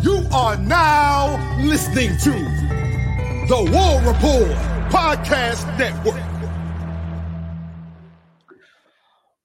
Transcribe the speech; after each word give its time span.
You 0.00 0.24
are 0.32 0.56
now 0.56 1.58
listening 1.60 2.16
to 2.18 2.30
the 3.48 3.68
War 3.72 4.00
Report 4.12 4.56
Podcast 4.92 5.66
Network. 5.76 6.22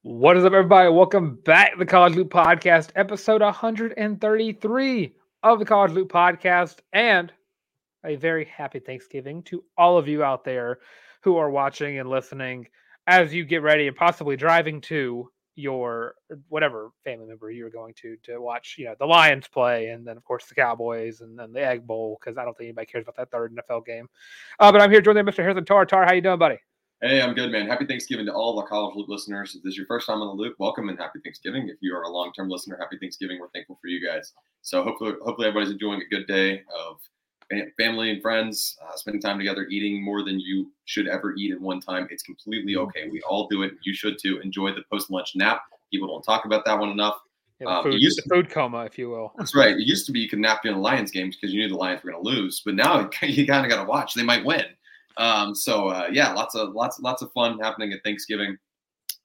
What 0.03 0.37
is 0.37 0.45
up, 0.45 0.53
everybody? 0.53 0.89
Welcome 0.89 1.39
back 1.43 1.71
to 1.71 1.79
the 1.79 1.87
College 1.87 2.13
Loop 2.13 2.29
Podcast, 2.29 2.91
episode 2.95 3.41
133 3.41 5.15
of 5.41 5.57
the 5.57 5.65
College 5.65 5.91
Loop 5.93 6.11
Podcast, 6.11 6.81
and 6.91 7.33
a 8.05 8.15
very 8.15 8.45
happy 8.45 8.77
Thanksgiving 8.77 9.41
to 9.43 9.63
all 9.75 9.97
of 9.97 10.07
you 10.07 10.23
out 10.23 10.43
there 10.43 10.77
who 11.23 11.37
are 11.37 11.49
watching 11.49 11.97
and 11.97 12.07
listening 12.07 12.67
as 13.07 13.33
you 13.33 13.43
get 13.43 13.63
ready 13.63 13.87
and 13.87 13.95
possibly 13.95 14.35
driving 14.35 14.81
to 14.81 15.31
your 15.55 16.15
whatever 16.49 16.89
family 17.03 17.27
member 17.27 17.51
you're 17.51 17.69
going 17.69 17.93
to 18.01 18.17
to 18.23 18.39
watch, 18.39 18.75
you 18.77 18.85
know, 18.85 18.95
the 18.99 19.05
Lions 19.05 19.47
play, 19.47 19.89
and 19.89 20.05
then 20.05 20.17
of 20.17 20.23
course 20.23 20.45
the 20.45 20.55
Cowboys, 20.55 21.21
and 21.21 21.37
then 21.37 21.53
the 21.53 21.65
Egg 21.65 21.85
Bowl, 21.85 22.17
because 22.19 22.37
I 22.37 22.43
don't 22.43 22.57
think 22.57 22.67
anybody 22.67 22.87
cares 22.87 23.03
about 23.03 23.17
that 23.17 23.31
third 23.31 23.55
NFL 23.55 23.85
game. 23.85 24.07
Uh, 24.59 24.71
but 24.71 24.81
I'm 24.81 24.91
here 24.91 25.01
joined 25.01 25.23
by 25.23 25.31
Mr. 25.31 25.37
Harrison 25.37 25.65
Tarr. 25.65 25.85
Tarr, 25.85 26.05
how 26.05 26.13
you 26.13 26.21
doing, 26.21 26.39
buddy? 26.39 26.57
Hey, 27.01 27.21
I'm 27.21 27.33
good, 27.33 27.51
man. 27.51 27.67
Happy 27.67 27.85
Thanksgiving 27.85 28.25
to 28.27 28.33
all 28.33 28.57
our 28.57 28.65
College 28.65 28.95
Loop 28.95 29.09
listeners. 29.09 29.55
If 29.55 29.63
this 29.63 29.71
is 29.71 29.77
your 29.77 29.87
first 29.87 30.07
time 30.07 30.21
on 30.21 30.37
the 30.37 30.41
loop, 30.41 30.55
welcome 30.57 30.87
and 30.87 30.97
happy 30.97 31.19
Thanksgiving. 31.21 31.67
If 31.67 31.75
you 31.81 31.93
are 31.95 32.03
a 32.03 32.09
long-term 32.09 32.47
listener, 32.47 32.77
happy 32.79 32.97
Thanksgiving. 32.97 33.39
We're 33.39 33.49
thankful 33.49 33.77
for 33.81 33.89
you 33.89 34.05
guys. 34.05 34.31
So 34.61 34.83
hopefully, 34.83 35.15
hopefully 35.21 35.49
everybody's 35.49 35.73
enjoying 35.73 36.01
a 36.01 36.15
good 36.15 36.27
day 36.27 36.61
of 36.73 37.01
family 37.77 38.11
and 38.11 38.21
friends, 38.21 38.77
uh, 38.85 38.95
spending 38.95 39.21
time 39.21 39.37
together, 39.37 39.67
eating 39.69 40.03
more 40.03 40.23
than 40.23 40.39
you 40.39 40.71
should 40.85 41.07
ever 41.07 41.35
eat 41.35 41.51
at 41.51 41.59
one 41.59 41.79
time. 41.79 42.07
It's 42.11 42.23
completely 42.23 42.75
okay. 42.75 43.09
We 43.09 43.21
all 43.21 43.47
do 43.47 43.63
it. 43.63 43.73
You 43.83 43.93
should 43.93 44.17
too. 44.19 44.39
Enjoy 44.39 44.71
the 44.71 44.83
post-lunch 44.91 45.33
nap. 45.35 45.61
People 45.91 46.07
don't 46.07 46.23
talk 46.23 46.45
about 46.45 46.65
that 46.65 46.77
one 46.77 46.89
enough. 46.89 47.19
Yeah, 47.59 47.77
um, 47.77 47.83
food, 47.83 48.01
used 48.01 48.21
to, 48.23 48.29
food 48.29 48.49
coma, 48.49 48.85
if 48.85 48.97
you 48.97 49.09
will. 49.09 49.31
That's 49.37 49.55
right. 49.55 49.75
It 49.75 49.85
used 49.85 50.05
to 50.07 50.11
be 50.11 50.19
you 50.19 50.29
could 50.29 50.39
nap 50.39 50.61
during 50.63 50.77
the 50.77 50.83
Lions 50.83 51.11
games 51.11 51.35
because 51.35 51.53
you 51.53 51.61
knew 51.61 51.69
the 51.69 51.75
Lions 51.75 52.03
were 52.03 52.11
going 52.11 52.23
to 52.23 52.29
lose, 52.29 52.61
but 52.65 52.75
now 52.75 53.09
you 53.21 53.45
kind 53.47 53.65
of 53.65 53.69
got 53.71 53.81
to 53.83 53.89
watch. 53.89 54.13
They 54.13 54.23
might 54.23 54.43
win. 54.43 54.65
Um, 55.17 55.53
so 55.53 55.89
uh, 55.89 56.07
yeah, 56.11 56.33
lots 56.33 56.55
of 56.55 56.73
lots 56.73 56.99
lots 56.99 57.21
of 57.21 57.31
fun 57.33 57.59
happening 57.59 57.93
at 57.93 58.03
Thanksgiving. 58.03 58.57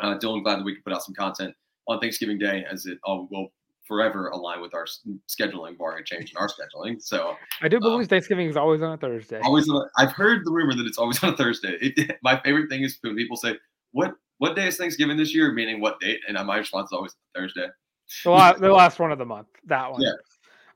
Uh, 0.00 0.18
Dylan, 0.18 0.42
glad 0.42 0.60
that 0.60 0.64
we 0.64 0.74
could 0.74 0.84
put 0.84 0.92
out 0.92 1.02
some 1.02 1.14
content 1.14 1.54
on 1.88 1.98
Thanksgiving 1.98 2.38
Day, 2.38 2.64
as 2.70 2.86
it 2.86 2.98
all 3.04 3.26
will 3.30 3.48
forever 3.88 4.28
align 4.28 4.60
with 4.60 4.74
our 4.74 4.86
scheduling, 5.26 5.76
barring 5.76 6.02
a 6.02 6.04
change 6.04 6.30
in 6.30 6.36
our 6.36 6.48
scheduling. 6.48 7.02
So 7.02 7.36
I 7.62 7.68
do 7.68 7.80
believe 7.80 8.02
um, 8.02 8.06
Thanksgiving 8.06 8.48
is 8.48 8.56
always 8.56 8.82
on 8.82 8.92
a 8.92 8.96
Thursday. 8.96 9.40
Always, 9.40 9.68
on 9.68 9.76
a, 9.76 10.00
I've 10.00 10.12
heard 10.12 10.44
the 10.44 10.52
rumor 10.52 10.74
that 10.74 10.86
it's 10.86 10.98
always 10.98 11.22
on 11.24 11.32
a 11.32 11.36
Thursday. 11.36 11.78
It, 11.80 12.18
my 12.22 12.38
favorite 12.40 12.68
thing 12.68 12.84
is 12.84 12.98
when 13.00 13.16
people 13.16 13.36
say, 13.36 13.56
"What 13.92 14.14
what 14.36 14.54
day 14.54 14.68
is 14.68 14.76
Thanksgiving 14.76 15.16
this 15.16 15.34
year?" 15.34 15.52
Meaning 15.52 15.80
what 15.80 15.98
date? 15.98 16.20
And 16.28 16.36
my 16.46 16.58
response 16.58 16.90
is 16.90 16.92
always 16.92 17.16
Thursday. 17.34 17.66
The 18.24 18.30
last, 18.30 18.60
the 18.60 18.72
last 18.72 18.98
one 18.98 19.10
of 19.10 19.18
the 19.18 19.26
month, 19.26 19.48
that 19.64 19.90
one. 19.90 20.00
Yeah. 20.00 20.12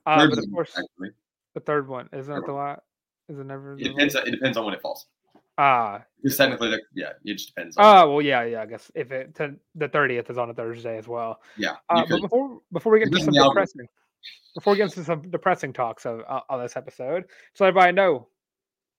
Uh, 0.04 0.26
but 0.28 0.38
of 0.38 0.44
course, 0.52 0.70
actually. 0.70 1.10
the 1.54 1.60
third 1.60 1.86
one 1.88 2.08
isn't 2.12 2.34
it 2.34 2.44
the 2.46 2.52
last? 2.52 2.80
Is 3.28 3.38
it 3.38 3.46
never? 3.46 3.74
It 3.78 3.84
depends. 3.84 4.14
It 4.14 4.30
depends 4.30 4.56
on 4.56 4.64
when 4.64 4.74
it 4.74 4.82
falls. 4.82 5.06
Ah, 5.64 5.94
uh, 5.94 6.00
because 6.20 6.36
technically, 6.36 6.76
yeah, 6.92 7.12
it 7.24 7.34
just 7.34 7.54
depends. 7.54 7.76
Oh 7.78 8.10
well, 8.10 8.20
yeah, 8.20 8.42
yeah. 8.42 8.62
I 8.62 8.66
guess 8.66 8.90
if 8.96 9.12
it 9.12 9.32
to, 9.36 9.54
the 9.76 9.86
thirtieth 9.86 10.28
is 10.28 10.36
on 10.36 10.50
a 10.50 10.54
Thursday 10.54 10.98
as 10.98 11.06
well. 11.06 11.40
Yeah. 11.56 11.76
Uh, 11.88 12.04
but 12.08 12.20
before 12.20 12.60
before 12.72 12.92
we 12.92 12.98
get 12.98 13.12
to 13.12 13.20
some 13.20 13.32
depressing, 13.32 13.86
before 14.56 14.72
we 14.72 14.78
get 14.78 14.84
into 14.84 15.04
some 15.04 15.30
depressing 15.30 15.72
talks 15.72 16.04
of 16.04 16.22
uh, 16.28 16.40
on 16.50 16.60
this 16.60 16.76
episode, 16.76 17.26
so 17.54 17.64
everybody 17.64 17.92
know, 17.92 18.26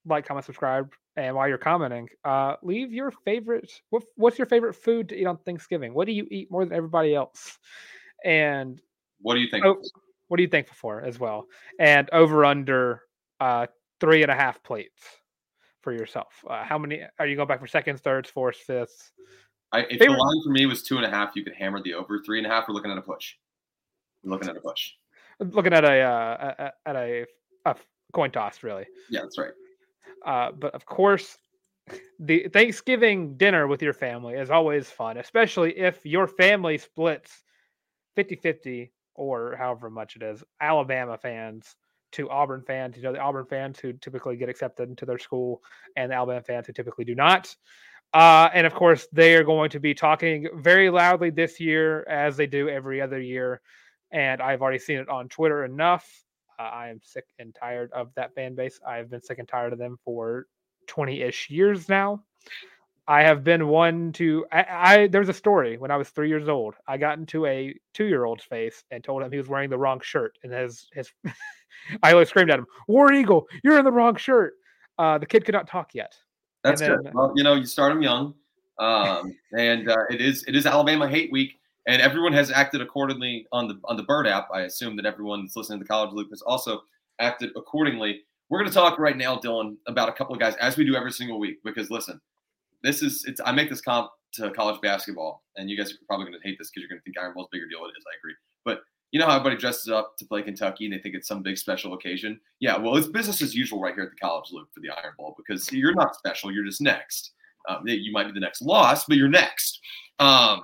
like, 0.05 0.25
comment, 0.25 0.45
subscribe, 0.45 0.89
and 1.17 1.35
while 1.35 1.49
you're 1.49 1.57
commenting, 1.57 2.07
uh, 2.23 2.55
leave 2.63 2.93
your 2.93 3.11
favorite. 3.11 3.69
What 3.89 4.03
what's 4.15 4.37
your 4.37 4.47
favorite 4.47 4.73
food 4.73 5.09
to 5.09 5.17
eat 5.19 5.25
on 5.25 5.39
Thanksgiving? 5.39 5.93
What 5.93 6.07
do 6.07 6.13
you 6.13 6.25
eat 6.31 6.49
more 6.49 6.63
than 6.63 6.73
everybody 6.73 7.13
else? 7.13 7.57
And 8.23 8.81
what 9.19 9.33
do 9.33 9.41
you 9.41 9.49
think? 9.51 9.65
Oh, 9.65 9.81
what 10.29 10.39
are 10.39 10.43
you 10.43 10.47
thankful 10.47 10.77
for 10.79 11.01
as 11.01 11.19
well? 11.19 11.45
And 11.77 12.09
over 12.13 12.45
under 12.45 13.01
uh, 13.41 13.67
three 13.99 14.21
and 14.21 14.31
a 14.31 14.35
half 14.35 14.63
plates 14.63 15.03
for 15.83 15.91
yourself? 15.91 16.33
Uh, 16.49 16.63
how 16.63 16.77
many 16.77 17.01
are 17.19 17.27
you 17.27 17.35
going 17.35 17.47
back 17.47 17.59
for 17.59 17.67
seconds, 17.67 18.01
thirds, 18.01 18.29
fourths, 18.29 18.59
fifths? 18.59 19.11
I, 19.71 19.81
if 19.81 19.99
Favorite? 19.99 20.15
the 20.15 20.17
line 20.17 20.43
for 20.43 20.51
me 20.51 20.65
was 20.65 20.83
two 20.83 20.97
and 20.97 21.05
a 21.05 21.09
half, 21.09 21.35
you 21.35 21.43
could 21.43 21.53
hammer 21.53 21.81
the 21.81 21.93
over. 21.93 22.19
Three 22.23 22.37
and 22.37 22.47
a 22.47 22.49
half, 22.49 22.67
we're 22.67 22.73
looking 22.73 22.91
at 22.91 22.97
a 22.97 23.01
push. 23.01 23.33
We're 24.23 24.31
looking 24.31 24.49
at 24.49 24.57
a 24.57 24.61
push. 24.61 24.91
Looking 25.39 25.73
at 25.73 25.83
a 25.83 25.99
uh, 25.99 26.71
at 26.85 26.95
a, 26.95 27.25
a 27.65 27.75
coin 28.13 28.31
toss, 28.31 28.63
really. 28.63 28.85
Yeah, 29.09 29.21
that's 29.21 29.37
right. 29.37 29.51
Uh, 30.25 30.51
but 30.51 30.73
of 30.73 30.85
course, 30.85 31.37
the 32.19 32.47
Thanksgiving 32.53 33.35
dinner 33.35 33.67
with 33.67 33.81
your 33.81 33.93
family 33.93 34.35
is 34.35 34.49
always 34.49 34.89
fun, 34.89 35.17
especially 35.17 35.77
if 35.77 36.05
your 36.05 36.27
family 36.27 36.77
splits 36.77 37.43
50 38.15 38.35
50 38.35 38.93
or 39.15 39.55
however 39.57 39.89
much 39.89 40.15
it 40.15 40.23
is. 40.23 40.43
Alabama 40.61 41.17
fans 41.17 41.75
to 42.13 42.29
Auburn 42.29 42.63
fans. 42.65 42.95
You 42.95 43.03
know, 43.03 43.13
the 43.13 43.19
Auburn 43.19 43.45
fans 43.45 43.79
who 43.79 43.93
typically 43.93 44.35
get 44.35 44.49
accepted 44.49 44.89
into 44.89 45.05
their 45.05 45.19
school 45.19 45.61
and 45.95 46.11
the 46.11 46.15
Alabama 46.15 46.41
fans 46.41 46.67
who 46.67 46.73
typically 46.73 47.05
do 47.05 47.15
not. 47.15 47.55
Uh, 48.13 48.49
and 48.53 48.67
of 48.67 48.73
course, 48.73 49.07
they 49.11 49.35
are 49.35 49.43
going 49.43 49.69
to 49.71 49.79
be 49.79 49.93
talking 49.93 50.47
very 50.55 50.89
loudly 50.89 51.31
this 51.31 51.59
year, 51.59 52.03
as 52.07 52.37
they 52.37 52.45
do 52.45 52.69
every 52.69 53.01
other 53.01 53.19
year. 53.19 53.59
And 54.11 54.41
I've 54.41 54.61
already 54.61 54.79
seen 54.79 54.99
it 54.99 55.09
on 55.09 55.29
Twitter 55.29 55.65
enough. 55.65 56.07
Uh, 56.59 56.63
I 56.63 56.89
am 56.89 56.99
sick 57.03 57.25
and 57.39 57.55
tired 57.55 57.91
of 57.91 58.13
that 58.15 58.35
fan 58.35 58.53
base. 58.53 58.79
I've 58.87 59.09
been 59.09 59.21
sick 59.21 59.39
and 59.39 59.47
tired 59.47 59.73
of 59.73 59.79
them 59.79 59.97
for 60.05 60.45
20 60.87 61.21
ish 61.21 61.49
years 61.49 61.89
now. 61.89 62.23
I 63.07 63.23
have 63.23 63.43
been 63.43 63.67
one 63.67 64.13
to. 64.13 64.45
I, 64.51 64.65
I 64.69 65.07
there's 65.07 65.27
a 65.27 65.33
story 65.33 65.77
when 65.77 65.91
I 65.91 65.97
was 65.97 66.09
three 66.09 66.29
years 66.29 66.47
old. 66.47 66.75
I 66.87 66.97
got 66.97 67.17
into 67.17 67.45
a 67.45 67.75
two 67.93 68.05
year 68.05 68.23
old's 68.23 68.45
face 68.45 68.83
and 68.91 69.03
told 69.03 69.23
him 69.23 69.31
he 69.31 69.37
was 69.37 69.49
wearing 69.49 69.69
the 69.69 69.77
wrong 69.77 69.99
shirt, 70.01 70.37
and 70.43 70.53
his 70.53 70.87
his. 70.93 71.11
I 72.01 72.23
screamed 72.23 72.51
at 72.51 72.59
him, 72.59 72.67
"War 72.87 73.11
Eagle, 73.11 73.47
you're 73.63 73.77
in 73.77 73.85
the 73.85 73.91
wrong 73.91 74.15
shirt." 74.15 74.53
Uh, 74.97 75.17
the 75.17 75.25
kid 75.25 75.45
could 75.45 75.53
not 75.53 75.67
talk 75.67 75.93
yet. 75.93 76.15
That's 76.63 76.81
then, 76.81 76.97
good. 76.97 77.13
Well, 77.13 77.33
you 77.35 77.43
know, 77.43 77.55
you 77.55 77.65
start 77.65 77.93
them 77.93 78.01
young, 78.01 78.33
um, 78.79 79.35
and 79.57 79.89
uh, 79.89 80.05
it 80.09 80.21
is 80.21 80.43
it 80.47 80.55
is 80.55 80.65
Alabama 80.65 81.07
Hate 81.07 81.31
Week, 81.31 81.59
and 81.87 82.01
everyone 82.01 82.33
has 82.33 82.51
acted 82.51 82.81
accordingly 82.81 83.47
on 83.51 83.67
the 83.67 83.79
on 83.85 83.97
the 83.97 84.03
Bird 84.03 84.27
app. 84.27 84.47
I 84.53 84.61
assume 84.61 84.95
that 84.97 85.05
everyone 85.05 85.43
that's 85.43 85.55
listening 85.55 85.79
to 85.79 85.83
the 85.83 85.87
College 85.87 86.13
Loop 86.13 86.29
has 86.31 86.41
also 86.41 86.81
acted 87.19 87.51
accordingly. 87.55 88.21
We're 88.49 88.59
going 88.59 88.69
to 88.69 88.75
talk 88.75 88.99
right 88.99 89.17
now, 89.17 89.37
Dylan, 89.37 89.77
about 89.87 90.09
a 90.09 90.13
couple 90.13 90.33
of 90.33 90.39
guys 90.39 90.55
as 90.55 90.77
we 90.77 90.85
do 90.85 90.95
every 90.95 91.11
single 91.11 91.39
week. 91.39 91.57
Because 91.63 91.89
listen, 91.89 92.19
this 92.81 93.01
is 93.01 93.25
it's 93.25 93.41
I 93.43 93.51
make 93.51 93.69
this 93.69 93.81
comp 93.81 94.11
to 94.33 94.51
college 94.51 94.79
basketball, 94.81 95.43
and 95.55 95.69
you 95.69 95.77
guys 95.77 95.91
are 95.91 95.97
probably 96.07 96.25
going 96.25 96.39
to 96.39 96.47
hate 96.47 96.57
this 96.59 96.69
because 96.69 96.81
you're 96.81 96.89
going 96.89 96.99
to 96.99 97.03
think 97.03 97.17
Iron 97.19 97.33
Bowl 97.33 97.43
is 97.43 97.47
a 97.51 97.55
bigger 97.55 97.67
deal. 97.67 97.85
It 97.85 97.97
is. 97.97 98.05
I 98.05 98.15
agree. 98.19 98.35
But 98.65 98.81
you 99.13 99.19
know 99.19 99.27
how 99.27 99.35
everybody 99.35 99.55
dresses 99.55 99.89
up 99.89 100.17
to 100.17 100.25
play 100.25 100.41
Kentucky 100.41 100.85
and 100.85 100.93
they 100.93 100.97
think 100.97 101.13
it's 101.13 101.27
some 101.27 101.43
big 101.43 101.55
special 101.55 101.93
occasion? 101.93 102.39
Yeah, 102.59 102.77
well, 102.77 102.97
it's 102.97 103.07
business 103.07 103.43
as 103.43 103.53
usual 103.53 103.79
right 103.79 103.93
here 103.93 104.03
at 104.03 104.09
the 104.09 104.15
college 104.17 104.49
loop 104.51 104.69
for 104.73 104.79
the 104.79 104.89
Iron 104.89 105.13
Bowl 105.19 105.35
because 105.37 105.71
you're 105.71 105.93
not 105.93 106.15
special. 106.15 106.51
You're 106.51 106.65
just 106.65 106.81
next. 106.81 107.33
Um, 107.69 107.83
you 107.85 108.11
might 108.11 108.25
be 108.25 108.33
the 108.33 108.39
next 108.39 108.63
loss, 108.63 109.05
but 109.05 109.17
you're 109.17 109.29
next. 109.29 109.79
Um, 110.17 110.63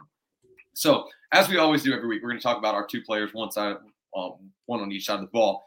so, 0.74 1.06
as 1.32 1.48
we 1.48 1.58
always 1.58 1.84
do 1.84 1.94
every 1.94 2.08
week, 2.08 2.24
we're 2.24 2.30
going 2.30 2.40
to 2.40 2.44
talk 2.44 2.58
about 2.58 2.74
our 2.74 2.88
two 2.88 3.04
players, 3.04 3.34
one 3.34 3.52
side, 3.52 3.76
um, 4.18 4.34
one 4.66 4.82
on 4.82 4.92
each 4.92 5.06
side 5.06 5.16
of 5.16 5.22
the 5.22 5.28
ball, 5.28 5.64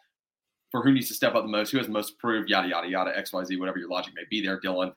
for 0.73 0.83
who 0.83 0.91
needs 0.91 1.07
to 1.07 1.15
step 1.15 1.37
up 1.37 1.45
the 1.45 1.51
most, 1.51 1.71
who 1.71 1.79
has 1.79 1.87
the 1.87 1.93
most 1.93 2.19
proved, 2.19 2.51
yada 2.51 2.67
yada 2.67 2.89
yada, 2.89 3.17
X 3.17 3.33
Y 3.33 3.45
Z, 3.45 3.57
whatever 3.59 3.79
your 3.79 3.89
logic 3.89 4.13
may 4.17 4.25
be 4.29 4.45
there, 4.45 4.61
Dylan 4.61 4.93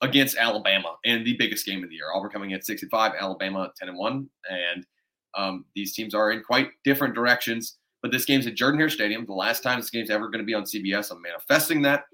against 0.00 0.36
Alabama 0.36 0.96
in 1.04 1.24
the 1.24 1.36
biggest 1.36 1.66
game 1.66 1.82
of 1.82 1.90
the 1.90 1.96
year. 1.96 2.06
Auburn 2.14 2.30
coming 2.30 2.50
in 2.50 2.62
65, 2.62 3.12
Alabama 3.18 3.72
10 3.78 3.88
and 3.88 3.98
1. 3.98 4.30
And 4.50 4.86
um, 5.36 5.64
these 5.74 5.94
teams 5.94 6.14
are 6.14 6.30
in 6.30 6.42
quite 6.42 6.70
different 6.84 7.14
directions. 7.14 7.76
But 8.02 8.12
this 8.12 8.24
game's 8.24 8.46
at 8.46 8.54
Jordan 8.54 8.78
Hare 8.78 8.88
Stadium. 8.88 9.26
The 9.26 9.32
last 9.32 9.62
time 9.62 9.80
this 9.80 9.90
game's 9.90 10.10
ever 10.10 10.28
going 10.28 10.38
to 10.38 10.44
be 10.44 10.54
on 10.54 10.62
CBS. 10.62 11.10
I'm 11.10 11.20
manifesting 11.20 11.82
that. 11.82 12.04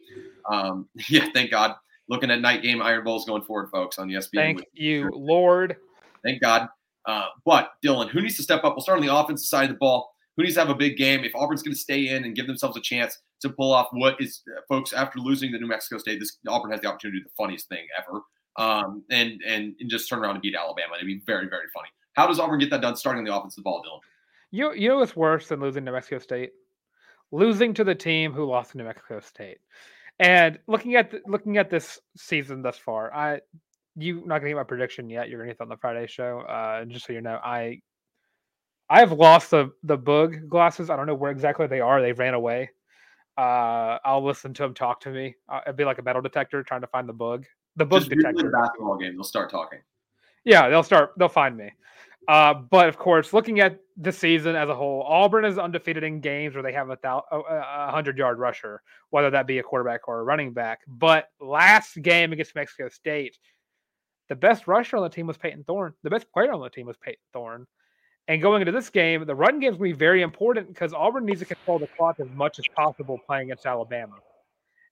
Um, 0.51 0.89
yeah, 1.09 1.29
thank 1.35 1.51
God. 1.51 1.75
Looking 2.09 2.31
at 2.31 2.41
night 2.41 2.63
game 2.63 2.83
Iron 2.83 3.05
Bowls 3.05 3.25
going 3.25 3.43
forward, 3.43 3.71
folks, 3.71 3.99
on 3.99 4.09
ESPN. 4.09 4.31
Thank 4.35 4.67
you, 4.73 5.11
Lord. 5.13 5.77
Thank 6.23 6.41
God. 6.41 6.69
Uh, 7.07 7.27
but 7.45 7.73
Dylan, 7.85 8.09
who 8.09 8.23
needs 8.23 8.37
to 8.37 8.43
step 8.43 8.65
up? 8.65 8.75
We'll 8.75 8.83
start 8.83 8.99
on 8.99 9.07
the 9.07 9.15
offensive 9.15 9.47
side 9.47 9.65
of 9.65 9.71
the 9.71 9.77
ball. 9.77 10.11
Who 10.37 10.43
needs 10.43 10.55
to 10.55 10.61
have 10.61 10.71
a 10.71 10.75
big 10.75 10.97
game? 10.97 11.23
If 11.23 11.35
Auburn's 11.35 11.63
going 11.63 11.75
to 11.75 11.81
stay 11.81 12.09
in 12.09 12.25
and 12.25 12.35
give 12.35 12.47
themselves 12.47 12.77
a 12.77 12.81
chance 12.81 13.19
to 13.43 13.51
pull 13.51 13.73
off 13.73 13.89
what 13.93 14.21
is, 14.21 14.43
uh, 14.57 14.61
folks, 14.69 14.93
after 14.93 15.19
losing 15.19 15.53
the 15.53 15.59
New 15.59 15.69
Mexico 15.69 15.99
State, 15.99 16.19
this 16.19 16.39
Auburn 16.49 16.73
has 16.73 16.81
the 16.81 16.89
opportunity 16.89 17.21
to 17.21 17.25
do 17.25 17.29
the 17.29 17.35
funniest 17.37 17.69
thing 17.69 17.87
ever, 17.97 18.21
um, 18.57 19.05
and, 19.11 19.41
and 19.47 19.75
and 19.79 19.91
just 19.91 20.09
turn 20.09 20.19
around 20.19 20.33
and 20.33 20.43
beat 20.43 20.57
Alabama. 20.57 20.95
It'd 20.97 21.07
be 21.07 21.23
very 21.25 21.47
very 21.49 21.67
funny. 21.73 21.89
How 22.15 22.27
does 22.27 22.39
Auburn 22.39 22.59
get 22.59 22.71
that 22.71 22.81
done? 22.81 22.97
Starting 22.97 23.25
the 23.25 23.35
offensive 23.37 23.65
ball, 23.65 23.83
Dylan. 23.83 24.01
You 24.51 24.73
you 24.73 24.89
know 24.89 24.99
what's 24.99 25.17
worse 25.17 25.49
than 25.49 25.61
losing 25.61 25.85
to 25.85 25.93
Mexico 25.93 26.19
State? 26.19 26.53
Losing 27.33 27.75
to 27.75 27.85
the 27.85 27.95
team 27.95 28.33
who 28.33 28.45
lost 28.45 28.73
to 28.73 28.79
New 28.79 28.85
Mexico 28.85 29.21
State. 29.21 29.59
And 30.21 30.59
looking 30.69 30.95
at 30.95 31.11
the, 31.11 31.21
looking 31.27 31.59
at 31.59 31.71
this 31.71 31.99
season 32.17 32.63
thus 32.63 32.79
far, 32.79 33.13
I 33.13 33.41
you're 33.97 34.25
not 34.27 34.39
gonna 34.39 34.51
get 34.51 34.57
my 34.57 34.65
prediction 34.65 35.11
yet. 35.11 35.29
You're 35.29 35.41
gonna 35.41 35.51
get 35.51 35.59
that 35.59 35.65
on 35.65 35.71
the 35.71 35.77
Friday 35.77 36.07
show. 36.07 36.41
Uh, 36.41 36.85
just 36.85 37.07
so 37.07 37.13
you 37.13 37.21
know, 37.21 37.41
I 37.43 37.81
I've 38.89 39.13
lost 39.13 39.51
the 39.51 39.73
the 39.83 39.97
bug 39.97 40.49
glasses. 40.49 40.91
I 40.91 40.97
don't 40.97 41.07
know 41.07 41.15
where 41.15 41.33
exactly 41.33 41.67
they 41.67 41.81
are. 41.81 42.01
They 42.01 42.13
ran 42.13 42.35
away. 42.35 42.71
Uh, 43.37 43.99
I'll 44.05 44.25
listen 44.25 44.55
to 44.55 44.63
them 44.63 44.75
talk 44.75 45.01
to 45.01 45.11
me. 45.11 45.35
Uh, 45.49 45.61
it'd 45.67 45.77
be 45.77 45.85
like 45.85 45.99
a 45.99 46.03
metal 46.03 46.23
detector 46.23 46.63
trying 46.63 46.83
to 46.83 46.87
find 46.87 47.09
the 47.09 47.13
bug. 47.13 47.45
The 47.75 47.85
bug 47.85 48.03
Just 48.03 48.11
detector. 48.11 48.51
basketball 48.51 48.97
game. 48.97 49.17
They'll 49.17 49.25
start 49.25 49.51
talking. 49.51 49.81
Yeah, 50.45 50.69
they'll 50.69 50.83
start. 50.83 51.13
They'll 51.17 51.29
find 51.29 51.57
me. 51.57 51.71
Uh, 52.27 52.55
but 52.55 52.89
of 52.89 52.97
course, 52.97 53.33
looking 53.33 53.61
at 53.61 53.81
the 53.97 54.13
season 54.13 54.57
as 54.57 54.69
a 54.69 54.75
whole, 54.75 55.03
Auburn 55.03 55.45
is 55.45 55.59
undefeated 55.59 56.05
in 56.05 56.21
games 56.21 56.55
where 56.55 56.63
they 56.63 56.73
have 56.73 56.89
a, 56.91 57.91
hundred 57.91 58.17
yard 58.17 58.39
rusher, 58.39 58.83
whether 59.11 59.31
that 59.31 59.47
be 59.47 59.59
a 59.59 59.63
quarterback 59.63 60.09
or 60.09 60.21
a 60.21 60.25
running 60.25 60.53
back. 60.53 60.81
But 60.87 61.29
last 61.41 62.01
game 62.01 62.33
against 62.33 62.55
Mexico 62.55 62.89
State, 62.89 63.39
the 64.29 64.37
best 64.37 64.67
rusher 64.67 64.97
on 64.97 65.03
the 65.03 65.11
team 65.11 65.27
was 65.27 65.37
Payton 65.37 65.65
Thorne. 65.65 65.93
The 66.03 66.11
best 66.11 66.31
player 66.33 66.53
on 66.53 66.61
the 66.61 66.71
team 66.71 66.87
was 66.87 66.97
Payton 66.97 67.21
Thorne. 67.33 67.67
And 68.27 68.41
going 68.41 68.63
into 68.63 68.73
this 68.73 68.89
game, 68.89 69.27
the 69.27 69.35
run 69.35 69.61
game 69.61 69.73
is 69.73 69.77
going 69.77 69.91
to 69.91 69.97
be 69.97 69.99
very 69.99 70.23
important 70.23 70.69
because 70.69 70.95
Auburn 70.95 71.27
needs 71.27 71.41
to 71.41 71.47
control 71.47 71.79
the 71.79 71.89
clock 71.89 72.21
as 72.21 72.29
much 72.35 72.59
as 72.59 72.65
possible 72.75 73.21
playing 73.27 73.51
against 73.51 73.67
Alabama. 73.67 74.15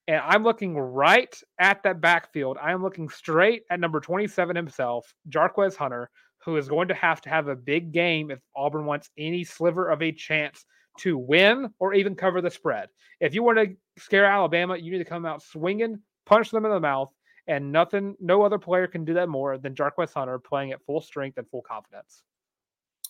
And 0.08 0.20
I'm 0.24 0.42
looking 0.42 0.76
right 0.76 1.34
at 1.58 1.82
that 1.84 2.00
backfield. 2.00 2.58
I 2.60 2.72
am 2.72 2.82
looking 2.82 3.08
straight 3.08 3.62
at 3.70 3.80
number 3.80 4.00
27 4.00 4.56
himself, 4.56 5.12
Jarquez 5.28 5.76
Hunter, 5.76 6.10
who 6.44 6.56
is 6.56 6.68
going 6.68 6.88
to 6.88 6.94
have 6.94 7.20
to 7.22 7.28
have 7.28 7.48
a 7.48 7.54
big 7.54 7.92
game 7.92 8.30
if 8.30 8.40
Auburn 8.56 8.84
wants 8.84 9.10
any 9.16 9.44
sliver 9.44 9.88
of 9.88 10.02
a 10.02 10.10
chance 10.10 10.64
to 10.98 11.16
win 11.16 11.70
or 11.78 11.94
even 11.94 12.16
cover 12.16 12.40
the 12.40 12.50
spread. 12.50 12.88
If 13.20 13.34
you 13.34 13.42
want 13.42 13.58
to 13.58 13.76
scare 13.96 14.24
Alabama, 14.24 14.76
you 14.76 14.90
need 14.90 14.98
to 14.98 15.04
come 15.04 15.24
out 15.24 15.42
swinging, 15.42 16.00
punch 16.26 16.50
them 16.50 16.64
in 16.64 16.72
the 16.72 16.80
mouth, 16.80 17.12
and 17.46 17.70
nothing, 17.72 18.16
no 18.20 18.42
other 18.42 18.58
player 18.58 18.86
can 18.86 19.04
do 19.04 19.14
that 19.14 19.28
more 19.28 19.56
than 19.56 19.74
Jarquez 19.74 20.12
Hunter 20.12 20.38
playing 20.38 20.72
at 20.72 20.84
full 20.84 21.00
strength 21.00 21.38
and 21.38 21.48
full 21.48 21.62
confidence. 21.62 22.24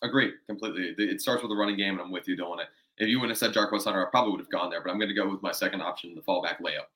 Agree 0.02 0.32
completely. 0.46 0.94
It 0.98 1.20
starts 1.20 1.42
with 1.42 1.50
the 1.50 1.56
running 1.56 1.76
game, 1.76 1.94
and 1.94 2.02
I'm 2.02 2.10
with 2.10 2.28
you 2.28 2.34
it. 2.60 2.66
If 2.98 3.08
you 3.08 3.18
wouldn't 3.18 3.30
have 3.30 3.38
said 3.38 3.54
Jarquez 3.54 3.84
Hunter, 3.84 4.06
I 4.06 4.10
probably 4.10 4.32
would 4.32 4.40
have 4.40 4.50
gone 4.50 4.70
there, 4.70 4.82
but 4.82 4.90
I'm 4.90 4.98
going 4.98 5.08
to 5.08 5.14
go 5.14 5.28
with 5.28 5.42
my 5.42 5.52
second 5.52 5.80
option, 5.80 6.14
the 6.14 6.20
fallback 6.20 6.60
layup. 6.60 6.86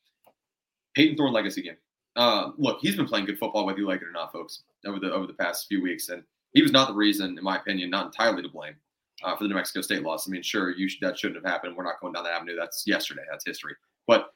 Payton 0.94 1.16
Thorne 1.16 1.32
legacy 1.32 1.62
game. 1.62 1.76
Uh, 2.16 2.50
look, 2.56 2.78
he's 2.81 2.96
been 2.96 3.06
playing 3.06 3.26
good 3.26 3.38
football, 3.38 3.66
whether 3.66 3.78
you 3.78 3.87
like 3.87 4.00
it 4.00 4.06
or 4.06 4.12
not, 4.12 4.32
folks, 4.32 4.62
over 4.87 4.98
the 4.98 5.12
over 5.12 5.26
the 5.26 5.34
past 5.34 5.66
few 5.69 5.82
weeks, 5.82 6.08
and 6.08 6.22
he 6.52 6.62
was 6.62 6.72
not 6.72 6.88
the 6.88 6.94
reason, 6.94 7.37
in 7.37 7.44
my 7.44 7.56
opinion, 7.56 7.90
not 7.90 8.06
entirely 8.06 8.43
to 8.43 8.48
blame 8.48 8.75
uh, 9.22 9.37
for 9.37 9.44
the 9.44 9.48
New 9.48 9.54
Mexico 9.54 9.82
State 9.82 10.02
loss. 10.02 10.26
I 10.26 10.31
mean, 10.31 10.43
sure, 10.43 10.70
you 10.70 10.88
that 11.02 11.19
shouldn't 11.19 11.43
have 11.43 11.50
happened. 11.50 11.76
We're 11.76 11.84
not 11.84 12.00
going 12.00 12.14
down 12.14 12.25
that 12.25 12.32
avenue. 12.32 12.56
That's 12.56 12.84
yesterday. 12.87 13.22
That's 13.31 13.44
history. 13.44 13.75
But 14.06 14.32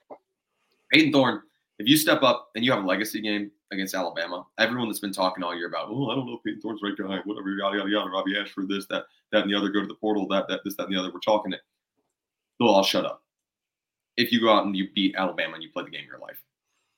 Payton 0.93 1.13
Thorne, 1.13 1.41
if 1.79 1.89
you 1.89 1.97
step 1.97 2.23
up 2.23 2.51
and 2.55 2.65
you 2.65 2.73
have 2.73 2.85
a 2.85 2.87
legacy 2.87 3.23
game 3.23 3.51
against 3.73 3.95
Alabama, 3.95 4.45
everyone 4.59 4.89
that's 4.89 4.99
been 4.99 5.13
talking 5.13 5.45
all 5.45 5.55
year 5.55 5.69
about, 5.69 5.89
oh, 5.91 6.11
I 6.11 6.15
don't 6.15 6.27
know, 6.27 6.41
Payton 6.45 6.61
Thorne's 6.61 6.83
right 6.83 6.97
guy, 6.97 7.21
whatever, 7.25 7.51
yada 7.51 7.79
yada 7.79 7.91
yada, 7.91 8.11
Robbie 8.11 8.37
Ashford, 8.37 8.69
this, 8.69 8.87
that, 8.91 9.05
that, 9.33 9.43
and 9.43 9.51
the 9.51 9.57
other, 9.57 9.69
go 9.69 9.81
to 9.81 9.87
the 9.87 9.95
portal, 9.95 10.27
that, 10.29 10.49
that, 10.49 10.61
this, 10.65 10.77
that, 10.77 10.87
and 10.87 10.95
the 10.95 10.99
other. 10.99 11.13
We're 11.13 11.21
talking 11.21 11.53
it. 11.53 11.61
They'll 12.59 12.69
all 12.69 12.83
shut 12.83 13.05
up. 13.05 13.23
If 14.17 14.33
you 14.33 14.41
go 14.41 14.53
out 14.53 14.67
and 14.67 14.77
you 14.77 14.89
beat 14.95 15.15
Alabama 15.17 15.55
and 15.55 15.63
you 15.63 15.71
play 15.71 15.85
the 15.85 15.91
game 15.91 16.03
of 16.03 16.09
your 16.09 16.19
life, 16.19 16.43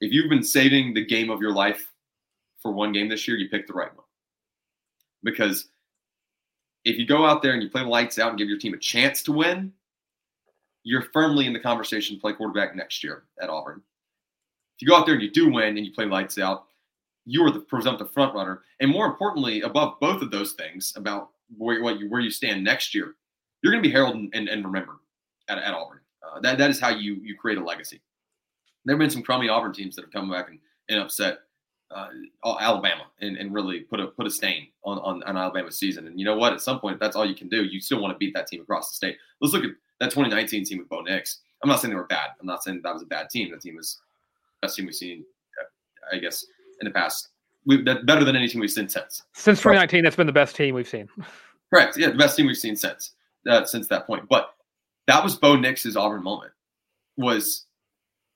if 0.01 0.13
you've 0.13 0.31
been 0.31 0.43
saving 0.43 0.95
the 0.95 1.05
game 1.05 1.31
of 1.31 1.41
your 1.41 1.53
life 1.53 1.87
for 2.61 2.73
one 2.73 2.93
game 2.93 3.09
this 3.09 3.29
year, 3.29 3.37
you 3.37 3.49
picked 3.49 3.69
the 3.69 3.75
right 3.75 3.95
one. 3.95 4.07
Because 5.23 5.69
if 6.85 6.97
you 6.99 7.07
go 7.07 7.25
out 7.25 7.43
there 7.43 7.53
and 7.53 7.63
you 7.63 7.71
play 7.71 7.83
lights 7.83 8.19
out 8.19 8.31
and 8.31 8.39
give 8.39 8.49
your 8.49 8.59
team 8.59 8.75
a 8.75 8.79
chance 8.79 9.23
to 9.25 9.33
win, 9.33 9.73
you're 10.83 11.05
firmly 11.13 11.47
in 11.47 11.53
the 11.53 11.61
conversation 11.61 12.17
to 12.17 12.21
play 12.21 12.33
quarterback 12.33 12.75
next 12.75 13.05
year 13.05 13.25
at 13.41 13.51
Auburn. 13.51 13.83
If 14.77 14.83
you 14.83 14.89
go 14.89 14.97
out 14.97 15.07
there 15.07 15.15
and 15.15 15.23
you 15.23 15.31
do 15.31 15.51
win 15.51 15.77
and 15.77 15.87
you 15.87 15.93
play 15.93 16.07
lights 16.07 16.39
out, 16.39 16.67
you 17.25 17.45
are 17.45 17.51
the 17.51 17.61
presumptive 17.61 18.11
front 18.13 18.35
runner. 18.35 18.63
And 18.81 18.91
more 18.91 19.07
importantly, 19.07 19.63
above 19.63 20.01
both 20.01 20.23
of 20.23 20.31
those 20.31 20.53
things, 20.53 20.93
about 20.97 21.31
where, 21.57 21.83
what 21.83 21.99
you, 22.01 22.09
where 22.09 22.21
you 22.21 22.31
stand 22.31 22.65
next 22.65 22.95
year, 22.95 23.15
you're 23.63 23.73
going 23.73 23.83
to 23.83 23.89
be 23.89 23.93
heralded 23.93 24.31
and, 24.33 24.49
and 24.49 24.65
remembered 24.65 24.97
at, 25.49 25.59
at 25.59 25.75
Auburn. 25.75 26.01
Uh, 26.23 26.41
that, 26.41 26.59
that 26.59 26.71
is 26.71 26.81
how 26.81 26.89
you, 26.89 27.15
you 27.23 27.37
create 27.37 27.59
a 27.59 27.65
legacy. 27.65 28.01
There 28.85 28.95
have 28.95 29.01
been 29.01 29.11
some 29.11 29.23
crummy 29.23 29.49
Auburn 29.49 29.73
teams 29.73 29.95
that 29.97 30.03
have 30.03 30.13
come 30.13 30.31
back 30.31 30.49
and, 30.49 30.59
and 30.89 31.01
upset 31.01 31.39
uh, 31.95 32.09
Alabama 32.61 33.05
and, 33.21 33.37
and 33.37 33.53
really 33.53 33.81
put 33.81 34.01
a 34.01 34.07
put 34.09 34.27
a 34.27 34.31
stain 34.31 34.69
on, 34.85 34.99
on, 34.99 35.23
on 35.25 35.37
Alabama's 35.37 35.79
season. 35.79 36.07
And 36.07 36.19
you 36.19 36.25
know 36.25 36.37
what? 36.37 36.53
At 36.53 36.61
some 36.61 36.81
point, 36.81 36.99
that's 36.99 37.17
all 37.17 37.27
you 37.27 37.35
can 37.35 37.49
do. 37.49 37.65
You 37.65 37.81
still 37.81 38.01
want 38.01 38.15
to 38.15 38.19
beat 38.19 38.35
that 38.35 38.47
team 38.47 38.63
across 38.63 38.91
the 38.91 38.95
state. 38.95 39.17
Let's 39.41 39.53
look 39.53 39.65
at 39.65 39.71
that 40.01 40.11
2019 40.11 40.65
team 40.65 40.79
with 40.79 40.89
Bo 40.89 41.03
Nix. 41.03 41.41
I'm 41.63 41.69
not 41.69 41.81
saying 41.81 41.91
they 41.91 41.97
were 41.97 42.07
bad. 42.07 42.31
I'm 42.41 42.47
not 42.47 42.65
saying 42.65 42.81
that 42.83 42.93
was 42.93 43.03
a 43.03 43.07
bad 43.07 43.31
team. 43.31 43.51
That 43.51 43.61
team 43.61 43.77
was 43.77 44.01
best 44.63 44.77
team 44.77 44.87
we've 44.87 44.95
seen, 44.95 45.25
I 46.13 46.19
guess, 46.19 46.47
in 46.81 46.87
the 46.87 46.91
past. 46.91 47.29
We, 47.67 47.83
that 47.83 48.07
better 48.07 48.25
than 48.25 48.35
any 48.35 48.49
team 48.49 48.61
we've 48.61 48.71
seen 48.71 48.89
since. 48.89 49.23
Since 49.35 49.59
2019, 49.59 50.03
that's 50.03 50.17
been 50.17 50.27
the 50.27 50.33
best 50.33 50.57
team 50.57 50.75
we've 50.75 50.89
seen. 50.89 51.09
Correct. 51.73 51.97
Yeah, 51.97 52.11
the 52.11 52.17
best 52.17 52.37
team 52.37 52.47
we've 52.47 52.57
seen 52.57 52.77
since 52.77 53.13
uh, 53.49 53.65
since 53.65 53.89
that 53.89 54.07
point. 54.07 54.29
But 54.29 54.55
that 55.07 55.23
was 55.23 55.37
Bo 55.37 55.57
Nix's 55.57 55.97
Auburn 55.97 56.23
moment. 56.23 56.53
Was 57.17 57.67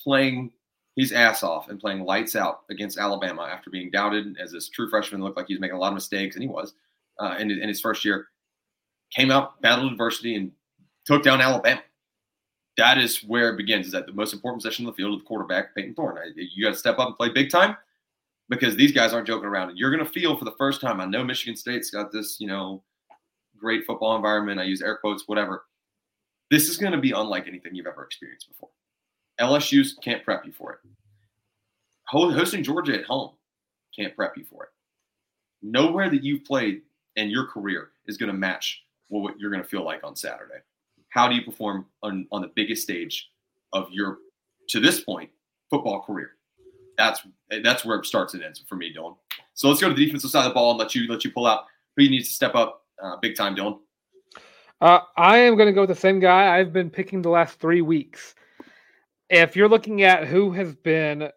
playing 0.03 0.53
his 0.97 1.13
ass 1.13 1.43
off 1.43 1.69
and 1.69 1.79
playing 1.79 2.05
lights 2.05 2.37
out 2.37 2.61
against 2.71 2.99
Alabama 2.99 3.43
after 3.43 3.71
being 3.71 3.91
doubted 3.91 4.37
as 4.41 4.53
this 4.53 4.69
true 4.69 4.89
freshman. 4.89 5.23
Looked 5.23 5.37
like 5.37 5.49
he 5.49 5.55
was 5.55 5.61
making 5.61 5.77
a 5.77 5.81
lot 5.81 5.89
of 5.89 5.95
mistakes, 5.95 6.37
and 6.37 6.43
he 6.43 6.49
was 6.49 6.75
uh, 7.19 7.37
in, 7.39 7.51
in 7.51 7.69
his 7.69 7.81
first 7.81 8.05
year. 8.05 8.29
Came 9.15 9.31
out, 9.31 9.61
battled 9.61 9.93
adversity, 9.93 10.37
and 10.37 10.53
took 11.05 11.23
down 11.23 11.41
Alabama. 11.41 11.83
That 12.77 12.99
is 12.99 13.25
where 13.25 13.51
it 13.51 13.57
begins. 13.57 13.87
Is 13.87 13.93
that 13.93 14.07
the 14.07 14.13
most 14.13 14.35
important 14.35 14.63
position 14.63 14.85
on 14.85 14.93
the 14.93 14.97
field 14.97 15.15
of 15.15 15.21
the 15.21 15.27
quarterback, 15.27 15.75
Payton 15.75 15.95
Thorne? 15.95 16.19
You 16.37 16.65
got 16.65 16.73
to 16.73 16.79
step 16.79 16.99
up 16.99 17.09
and 17.09 17.17
play 17.17 17.31
big 17.31 17.51
time 17.51 17.77
because 18.49 18.77
these 18.77 18.93
guys 18.93 19.13
aren't 19.13 19.27
joking 19.27 19.49
around. 19.49 19.77
You're 19.77 19.91
going 19.91 20.05
to 20.05 20.11
feel 20.11 20.37
for 20.37 20.45
the 20.45 20.55
first 20.59 20.81
time. 20.81 21.01
I 21.01 21.07
know 21.07 21.25
Michigan 21.25 21.57
State's 21.57 21.91
got 21.91 22.13
this, 22.13 22.37
you 22.39 22.47
know, 22.47 22.83
great 23.57 23.87
football 23.87 24.15
environment. 24.15 24.61
I 24.61 24.65
use 24.65 24.83
air 24.83 24.99
quotes, 24.99 25.27
whatever. 25.27 25.65
This 26.51 26.69
is 26.69 26.77
going 26.77 26.93
to 26.93 26.99
be 26.99 27.13
unlike 27.13 27.49
anything 27.49 27.75
you've 27.75 27.87
ever 27.87 28.05
experienced 28.05 28.49
before. 28.49 28.69
LSU 29.41 29.85
can't 30.03 30.25
prep 30.25 30.45
you 30.45 30.53
for 30.53 30.75
it. 30.75 30.79
Hosting 32.09 32.63
Georgia 32.63 32.99
at 32.99 33.05
home 33.05 33.33
can't 33.99 34.15
prep 34.15 34.37
you 34.37 34.45
for 34.45 34.65
it. 34.65 34.71
Nowhere 35.63 36.09
that 36.11 36.23
you've 36.23 36.45
played 36.45 36.83
in 37.17 37.31
your 37.31 37.47
career 37.47 37.91
is 38.07 38.17
going 38.17 38.31
to 38.31 38.39
match 38.39 38.85
what 39.09 39.41
you're 39.41 39.51
going 39.51 39.63
to 39.63 39.69
feel 39.69 39.85
like 39.85 40.05
on 40.05 40.15
Saturday. 40.15 40.61
How 41.17 41.29
do 41.29 41.35
you 41.35 41.43
perform 41.43 41.87
on, 42.03 42.27
on 42.31 42.43
the 42.43 42.53
biggest 42.55 42.83
stage 42.83 43.31
of 43.73 43.91
your, 43.91 44.19
to 44.69 44.81
this 44.81 45.01
point, 45.01 45.31
football 45.71 46.03
career? 46.03 46.33
That's 46.97 47.21
that's 47.63 47.85
where 47.85 47.99
it 47.99 48.07
starts 48.07 48.35
and 48.35 48.43
ends 48.43 48.63
for 48.69 48.77
me, 48.77 48.95
Dylan. 48.95 49.17
So 49.55 49.69
let's 49.69 49.81
go 49.81 49.89
to 49.89 49.95
the 49.95 50.05
defensive 50.05 50.31
side 50.31 50.47
of 50.47 50.51
the 50.51 50.55
ball 50.55 50.71
and 50.71 50.79
let 50.79 50.95
you 50.95 51.07
let 51.09 51.25
you 51.25 51.31
pull 51.31 51.47
out 51.47 51.65
who 51.97 52.05
you 52.05 52.11
need 52.11 52.23
to 52.23 52.31
step 52.31 52.55
up 52.55 52.85
uh, 53.03 53.17
big 53.21 53.37
time, 53.37 53.55
Dylan. 53.55 53.81
Uh, 54.81 55.01
I 55.17 55.39
am 55.39 55.57
going 55.57 55.67
to 55.67 55.73
go 55.73 55.83
with 55.83 55.91
the 55.91 55.95
same 55.95 56.21
guy 56.21 56.59
I've 56.59 56.73
been 56.73 56.89
picking 56.89 57.21
the 57.21 57.29
last 57.29 57.59
three 57.61 57.83
weeks 57.83 58.35
if 59.29 59.57
you're 59.57 59.69
looking 59.69 60.03
at 60.03 60.27
who 60.27 60.53
has 60.53 60.75
been 60.75 61.31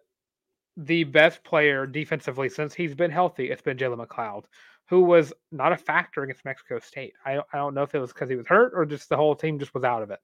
the 0.76 1.04
best 1.04 1.42
player 1.44 1.86
defensively 1.86 2.48
since 2.48 2.74
he's 2.74 2.94
been 2.94 3.10
healthy, 3.10 3.50
it's 3.50 3.62
been 3.62 3.76
Jalen 3.76 4.06
McLeod, 4.06 4.44
who 4.90 5.02
was 5.02 5.32
not 5.52 5.72
a 5.72 5.76
factor 5.76 6.24
against 6.24 6.44
Mexico 6.44 6.80
State. 6.80 7.14
I, 7.24 7.38
I 7.52 7.56
don't 7.56 7.74
know 7.74 7.84
if 7.84 7.94
it 7.94 8.00
was 8.00 8.12
because 8.12 8.28
he 8.28 8.34
was 8.34 8.48
hurt 8.48 8.72
or 8.74 8.84
just 8.84 9.08
the 9.08 9.16
whole 9.16 9.36
team 9.36 9.60
just 9.60 9.72
was 9.72 9.84
out 9.84 10.02
of 10.02 10.10
it. 10.10 10.18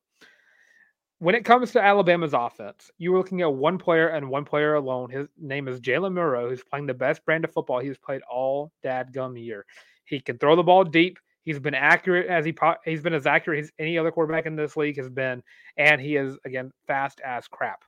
When 1.19 1.37
it 1.37 1.45
comes 1.45 1.71
to 1.73 1.83
Alabama's 1.83 2.35
offense, 2.35 2.91
you 2.99 3.13
were 3.13 3.19
looking 3.19 3.43
at 3.43 3.55
one 3.55 3.79
player 3.79 4.09
and 4.09 4.29
one 4.29 4.45
player 4.45 4.75
alone. 4.75 5.09
His 5.09 5.29
name 5.41 5.69
is 5.69 5.81
Jalen 5.81 6.13
Milroe, 6.13 6.51
who's 6.51 6.65
playing 6.65 6.87
the 6.87 6.95
best 6.95 7.25
brand 7.25 7.45
of 7.45 7.53
football 7.53 7.79
he's 7.79 7.97
played 7.97 8.23
all 8.29 8.73
dadgum 8.85 9.41
year. 9.41 9.65
He 10.05 10.19
can 10.19 10.37
throw 10.37 10.57
the 10.57 10.65
ball 10.65 10.83
deep. 10.83 11.19
He's 11.45 11.61
been 11.61 11.75
accurate 11.75 12.27
as 12.27 12.45
he 12.45 12.53
he's 12.85 13.01
been 13.01 13.15
as 13.15 13.25
accurate 13.25 13.63
as 13.63 13.73
any 13.79 13.97
other 13.97 14.11
quarterback 14.11 14.47
in 14.47 14.57
this 14.57 14.77
league 14.77 14.97
has 14.97 15.09
been, 15.09 15.45
and 15.77 16.01
he 16.01 16.17
is 16.17 16.37
again 16.45 16.73
fast 16.89 17.21
as 17.25 17.47
crap. 17.47 17.85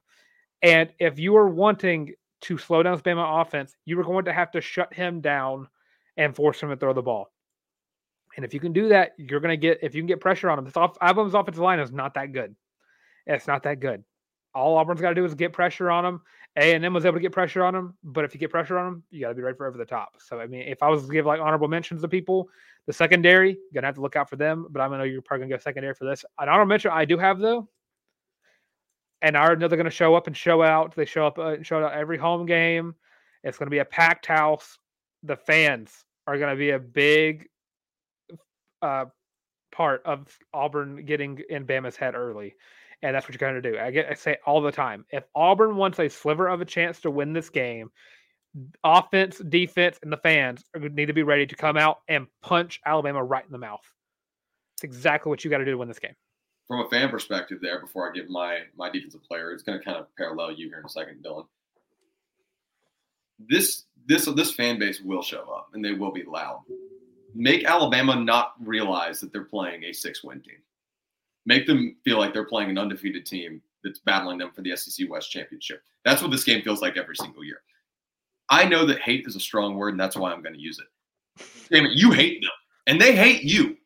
And 0.62 0.90
if 1.00 1.18
you 1.18 1.36
are 1.36 1.48
wanting 1.48 2.14
to 2.42 2.56
slow 2.56 2.84
down 2.84 3.00
Bama 3.00 3.42
offense, 3.42 3.74
you 3.84 3.98
are 3.98 4.04
going 4.04 4.26
to 4.26 4.32
have 4.32 4.52
to 4.52 4.60
shut 4.60 4.94
him 4.94 5.20
down 5.20 5.66
and 6.18 6.36
force 6.36 6.60
him 6.60 6.68
to 6.68 6.76
throw 6.76 6.92
the 6.92 7.00
ball. 7.00 7.30
And 8.36 8.44
if 8.44 8.52
you 8.52 8.60
can 8.60 8.72
do 8.72 8.90
that, 8.90 9.12
you're 9.16 9.40
going 9.40 9.50
to 9.52 9.56
get 9.56 9.78
if 9.82 9.94
you 9.94 10.02
can 10.02 10.06
get 10.06 10.20
pressure 10.20 10.50
on 10.50 10.58
him. 10.58 10.64
This 10.64 10.76
off, 10.76 10.98
Alabama's 11.00 11.34
offensive 11.34 11.62
line 11.62 11.80
is 11.80 11.90
not 11.90 12.14
that 12.14 12.32
good. 12.32 12.54
It's 13.26 13.46
not 13.46 13.62
that 13.62 13.80
good. 13.80 14.04
All 14.54 14.76
Auburn's 14.76 15.00
got 15.00 15.10
to 15.10 15.14
do 15.14 15.24
is 15.24 15.34
get 15.34 15.52
pressure 15.52 15.90
on 15.90 16.04
him. 16.04 16.20
A 16.56 16.74
and 16.74 16.84
M 16.84 16.94
was 16.94 17.04
able 17.04 17.16
to 17.16 17.20
get 17.20 17.32
pressure 17.32 17.62
on 17.62 17.74
him, 17.74 17.94
but 18.02 18.24
if 18.24 18.34
you 18.34 18.40
get 18.40 18.50
pressure 18.50 18.78
on 18.78 18.86
him, 18.88 19.02
you 19.10 19.20
got 19.20 19.28
to 19.28 19.34
be 19.34 19.42
ready 19.42 19.56
for 19.56 19.66
over 19.66 19.78
the 19.78 19.84
top. 19.84 20.14
So 20.18 20.40
I 20.40 20.46
mean, 20.46 20.62
if 20.62 20.82
I 20.82 20.88
was 20.88 21.06
to 21.06 21.12
give 21.12 21.26
like 21.26 21.40
honorable 21.40 21.68
mentions 21.68 22.02
to 22.02 22.08
people, 22.08 22.48
the 22.86 22.92
secondary 22.92 23.58
gonna 23.74 23.86
have 23.86 23.96
to 23.96 24.00
look 24.00 24.16
out 24.16 24.28
for 24.28 24.36
them. 24.36 24.66
But 24.70 24.80
I'm 24.80 24.90
gonna 24.90 25.04
know 25.04 25.04
you're 25.04 25.22
probably 25.22 25.46
gonna 25.46 25.56
go 25.56 25.62
secondary 25.62 25.94
for 25.94 26.04
this. 26.04 26.24
An 26.38 26.48
honorable 26.48 26.68
mention 26.68 26.90
I 26.92 27.04
do 27.04 27.18
have 27.18 27.38
though, 27.38 27.68
and 29.22 29.36
I 29.36 29.54
know 29.54 29.68
they're 29.68 29.76
gonna 29.76 29.90
show 29.90 30.14
up 30.14 30.26
and 30.26 30.36
show 30.36 30.62
out. 30.62 30.96
They 30.96 31.04
show 31.04 31.26
up 31.26 31.38
uh, 31.38 31.54
and 31.54 31.66
show 31.66 31.84
out 31.84 31.92
every 31.92 32.18
home 32.18 32.46
game. 32.46 32.94
It's 33.44 33.58
gonna 33.58 33.70
be 33.70 33.78
a 33.78 33.84
packed 33.84 34.26
house. 34.26 34.78
The 35.22 35.36
fans 35.36 36.04
are 36.28 36.38
gonna 36.38 36.56
be 36.56 36.70
a 36.70 36.78
big 36.78 37.48
uh, 38.82 39.06
part 39.72 40.02
of 40.04 40.36
Auburn 40.52 41.04
getting 41.04 41.40
in 41.48 41.66
Bama's 41.66 41.96
head 41.96 42.14
early 42.14 42.54
and 43.02 43.14
that's 43.14 43.26
what 43.26 43.40
you're 43.40 43.50
going 43.50 43.62
to 43.62 43.72
do. 43.72 43.78
I 43.78 43.90
get 43.90 44.06
I 44.10 44.14
say 44.14 44.38
all 44.44 44.60
the 44.60 44.72
time. 44.72 45.04
If 45.10 45.24
Auburn 45.34 45.76
wants 45.76 45.98
a 45.98 46.08
sliver 46.08 46.48
of 46.48 46.60
a 46.60 46.64
chance 46.64 47.00
to 47.00 47.10
win 47.10 47.32
this 47.32 47.48
game, 47.50 47.90
offense, 48.82 49.38
defense, 49.38 49.98
and 50.02 50.12
the 50.12 50.16
fans 50.16 50.64
need 50.76 51.06
to 51.06 51.12
be 51.12 51.22
ready 51.22 51.46
to 51.46 51.54
come 51.54 51.76
out 51.76 51.98
and 52.08 52.26
punch 52.42 52.80
Alabama 52.84 53.22
right 53.22 53.44
in 53.44 53.52
the 53.52 53.58
mouth. 53.58 53.84
It's 54.76 54.84
exactly 54.84 55.30
what 55.30 55.44
you 55.44 55.50
got 55.50 55.58
to 55.58 55.64
do 55.64 55.72
to 55.72 55.78
win 55.78 55.88
this 55.88 55.98
game. 55.98 56.14
From 56.66 56.84
a 56.84 56.88
fan 56.90 57.08
perspective, 57.08 57.58
there 57.62 57.80
before 57.80 58.08
I 58.08 58.12
give 58.12 58.28
my 58.28 58.60
my 58.76 58.90
defensive 58.90 59.22
player, 59.24 59.52
it's 59.52 59.62
going 59.62 59.78
to 59.78 59.84
kind 59.84 59.96
of 59.96 60.06
parallel 60.16 60.52
you 60.52 60.68
here 60.68 60.78
in 60.78 60.84
a 60.84 60.88
second, 60.88 61.24
Dylan. 61.24 61.46
This 63.38 63.84
this 64.06 64.26
this 64.26 64.54
fan 64.54 64.78
base 64.78 65.00
will 65.00 65.22
show 65.22 65.42
up 65.54 65.70
and 65.74 65.84
they 65.84 65.92
will 65.92 66.12
be 66.12 66.24
loud. 66.24 66.62
Make 67.34 67.64
Alabama 67.64 68.16
not 68.16 68.54
realize 68.60 69.20
that 69.20 69.32
they're 69.32 69.44
playing 69.44 69.84
a 69.84 69.92
six 69.92 70.24
win 70.24 70.40
team 70.40 70.58
make 71.48 71.66
them 71.66 71.96
feel 72.04 72.18
like 72.18 72.34
they're 72.34 72.44
playing 72.44 72.68
an 72.68 72.78
undefeated 72.78 73.24
team 73.24 73.62
that's 73.82 74.00
battling 74.00 74.36
them 74.36 74.50
for 74.54 74.60
the 74.60 74.76
SEC 74.76 75.08
West 75.08 75.30
Championship. 75.30 75.82
That's 76.04 76.20
what 76.20 76.30
this 76.30 76.44
game 76.44 76.62
feels 76.62 76.82
like 76.82 76.98
every 76.98 77.16
single 77.16 77.42
year. 77.42 77.62
I 78.50 78.66
know 78.66 78.84
that 78.84 79.00
hate 79.00 79.26
is 79.26 79.34
a 79.34 79.40
strong 79.40 79.74
word, 79.74 79.94
and 79.94 80.00
that's 80.00 80.16
why 80.16 80.30
I'm 80.30 80.42
going 80.42 80.54
to 80.54 80.60
use 80.60 80.78
it. 80.78 81.44
Damn 81.70 81.86
it, 81.86 81.92
you 81.92 82.10
hate 82.12 82.42
them, 82.42 82.50
and 82.86 83.00
they 83.00 83.16
hate 83.16 83.42
you. 83.42 83.78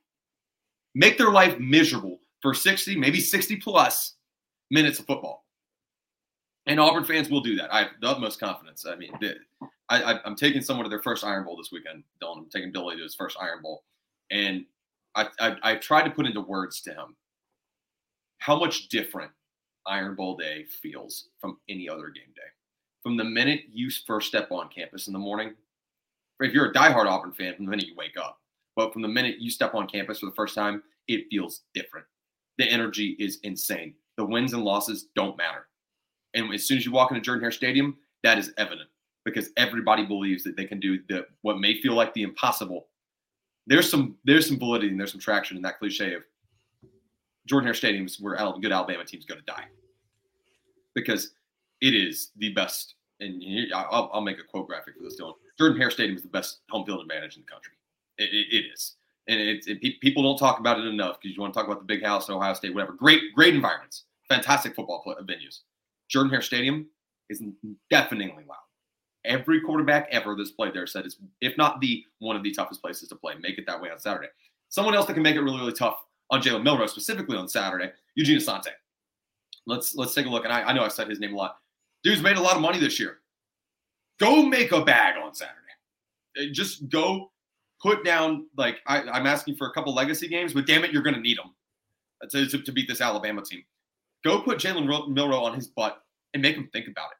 Make 0.96 1.16
their 1.16 1.30
life 1.30 1.58
miserable 1.60 2.18
for 2.40 2.52
60, 2.52 2.96
maybe 2.96 3.20
60 3.20 3.56
plus 3.56 4.16
minutes 4.72 4.98
of 4.98 5.06
football. 5.06 5.41
And 6.66 6.78
Auburn 6.78 7.04
fans 7.04 7.28
will 7.28 7.40
do 7.40 7.56
that. 7.56 7.72
I 7.72 7.80
have 7.80 7.88
the 8.00 8.08
utmost 8.08 8.38
confidence. 8.38 8.86
I 8.86 8.94
mean, 8.94 9.12
I, 9.88 10.20
am 10.24 10.36
taking 10.36 10.62
someone 10.62 10.84
to 10.84 10.90
their 10.90 11.02
first 11.02 11.24
Iron 11.24 11.44
Bowl 11.44 11.56
this 11.56 11.72
weekend, 11.72 12.04
Dylan. 12.22 12.38
I'm 12.38 12.48
taking 12.50 12.70
Billy 12.70 12.96
to 12.96 13.02
his 13.02 13.14
first 13.14 13.36
Iron 13.40 13.62
Bowl. 13.62 13.82
And 14.30 14.64
I, 15.14 15.26
I, 15.40 15.56
I 15.62 15.74
tried 15.76 16.04
to 16.04 16.10
put 16.10 16.26
into 16.26 16.40
words 16.40 16.80
to 16.82 16.90
him 16.90 17.16
how 18.38 18.58
much 18.58 18.88
different 18.88 19.30
Iron 19.86 20.14
Bowl 20.14 20.36
day 20.36 20.64
feels 20.64 21.28
from 21.40 21.58
any 21.68 21.88
other 21.88 22.08
game 22.08 22.32
day. 22.34 22.42
From 23.02 23.16
the 23.16 23.24
minute 23.24 23.62
you 23.72 23.90
first 24.06 24.28
step 24.28 24.50
on 24.52 24.68
campus 24.68 25.08
in 25.08 25.12
the 25.12 25.18
morning, 25.18 25.54
if 26.40 26.52
you're 26.52 26.70
a 26.70 26.72
diehard 26.72 27.06
Auburn 27.06 27.32
fan, 27.32 27.54
from 27.54 27.66
the 27.66 27.70
minute 27.70 27.86
you 27.86 27.94
wake 27.96 28.16
up, 28.16 28.40
but 28.76 28.92
from 28.92 29.02
the 29.02 29.08
minute 29.08 29.40
you 29.40 29.50
step 29.50 29.74
on 29.74 29.86
campus 29.86 30.20
for 30.20 30.26
the 30.26 30.32
first 30.32 30.54
time, 30.54 30.82
it 31.08 31.26
feels 31.30 31.62
different. 31.74 32.06
The 32.58 32.64
energy 32.64 33.16
is 33.18 33.38
insane. 33.42 33.94
The 34.16 34.24
wins 34.24 34.52
and 34.52 34.62
losses 34.62 35.08
don't 35.14 35.36
matter. 35.36 35.66
And 36.34 36.52
as 36.52 36.64
soon 36.64 36.78
as 36.78 36.86
you 36.86 36.92
walk 36.92 37.10
into 37.10 37.22
Jordan 37.22 37.42
Hare 37.42 37.50
Stadium, 37.50 37.96
that 38.22 38.38
is 38.38 38.52
evident 38.56 38.88
because 39.24 39.50
everybody 39.56 40.04
believes 40.04 40.42
that 40.44 40.56
they 40.56 40.64
can 40.64 40.80
do 40.80 41.00
the 41.08 41.26
what 41.42 41.58
may 41.58 41.80
feel 41.80 41.94
like 41.94 42.12
the 42.14 42.22
impossible. 42.22 42.88
There's 43.66 43.88
some 43.88 44.16
there's 44.24 44.46
some 44.46 44.58
validity 44.58 44.88
and 44.88 44.98
there's 44.98 45.12
some 45.12 45.20
traction 45.20 45.56
in 45.56 45.62
that 45.62 45.78
cliche 45.78 46.14
of 46.14 46.22
Jordan 47.46 47.66
Hare 47.66 47.74
Stadium 47.74 48.06
is 48.06 48.20
where 48.20 48.36
good 48.60 48.72
Alabama 48.72 49.04
teams 49.04 49.24
go 49.24 49.34
to 49.34 49.42
die 49.42 49.64
because 50.94 51.32
it 51.80 51.94
is 51.94 52.30
the 52.36 52.52
best. 52.52 52.94
And 53.20 53.42
I'll, 53.74 54.10
I'll 54.12 54.20
make 54.20 54.40
a 54.40 54.42
quote 54.42 54.66
graphic 54.66 54.96
for 54.96 55.04
this, 55.04 55.20
Dylan. 55.20 55.34
Jordan 55.58 55.78
Hare 55.78 55.90
Stadium 55.90 56.16
is 56.16 56.22
the 56.22 56.28
best 56.28 56.60
home 56.70 56.84
field 56.84 57.02
advantage 57.02 57.36
in 57.36 57.42
the 57.42 57.46
country. 57.46 57.74
it, 58.18 58.30
it, 58.32 58.56
it 58.56 58.72
is. 58.72 58.96
And 59.28 59.40
it, 59.40 59.64
it, 59.66 60.00
people 60.00 60.24
don't 60.24 60.38
talk 60.38 60.58
about 60.58 60.80
it 60.80 60.86
enough 60.86 61.20
because 61.20 61.36
you 61.36 61.40
want 61.40 61.54
to 61.54 61.58
talk 61.58 61.68
about 61.68 61.78
the 61.78 61.86
big 61.86 62.04
house, 62.04 62.28
Ohio 62.28 62.54
State, 62.54 62.74
whatever. 62.74 62.92
Great, 62.92 63.32
great 63.34 63.54
environments, 63.54 64.04
fantastic 64.28 64.74
football 64.74 65.04
venues. 65.22 65.60
Jordan 66.12 66.30
Hare 66.30 66.42
Stadium 66.42 66.86
is 67.30 67.42
deafeningly 67.90 68.44
loud. 68.48 68.58
Every 69.24 69.60
quarterback 69.60 70.08
ever 70.10 70.34
that's 70.36 70.50
played 70.50 70.74
there 70.74 70.86
said 70.86 71.06
it's, 71.06 71.16
if 71.40 71.56
not 71.56 71.80
the 71.80 72.04
one 72.18 72.36
of 72.36 72.42
the 72.42 72.52
toughest 72.52 72.82
places 72.82 73.08
to 73.08 73.16
play. 73.16 73.34
Make 73.40 73.58
it 73.58 73.66
that 73.66 73.80
way 73.80 73.90
on 73.90 73.98
Saturday. 73.98 74.28
Someone 74.68 74.94
else 74.94 75.06
that 75.06 75.14
can 75.14 75.22
make 75.22 75.36
it 75.36 75.40
really, 75.40 75.58
really 75.58 75.72
tough 75.72 76.04
on 76.30 76.42
Jalen 76.42 76.64
Milroe 76.64 76.86
specifically 76.86 77.36
on 77.36 77.48
Saturday, 77.48 77.92
Eugene 78.14 78.38
Asante. 78.38 78.70
Let's 79.66 79.94
let's 79.94 80.12
take 80.12 80.26
a 80.26 80.28
look. 80.28 80.44
And 80.44 80.52
I, 80.52 80.62
I 80.62 80.72
know 80.72 80.82
I've 80.82 80.92
said 80.92 81.08
his 81.08 81.20
name 81.20 81.34
a 81.34 81.36
lot. 81.36 81.56
Dude's 82.02 82.22
made 82.22 82.36
a 82.36 82.40
lot 82.40 82.56
of 82.56 82.62
money 82.62 82.80
this 82.80 82.98
year. 82.98 83.18
Go 84.18 84.42
make 84.42 84.72
a 84.72 84.84
bag 84.84 85.14
on 85.22 85.34
Saturday. 85.34 85.56
Uh, 86.38 86.52
just 86.52 86.88
go 86.88 87.30
put 87.80 88.04
down 88.04 88.46
like 88.56 88.80
I, 88.86 89.02
am 89.18 89.26
asking 89.26 89.56
for 89.56 89.68
a 89.68 89.72
couple 89.72 89.94
legacy 89.94 90.28
games, 90.28 90.52
but 90.52 90.66
damn 90.66 90.84
it, 90.84 90.92
you're 90.92 91.02
going 91.02 91.14
to 91.14 91.20
need 91.20 91.38
them 91.38 91.54
to, 92.30 92.46
to, 92.46 92.62
to, 92.62 92.72
beat 92.72 92.88
this 92.88 93.00
Alabama 93.00 93.42
team. 93.42 93.64
Go 94.24 94.40
put 94.42 94.58
Jalen 94.58 94.86
Milroe 95.08 95.44
on 95.44 95.54
his 95.54 95.68
butt 95.68 96.02
and 96.34 96.42
make 96.42 96.56
him 96.56 96.68
think 96.72 96.88
about 96.88 97.10
it. 97.10 97.18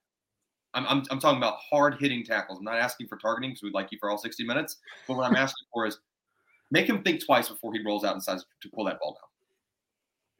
I'm, 0.74 0.86
I'm, 0.86 1.02
I'm 1.10 1.20
talking 1.20 1.38
about 1.38 1.58
hard 1.58 1.96
hitting 2.00 2.24
tackles. 2.24 2.58
I'm 2.58 2.64
not 2.64 2.78
asking 2.78 3.08
for 3.08 3.16
targeting 3.16 3.50
because 3.50 3.62
we'd 3.62 3.74
like 3.74 3.92
you 3.92 3.98
for 4.00 4.10
all 4.10 4.16
60 4.16 4.44
minutes. 4.44 4.78
But 5.06 5.16
what 5.16 5.24
I'm 5.24 5.36
asking 5.36 5.66
for 5.72 5.86
is 5.86 5.98
Make 6.72 6.88
him 6.88 7.02
think 7.02 7.22
twice 7.22 7.50
before 7.50 7.74
he 7.74 7.82
rolls 7.84 8.02
out 8.02 8.14
and 8.14 8.22
decides 8.22 8.46
to 8.62 8.68
pull 8.70 8.86
that 8.86 8.98
ball 8.98 9.12
down. 9.12 9.28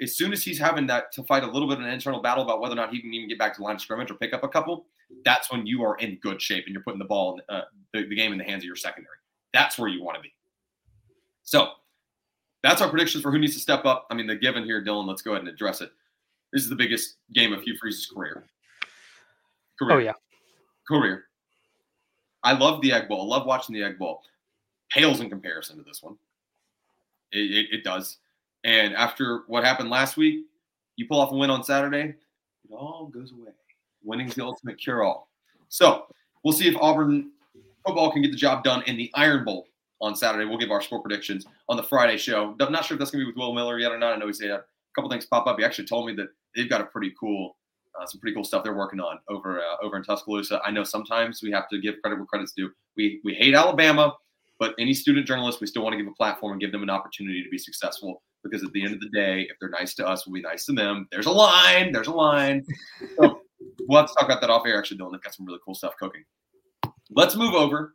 As 0.01 0.17
soon 0.17 0.33
as 0.33 0.43
he's 0.43 0.59
having 0.59 0.87
that 0.87 1.13
to 1.13 1.23
fight 1.25 1.45
a 1.45 1.47
little 1.47 1.69
bit 1.69 1.79
of 1.79 1.85
an 1.85 1.91
internal 1.91 2.23
battle 2.23 2.43
about 2.43 2.63
whether 2.63 2.73
or 2.73 2.77
not 2.77 2.91
he 2.91 3.03
can 3.03 3.13
even 3.13 3.29
get 3.29 3.39
back 3.39 3.53
to 3.53 3.59
the 3.59 3.65
line 3.65 3.75
of 3.75 3.83
scrimmage 3.83 4.11
or 4.11 4.15
pick 4.15 4.33
up 4.33 4.43
a 4.43 4.49
couple, 4.49 4.87
that's 5.27 5.53
when 5.53 5.67
you 5.67 5.85
are 5.85 5.97
in 5.99 6.19
good 6.23 6.41
shape 6.41 6.65
and 6.65 6.73
you're 6.73 6.83
putting 6.83 6.99
the 6.99 7.05
ball, 7.05 7.39
uh, 7.51 7.61
the, 7.93 8.09
the 8.09 8.17
game 8.17 8.33
in 8.33 8.39
the 8.39 8.45
hands 8.45 8.63
of 8.63 8.65
your 8.65 8.77
secondary. 8.77 9.15
That's 9.53 9.79
where 9.79 9.91
you 9.91 10.03
want 10.03 10.17
to 10.17 10.23
be. 10.23 10.33
So 11.43 11.73
that's 12.63 12.81
our 12.81 12.89
predictions 12.89 13.23
for 13.23 13.31
who 13.31 13.39
needs 13.39 13.53
to 13.53 13.61
step 13.61 13.85
up. 13.85 14.07
I 14.11 14.15
mean, 14.15 14.27
the 14.27 14.35
given 14.35 14.65
here, 14.65 14.83
Dylan, 14.83 15.07
let's 15.07 15.21
go 15.21 15.33
ahead 15.33 15.43
and 15.43 15.51
address 15.51 15.83
it. 15.83 15.91
This 16.53 16.63
is 16.63 16.69
the 16.69 16.77
biggest 16.77 17.17
game 17.33 17.53
of 17.53 17.63
Hugh 17.63 17.77
Freeze's 17.81 18.07
career. 18.07 18.45
Oh, 18.85 19.87
career. 19.87 19.97
Oh, 19.97 19.99
yeah. 19.99 20.13
Career. 20.87 21.25
I 22.43 22.53
love 22.53 22.81
the 22.83 22.93
Egg 22.93 23.09
Bowl. 23.09 23.23
I 23.23 23.37
love 23.37 23.47
watching 23.47 23.75
the 23.75 23.83
Egg 23.83 23.99
Bowl 23.99 24.23
pales 24.91 25.21
in 25.21 25.31
comparison 25.31 25.79
to 25.79 25.83
this 25.83 26.03
one. 26.03 26.17
It, 27.31 27.51
it, 27.51 27.67
it, 27.79 27.85
does. 27.85 28.19
And 28.65 28.95
after 28.95 29.43
what 29.47 29.65
happened 29.65 29.89
last 29.89 30.17
week, 30.17 30.45
you 30.97 31.07
pull 31.09 31.21
off 31.21 31.33
a 31.33 31.37
win 31.37 31.49
on 31.49 31.65
Saturday, 31.65 32.15
it 32.69 32.75
all 32.75 33.07
goes 33.07 33.33
away. 33.33 33.53
Winning's 34.05 34.35
the 34.35 34.45
ultimate 34.45 34.79
cure 34.79 35.03
all. 35.03 35.29
So 35.69 36.07
we'll 36.45 36.53
see 36.53 36.69
if 36.69 36.77
Auburn 36.77 37.31
football 37.87 38.13
can 38.13 38.21
get 38.21 38.31
the 38.31 38.37
job 38.37 38.65
done 38.65 38.83
in 38.83 38.97
the 38.97 39.11
Iron 39.15 39.45
Bowl 39.45 39.69
on 40.01 40.15
Saturday. 40.15 40.45
We'll 40.45 40.59
give 40.59 40.71
our 40.71 40.83
score 40.83 41.01
predictions 41.01 41.47
on 41.69 41.77
the 41.77 41.83
Friday 41.83 42.19
show. 42.19 42.55
I'm 42.61 42.73
not 42.73 42.85
sure 42.85 42.97
if 42.97 42.99
that's 42.99 43.11
going 43.11 43.21
to 43.21 43.27
be 43.27 43.31
with 43.31 43.37
Will 43.37 43.55
Miller 43.55 43.79
yet 43.79 43.93
or 43.93 43.99
not. 43.99 44.13
I 44.13 44.17
know 44.17 44.27
he 44.27 44.33
said 44.35 44.61
couple 44.95 45.11
things 45.11 45.27
pop 45.27 45.47
up. 45.47 45.59
He 45.59 45.65
actually 45.65 45.87
told 45.87 46.07
me 46.07 46.15
that 46.15 46.29
they've 46.55 46.69
got 46.69 46.81
a 46.81 46.85
pretty 46.85 47.13
cool, 47.19 47.57
uh, 47.99 48.07
some 48.07 48.21
pretty 48.21 48.35
cool 48.35 48.45
stuff 48.45 48.65
they're 48.65 48.75
working 48.75 49.01
on 49.01 49.19
over 49.29 49.61
uh, 49.61 49.77
over 49.83 49.97
in 49.97 50.03
Tuscaloosa. 50.03 50.61
I 50.65 50.71
know 50.71 50.85
sometimes 50.85 51.43
we 51.43 51.51
have 51.53 51.69
to 51.71 51.81
give 51.81 51.97
credit 52.03 52.17
where 52.17 52.27
credit's 52.27 52.53
due. 52.53 52.71
We 52.97 53.21
we 53.25 53.35
hate 53.35 53.55
Alabama 53.55 54.15
but 54.63 54.77
any 54.79 54.95
student 54.95 55.27
journalist, 55.27 55.61
we 55.61 55.67
still 55.67 55.83
want 55.83 55.93
to 55.95 55.97
give 55.97 56.07
a 56.07 56.15
platform 56.15 56.53
and 56.53 56.61
give 56.61 56.71
them 56.71 56.85
an 56.85 56.89
opportunity 56.89 57.43
to 57.43 57.49
be 57.51 57.59
successful 57.59 58.23
because 58.45 58.63
at 58.63 58.71
the 58.71 58.85
end 58.85 58.95
of 58.95 59.01
the 59.01 59.09
day, 59.09 59.41
if 59.51 59.57
they're 59.59 59.69
nice 59.69 59.93
to 59.95 60.07
us, 60.07 60.25
we'll 60.25 60.35
be 60.35 60.41
nice 60.41 60.65
to 60.67 60.73
them. 60.73 61.09
There's 61.11 61.27
a 61.27 61.33
line. 61.33 61.91
There's 61.91 62.07
a 62.07 62.13
line. 62.13 62.65
So 63.17 63.41
we'll 63.89 64.01
have 64.01 64.09
to 64.09 64.15
talk 64.15 64.27
about 64.27 64.41
that 64.41 64.51
off 64.51 64.65
air. 64.65 64.79
Actually, 64.79 64.99
Dylan, 64.99 65.11
they've 65.11 65.21
got 65.21 65.35
some 65.35 65.47
really 65.47 65.59
cool 65.65 65.75
stuff 65.75 65.95
cooking. 65.99 66.23
Let's 67.11 67.35
move 67.35 67.55
over. 67.55 67.95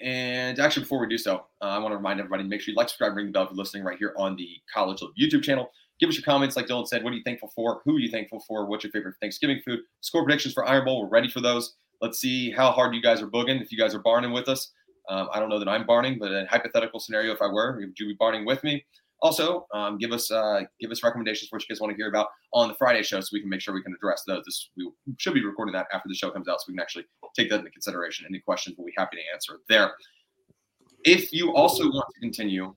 And 0.00 0.58
actually, 0.58 0.82
before 0.82 1.00
we 1.00 1.06
do 1.06 1.18
so, 1.18 1.46
uh, 1.62 1.66
I 1.66 1.78
want 1.78 1.92
to 1.92 1.96
remind 1.96 2.20
everybody 2.20 2.42
make 2.42 2.60
sure 2.60 2.72
you 2.72 2.76
like, 2.76 2.88
subscribe, 2.88 3.14
ring 3.16 3.26
the 3.26 3.32
bell 3.32 3.44
if 3.44 3.50
you're 3.50 3.56
listening 3.56 3.84
right 3.84 3.98
here 3.98 4.14
on 4.16 4.36
the 4.36 4.48
College 4.72 5.02
Loop 5.02 5.12
YouTube 5.18 5.42
channel. 5.42 5.70
Give 6.00 6.08
us 6.08 6.16
your 6.16 6.24
comments, 6.24 6.56
like 6.56 6.66
Dylan 6.66 6.88
said. 6.88 7.04
What 7.04 7.12
are 7.12 7.16
you 7.16 7.22
thankful 7.22 7.52
for? 7.54 7.80
Who 7.84 7.96
are 7.96 8.00
you 8.00 8.10
thankful 8.10 8.40
for? 8.40 8.66
What's 8.66 8.82
your 8.82 8.90
favorite 8.90 9.14
Thanksgiving 9.20 9.60
food? 9.64 9.80
Score 10.00 10.24
predictions 10.24 10.52
for 10.52 10.66
Iron 10.66 10.84
Bowl. 10.84 11.02
We're 11.02 11.08
ready 11.08 11.28
for 11.28 11.40
those. 11.40 11.74
Let's 12.00 12.18
see 12.18 12.50
how 12.50 12.72
hard 12.72 12.94
you 12.94 13.00
guys 13.00 13.22
are 13.22 13.28
booging. 13.28 13.62
If 13.62 13.70
you 13.70 13.78
guys 13.78 13.94
are 13.94 14.00
barning 14.00 14.32
with 14.32 14.48
us, 14.48 14.72
um, 15.08 15.28
I 15.32 15.38
don't 15.38 15.48
know 15.48 15.58
that 15.58 15.68
I'm 15.68 15.86
barning, 15.86 16.18
but 16.18 16.32
in 16.32 16.44
a 16.44 16.46
hypothetical 16.46 16.98
scenario, 16.98 17.32
if 17.32 17.40
I 17.40 17.46
were, 17.46 17.76
would 17.76 17.98
you 17.98 18.06
be 18.06 18.16
barning 18.18 18.44
with 18.44 18.64
me? 18.64 18.84
Also, 19.22 19.66
um, 19.72 19.96
give 19.96 20.12
us 20.12 20.30
uh, 20.30 20.62
give 20.80 20.90
us 20.90 21.02
recommendations 21.02 21.48
for 21.48 21.56
what 21.56 21.62
you 21.62 21.74
guys 21.74 21.80
want 21.80 21.90
to 21.90 21.96
hear 21.96 22.08
about 22.08 22.28
on 22.52 22.68
the 22.68 22.74
Friday 22.74 23.02
show, 23.02 23.20
so 23.20 23.28
we 23.32 23.40
can 23.40 23.48
make 23.48 23.60
sure 23.60 23.72
we 23.72 23.82
can 23.82 23.94
address 23.94 24.22
those. 24.26 24.44
This 24.44 24.70
we 24.76 24.90
should 25.18 25.34
be 25.34 25.44
recording 25.44 25.72
that 25.72 25.86
after 25.92 26.08
the 26.08 26.14
show 26.14 26.30
comes 26.30 26.48
out, 26.48 26.60
so 26.60 26.66
we 26.68 26.74
can 26.74 26.80
actually 26.80 27.06
take 27.34 27.48
that 27.50 27.60
into 27.60 27.70
consideration. 27.70 28.26
Any 28.28 28.40
questions, 28.40 28.76
we'll 28.76 28.86
be 28.86 28.92
happy 28.96 29.16
to 29.16 29.22
answer 29.32 29.60
there. 29.68 29.94
If 31.04 31.32
you 31.32 31.54
also 31.54 31.84
want 31.84 32.06
to 32.14 32.20
continue 32.20 32.74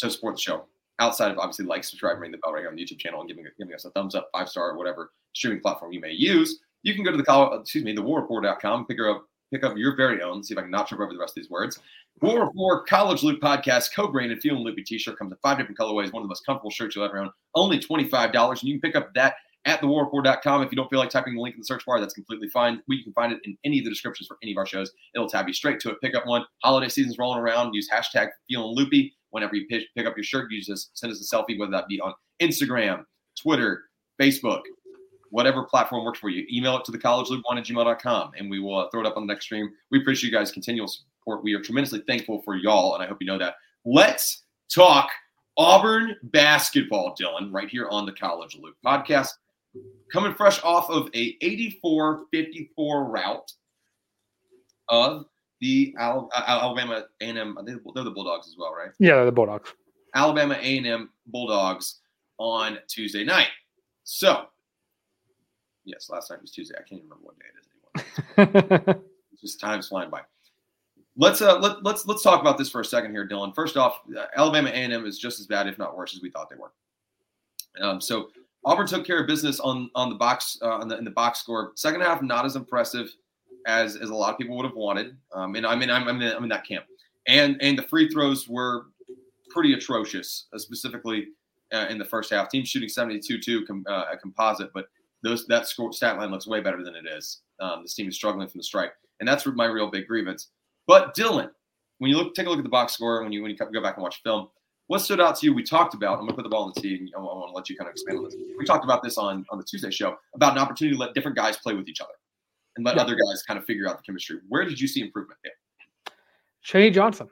to 0.00 0.10
support 0.10 0.36
the 0.36 0.40
show, 0.40 0.64
outside 0.98 1.30
of 1.30 1.38
obviously 1.38 1.66
like, 1.66 1.84
subscribe, 1.84 2.18
ring 2.18 2.30
the 2.30 2.38
bell 2.38 2.52
right 2.52 2.60
here 2.60 2.70
on 2.70 2.76
the 2.76 2.82
YouTube 2.82 2.98
channel, 2.98 3.20
and 3.20 3.28
giving 3.28 3.44
giving 3.58 3.74
us 3.74 3.84
a 3.84 3.90
thumbs 3.90 4.14
up, 4.14 4.28
five 4.32 4.48
star, 4.48 4.70
or 4.70 4.78
whatever 4.78 5.10
streaming 5.34 5.60
platform 5.60 5.92
you 5.92 6.00
may 6.00 6.12
use, 6.12 6.60
you 6.82 6.94
can 6.94 7.04
go 7.04 7.10
to 7.10 7.16
the 7.16 7.58
excuse 7.60 7.84
me, 7.84 7.92
the 7.92 8.02
warreport.com, 8.02 8.86
pick 8.86 8.98
up 9.00 9.26
pick 9.52 9.64
up 9.64 9.76
your 9.76 9.96
very 9.96 10.22
own. 10.22 10.42
See 10.42 10.54
if 10.54 10.58
I 10.58 10.62
can 10.62 10.70
not 10.70 10.88
trip 10.88 11.00
over 11.00 11.12
the 11.12 11.18
rest 11.18 11.36
of 11.36 11.42
these 11.42 11.50
words. 11.50 11.78
War 12.20 12.46
Report 12.46 12.86
College 12.86 13.22
Loop 13.22 13.40
Podcast, 13.40 13.90
co-branded 13.94 14.40
Feelin 14.40 14.64
Loopy 14.64 14.82
T-shirt 14.82 15.18
comes 15.18 15.32
in 15.32 15.38
five 15.42 15.58
different 15.58 15.78
colorways. 15.78 16.12
One 16.12 16.22
of 16.22 16.24
the 16.24 16.28
most 16.28 16.46
comfortable 16.46 16.70
shirts 16.70 16.96
you'll 16.96 17.04
ever 17.04 17.18
own. 17.18 17.30
Only 17.54 17.78
twenty-five 17.78 18.32
dollars, 18.32 18.62
and 18.62 18.68
you 18.68 18.80
can 18.80 18.90
pick 18.90 18.96
up 18.96 19.12
that 19.14 19.34
at 19.64 19.80
thewarreport.com. 19.80 20.62
If 20.62 20.72
you 20.72 20.76
don't 20.76 20.88
feel 20.90 20.98
like 20.98 21.10
typing 21.10 21.34
the 21.34 21.40
link 21.40 21.54
in 21.54 21.60
the 21.60 21.64
search 21.64 21.84
bar, 21.86 22.00
that's 22.00 22.14
completely 22.14 22.48
fine. 22.48 22.82
We 22.88 23.02
can 23.02 23.12
find 23.12 23.32
it 23.32 23.40
in 23.44 23.56
any 23.64 23.78
of 23.78 23.84
the 23.84 23.90
descriptions 23.90 24.26
for 24.26 24.36
any 24.42 24.52
of 24.52 24.58
our 24.58 24.66
shows. 24.66 24.92
It'll 25.14 25.28
tab 25.28 25.46
you 25.46 25.54
straight 25.54 25.78
to 25.80 25.90
it. 25.90 26.00
Pick 26.00 26.16
up 26.16 26.26
one. 26.26 26.44
Holiday 26.62 26.88
season's 26.88 27.18
rolling 27.18 27.38
around. 27.38 27.74
Use 27.74 27.88
hashtag 27.88 28.28
Feeling 28.48 28.74
Loopy 28.74 29.14
whenever 29.30 29.56
you 29.56 29.66
pick, 29.68 29.84
pick 29.96 30.06
up 30.06 30.16
your 30.16 30.24
shirt. 30.24 30.50
You 30.50 30.62
just 30.62 30.96
send 30.96 31.12
us 31.12 31.20
a 31.20 31.36
selfie, 31.36 31.58
whether 31.58 31.72
that 31.72 31.88
be 31.88 32.00
on 32.00 32.14
Instagram, 32.40 33.04
Twitter, 33.40 33.84
Facebook, 34.20 34.60
whatever 35.32 35.64
platform 35.64 36.04
works 36.04 36.18
for 36.18 36.28
you. 36.28 36.46
Email 36.52 36.76
it 36.76 36.84
to 36.84 36.92
the 36.92 36.98
college 36.98 37.30
loop 37.30 37.42
one 37.46 37.56
at 37.56 37.64
gmail.com 37.64 38.32
and 38.38 38.50
we 38.50 38.60
will 38.60 38.76
uh, 38.76 38.90
throw 38.90 39.00
it 39.00 39.06
up 39.06 39.16
on 39.16 39.26
the 39.26 39.32
next 39.32 39.46
stream. 39.46 39.70
We 39.90 40.00
appreciate 40.00 40.30
you 40.30 40.38
guys' 40.38 40.52
continual 40.52 40.86
support. 40.86 41.42
We 41.42 41.54
are 41.54 41.60
tremendously 41.60 42.02
thankful 42.06 42.42
for 42.42 42.54
y'all, 42.54 42.94
and 42.94 43.02
I 43.02 43.06
hope 43.06 43.16
you 43.20 43.26
know 43.26 43.38
that. 43.38 43.54
Let's 43.84 44.44
talk 44.72 45.08
Auburn 45.56 46.16
basketball, 46.24 47.16
Dylan, 47.18 47.50
right 47.50 47.68
here 47.68 47.88
on 47.88 48.04
the 48.04 48.12
College 48.12 48.58
Loop 48.60 48.76
podcast. 48.84 49.30
Coming 50.12 50.34
fresh 50.34 50.62
off 50.62 50.90
of 50.90 51.08
a 51.14 51.38
84-54 51.38 52.68
route 53.10 53.52
of 54.90 55.24
the 55.62 55.94
Alabama 55.98 57.06
A&M. 57.22 57.56
They're 57.64 58.04
the 58.04 58.10
Bulldogs 58.10 58.48
as 58.48 58.56
well, 58.58 58.74
right? 58.74 58.90
Yeah, 58.98 59.14
they're 59.14 59.24
the 59.24 59.32
Bulldogs. 59.32 59.72
Alabama 60.14 60.58
A&M 60.60 61.08
Bulldogs 61.26 62.00
on 62.36 62.78
Tuesday 62.86 63.24
night. 63.24 63.48
So 64.04 64.46
Yes, 65.84 66.08
last 66.10 66.30
night 66.30 66.40
was 66.40 66.52
Tuesday. 66.52 66.74
I 66.76 66.82
can't 66.82 67.00
even 67.00 67.10
remember 67.10 67.24
what 67.24 67.38
day 67.38 67.46
it 67.48 67.60
is 67.60 68.86
anymore. 68.86 69.02
just 69.40 69.60
time's 69.60 69.88
flying 69.88 70.10
by. 70.10 70.20
Let's 71.16 71.42
uh 71.42 71.58
let, 71.58 71.82
let's 71.82 72.06
let's 72.06 72.22
talk 72.22 72.40
about 72.40 72.56
this 72.56 72.70
for 72.70 72.80
a 72.80 72.84
second 72.84 73.10
here, 73.10 73.28
Dylan. 73.28 73.54
First 73.54 73.76
off, 73.76 74.00
uh, 74.16 74.24
Alabama 74.36 74.70
A&M 74.70 75.04
is 75.04 75.18
just 75.18 75.40
as 75.40 75.46
bad, 75.46 75.66
if 75.66 75.78
not 75.78 75.96
worse, 75.96 76.14
as 76.14 76.22
we 76.22 76.30
thought 76.30 76.48
they 76.48 76.56
were. 76.56 76.72
Um, 77.80 78.00
so 78.00 78.28
Auburn 78.64 78.86
took 78.86 79.04
care 79.04 79.20
of 79.20 79.26
business 79.26 79.60
on 79.60 79.90
on 79.94 80.08
the 80.08 80.14
box 80.14 80.58
uh, 80.62 80.68
on 80.68 80.88
the, 80.88 80.96
in 80.96 81.04
the 81.04 81.10
box 81.10 81.40
score. 81.40 81.72
Second 81.74 82.00
half, 82.00 82.22
not 82.22 82.46
as 82.46 82.56
impressive 82.56 83.10
as 83.66 83.96
as 83.96 84.10
a 84.10 84.14
lot 84.14 84.32
of 84.32 84.38
people 84.38 84.56
would 84.56 84.64
have 84.64 84.76
wanted. 84.76 85.16
Um, 85.34 85.54
and 85.54 85.66
I 85.66 85.74
mean, 85.74 85.90
I'm, 85.90 86.08
I'm, 86.08 86.20
in, 86.20 86.34
I'm 86.34 86.42
in 86.44 86.48
that 86.48 86.66
camp. 86.66 86.86
And 87.26 87.60
and 87.60 87.78
the 87.78 87.82
free 87.82 88.08
throws 88.08 88.48
were 88.48 88.86
pretty 89.50 89.74
atrocious, 89.74 90.46
uh, 90.54 90.58
specifically 90.58 91.28
uh, 91.72 91.86
in 91.90 91.98
the 91.98 92.04
first 92.04 92.32
half. 92.32 92.48
Team 92.48 92.64
shooting 92.64 92.88
72-2 92.88 93.66
com, 93.66 93.84
uh, 93.88 94.04
a 94.12 94.16
composite, 94.16 94.70
but 94.72 94.86
those 95.22 95.46
that 95.46 95.66
score, 95.66 95.92
stat 95.92 96.18
line 96.18 96.30
looks 96.30 96.46
way 96.46 96.60
better 96.60 96.82
than 96.82 96.94
it 96.94 97.06
is. 97.06 97.40
Um, 97.60 97.82
this 97.82 97.94
team 97.94 98.08
is 98.08 98.16
struggling 98.16 98.48
from 98.48 98.58
the 98.58 98.64
strike, 98.64 98.92
and 99.20 99.28
that's 99.28 99.46
my 99.46 99.66
real 99.66 99.90
big 99.90 100.06
grievance. 100.06 100.48
But 100.86 101.14
Dylan, 101.14 101.50
when 101.98 102.10
you 102.10 102.16
look, 102.16 102.34
take 102.34 102.46
a 102.46 102.50
look 102.50 102.58
at 102.58 102.64
the 102.64 102.70
box 102.70 102.94
score 102.94 103.22
when 103.22 103.32
you 103.32 103.42
when 103.42 103.50
you 103.50 103.56
go 103.56 103.82
back 103.82 103.96
and 103.96 104.02
watch 104.02 104.20
film. 104.22 104.48
What 104.88 104.98
stood 104.98 105.20
out 105.20 105.38
to 105.38 105.46
you? 105.46 105.54
We 105.54 105.62
talked 105.62 105.94
about. 105.94 106.18
I'm 106.18 106.26
gonna 106.26 106.34
put 106.34 106.42
the 106.42 106.48
ball 106.48 106.64
on 106.64 106.72
the 106.74 106.80
tee, 106.80 106.96
and 106.96 107.08
I 107.16 107.20
want 107.20 107.48
to 107.50 107.54
let 107.54 107.70
you 107.70 107.76
kind 107.76 107.88
of 107.88 107.92
expand 107.92 108.18
on 108.18 108.24
this. 108.24 108.34
We 108.58 108.64
talked 108.64 108.84
about 108.84 109.02
this 109.02 109.16
on 109.16 109.46
on 109.50 109.58
the 109.58 109.64
Tuesday 109.64 109.90
show 109.90 110.16
about 110.34 110.52
an 110.52 110.58
opportunity 110.58 110.96
to 110.96 111.00
let 111.00 111.14
different 111.14 111.36
guys 111.36 111.56
play 111.58 111.74
with 111.74 111.88
each 111.88 112.00
other 112.00 112.12
and 112.76 112.84
let 112.84 112.96
yeah. 112.96 113.02
other 113.02 113.14
guys 113.14 113.42
kind 113.42 113.58
of 113.58 113.64
figure 113.64 113.88
out 113.88 113.96
the 113.96 114.02
chemistry. 114.02 114.38
Where 114.48 114.64
did 114.64 114.80
you 114.80 114.88
see 114.88 115.00
improvement 115.00 115.38
there? 115.44 115.52
Chaney 116.62 116.90
Johnson. 116.90 117.28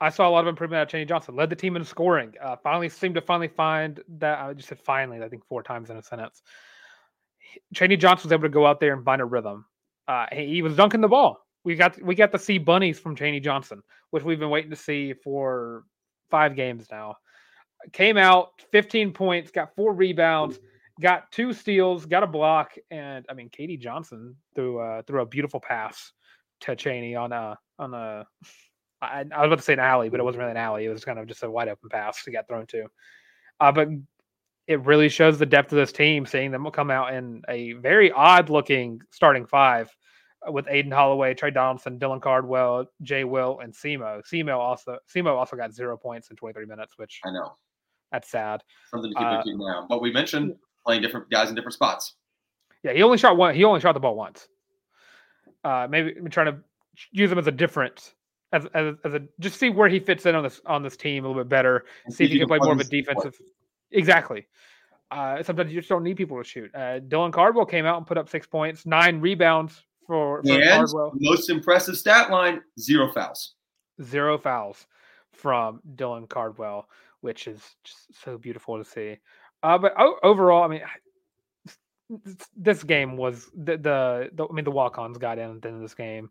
I 0.00 0.10
saw 0.10 0.28
a 0.28 0.30
lot 0.30 0.40
of 0.40 0.48
improvement 0.48 0.80
out 0.80 0.82
of 0.82 0.88
Chaney 0.88 1.06
Johnson. 1.06 1.34
Led 1.34 1.48
the 1.48 1.56
team 1.56 1.76
in 1.76 1.84
scoring. 1.84 2.34
Uh, 2.42 2.56
finally 2.62 2.88
seemed 2.88 3.14
to 3.14 3.20
finally 3.20 3.48
find 3.48 4.00
that. 4.18 4.38
I 4.38 4.52
just 4.52 4.68
said 4.68 4.78
finally. 4.78 5.22
I 5.22 5.28
think 5.28 5.44
four 5.46 5.62
times 5.62 5.90
in 5.90 5.96
a 5.96 6.02
sentence. 6.02 6.42
Chaney 7.74 7.96
Johnson 7.96 8.28
was 8.28 8.32
able 8.32 8.42
to 8.44 8.48
go 8.48 8.66
out 8.66 8.80
there 8.80 8.92
and 8.92 9.04
find 9.04 9.20
a 9.20 9.24
rhythm. 9.24 9.64
Uh, 10.08 10.26
he 10.32 10.62
was 10.62 10.76
dunking 10.76 11.00
the 11.00 11.08
ball. 11.08 11.38
We 11.64 11.74
got 11.74 12.00
we 12.00 12.14
got 12.14 12.32
to 12.32 12.38
see 12.38 12.58
bunnies 12.58 12.98
from 12.98 13.16
Chaney 13.16 13.40
Johnson, 13.40 13.82
which 14.10 14.22
we've 14.22 14.38
been 14.38 14.50
waiting 14.50 14.70
to 14.70 14.76
see 14.76 15.14
for 15.14 15.84
five 16.30 16.54
games 16.54 16.86
now. 16.90 17.16
Came 17.92 18.16
out 18.16 18.50
15 18.72 19.12
points, 19.12 19.50
got 19.50 19.74
four 19.74 19.92
rebounds, 19.92 20.58
got 21.00 21.30
two 21.32 21.52
steals, 21.52 22.06
got 22.06 22.22
a 22.22 22.26
block, 22.26 22.74
and 22.90 23.26
I 23.28 23.34
mean 23.34 23.50
KD 23.50 23.80
Johnson 23.80 24.36
threw 24.54 24.78
uh, 24.78 25.02
threw 25.02 25.22
a 25.22 25.26
beautiful 25.26 25.60
pass 25.60 26.12
to 26.60 26.76
Chaney 26.76 27.16
on 27.16 27.32
a 27.32 27.58
on 27.78 27.94
a 27.94 28.26
I, 29.02 29.24
I 29.30 29.40
was 29.40 29.48
about 29.48 29.58
to 29.58 29.62
say 29.62 29.74
an 29.74 29.80
alley, 29.80 30.08
but 30.08 30.20
it 30.20 30.22
wasn't 30.22 30.40
really 30.40 30.52
an 30.52 30.56
alley. 30.56 30.86
It 30.86 30.90
was 30.90 31.04
kind 31.04 31.18
of 31.18 31.26
just 31.26 31.42
a 31.42 31.50
wide 31.50 31.68
open 31.68 31.88
pass 31.90 32.24
he 32.24 32.32
got 32.32 32.48
thrown 32.48 32.66
to. 32.68 32.86
Uh, 33.60 33.72
but 33.72 33.88
it 34.66 34.84
really 34.84 35.08
shows 35.08 35.38
the 35.38 35.46
depth 35.46 35.72
of 35.72 35.76
this 35.76 35.92
team, 35.92 36.26
seeing 36.26 36.50
them 36.50 36.68
come 36.72 36.90
out 36.90 37.14
in 37.14 37.42
a 37.48 37.74
very 37.74 38.10
odd 38.10 38.50
looking 38.50 39.00
starting 39.10 39.46
five 39.46 39.94
uh, 40.46 40.50
with 40.50 40.66
Aden 40.68 40.90
Holloway, 40.90 41.34
Tre 41.34 41.50
Donaldson, 41.50 41.98
Dylan 41.98 42.20
Cardwell, 42.20 42.86
Jay 43.02 43.24
Will, 43.24 43.60
and 43.60 43.72
Semo. 43.72 44.22
Semo 44.26 44.58
also 44.58 44.98
Semo 45.14 45.36
also 45.36 45.56
got 45.56 45.72
zero 45.72 45.96
points 45.96 46.30
in 46.30 46.36
23 46.36 46.66
minutes, 46.66 46.94
which 46.96 47.20
I 47.24 47.30
know. 47.30 47.54
That's 48.12 48.30
sad. 48.30 48.62
Something 48.90 49.12
to 49.12 49.18
keep 49.18 49.26
uh, 49.26 49.36
looking. 49.36 49.86
But 49.88 50.00
we 50.00 50.12
mentioned 50.12 50.54
playing 50.84 51.02
different 51.02 51.30
guys 51.30 51.48
in 51.48 51.54
different 51.54 51.74
spots. 51.74 52.14
Yeah, 52.82 52.92
he 52.92 53.02
only 53.02 53.18
shot 53.18 53.36
one. 53.36 53.54
He 53.54 53.64
only 53.64 53.80
shot 53.80 53.92
the 53.92 54.00
ball 54.00 54.16
once. 54.16 54.48
Uh, 55.64 55.86
maybe 55.90 56.14
trying 56.30 56.46
to 56.46 56.58
use 57.10 57.30
him 57.30 57.38
as 57.38 57.46
a 57.46 57.52
different 57.52 58.14
as, 58.52 58.66
as, 58.74 58.94
as, 59.04 59.14
a 59.14 59.22
just 59.40 59.58
see 59.58 59.70
where 59.70 59.88
he 59.88 59.98
fits 59.98 60.24
in 60.26 60.34
on 60.34 60.44
this 60.44 60.60
on 60.66 60.82
this 60.82 60.96
team 60.96 61.24
a 61.24 61.28
little 61.28 61.42
bit 61.42 61.48
better. 61.48 61.84
See 62.10 62.24
if 62.24 62.30
he 62.30 62.38
can 62.38 62.46
play 62.46 62.58
more 62.60 62.72
of 62.72 62.80
a 62.80 62.84
defensive. 62.84 63.36
Exactly. 63.90 64.46
Uh, 65.10 65.42
sometimes 65.42 65.72
you 65.72 65.80
just 65.80 65.88
don't 65.88 66.02
need 66.02 66.16
people 66.16 66.36
to 66.36 66.44
shoot. 66.44 66.70
Uh, 66.74 67.00
Dylan 67.00 67.32
Cardwell 67.32 67.66
came 67.66 67.86
out 67.86 67.96
and 67.96 68.06
put 68.06 68.18
up 68.18 68.28
six 68.28 68.46
points, 68.46 68.86
nine 68.86 69.20
rebounds 69.20 69.84
for, 70.06 70.42
for 70.42 70.64
Cardwell. 70.64 71.12
Most 71.14 71.48
impressive 71.48 71.96
stat 71.96 72.30
line: 72.30 72.60
zero 72.78 73.12
fouls. 73.12 73.54
Zero 74.02 74.36
fouls 74.36 74.86
from 75.32 75.80
Dylan 75.94 76.28
Cardwell, 76.28 76.88
which 77.20 77.46
is 77.46 77.60
just 77.84 78.22
so 78.24 78.36
beautiful 78.36 78.78
to 78.78 78.84
see. 78.84 79.18
Uh, 79.62 79.78
but 79.78 79.94
overall, 80.22 80.64
I 80.64 80.68
mean, 80.68 80.82
this 82.56 82.82
game 82.82 83.16
was 83.16 83.50
the, 83.54 83.76
the, 83.76 84.30
the 84.34 84.46
I 84.48 84.52
mean 84.52 84.64
the 84.64 84.70
walk-ons 84.70 85.18
got 85.18 85.38
in 85.38 85.50
at 85.50 85.62
the 85.62 85.68
end 85.68 85.76
of 85.76 85.82
this 85.82 85.94
game. 85.94 86.30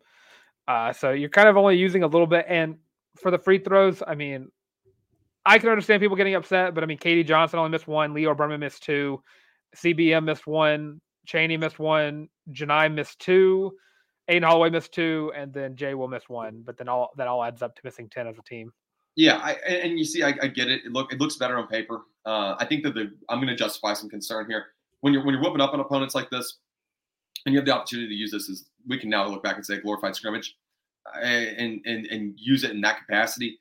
Uh, 0.67 0.91
so 0.93 1.11
you're 1.11 1.29
kind 1.29 1.47
of 1.47 1.57
only 1.57 1.77
using 1.77 2.03
a 2.03 2.07
little 2.07 2.27
bit, 2.27 2.45
and 2.47 2.77
for 3.15 3.31
the 3.31 3.37
free 3.37 3.59
throws, 3.59 4.01
I 4.05 4.15
mean, 4.15 4.51
I 5.45 5.59
can 5.59 5.69
understand 5.69 6.01
people 6.01 6.15
getting 6.15 6.35
upset, 6.35 6.73
but 6.73 6.83
I 6.83 6.87
mean, 6.87 6.97
KD 6.97 7.25
Johnson 7.25 7.59
only 7.59 7.71
missed 7.71 7.87
one, 7.87 8.13
Lior 8.13 8.35
Berman 8.35 8.59
missed 8.59 8.83
two, 8.83 9.21
CBM 9.75 10.23
missed 10.23 10.47
one, 10.47 10.99
Chaney 11.27 11.57
missed 11.57 11.79
one, 11.79 12.29
Johni 12.51 12.93
missed 12.93 13.19
two, 13.19 13.73
Aden 14.27 14.43
Holloway 14.43 14.69
missed 14.69 14.91
two, 14.91 15.31
and 15.35 15.53
then 15.53 15.75
Jay 15.75 15.93
will 15.93 16.07
miss 16.07 16.27
one. 16.27 16.63
But 16.65 16.77
then 16.77 16.87
all 16.87 17.11
that 17.17 17.27
all 17.27 17.43
adds 17.43 17.61
up 17.61 17.75
to 17.75 17.81
missing 17.83 18.09
ten 18.09 18.27
as 18.27 18.37
a 18.37 18.43
team. 18.43 18.71
Yeah, 19.15 19.37
I, 19.37 19.53
and 19.69 19.97
you 19.97 20.03
see, 20.03 20.23
I, 20.23 20.33
I, 20.41 20.47
get 20.47 20.67
it. 20.67 20.81
It 20.85 20.91
look 20.91 21.13
it 21.13 21.19
looks 21.19 21.37
better 21.37 21.57
on 21.57 21.67
paper. 21.67 22.01
Uh, 22.25 22.55
I 22.59 22.65
think 22.65 22.83
that 22.83 22.95
the 22.95 23.11
I'm 23.29 23.37
going 23.37 23.47
to 23.47 23.55
justify 23.55 23.93
some 23.93 24.09
concern 24.09 24.47
here 24.49 24.65
when 25.01 25.13
you're 25.13 25.23
when 25.23 25.33
you're 25.33 25.43
whooping 25.43 25.61
up 25.61 25.73
on 25.73 25.79
opponents 25.79 26.15
like 26.15 26.29
this, 26.29 26.57
and 27.45 27.53
you 27.53 27.59
have 27.59 27.65
the 27.65 27.73
opportunity 27.73 28.09
to 28.09 28.15
use 28.15 28.31
this 28.31 28.49
as 28.49 28.65
we 28.87 28.99
can 28.99 29.09
now 29.09 29.27
look 29.27 29.43
back 29.43 29.55
and 29.55 29.65
say 29.65 29.79
glorified 29.79 30.15
scrimmage, 30.15 30.55
uh, 31.15 31.19
and 31.19 31.81
and 31.85 32.07
and 32.07 32.33
use 32.35 32.63
it 32.63 32.71
in 32.71 32.81
that 32.81 32.99
capacity 33.05 33.59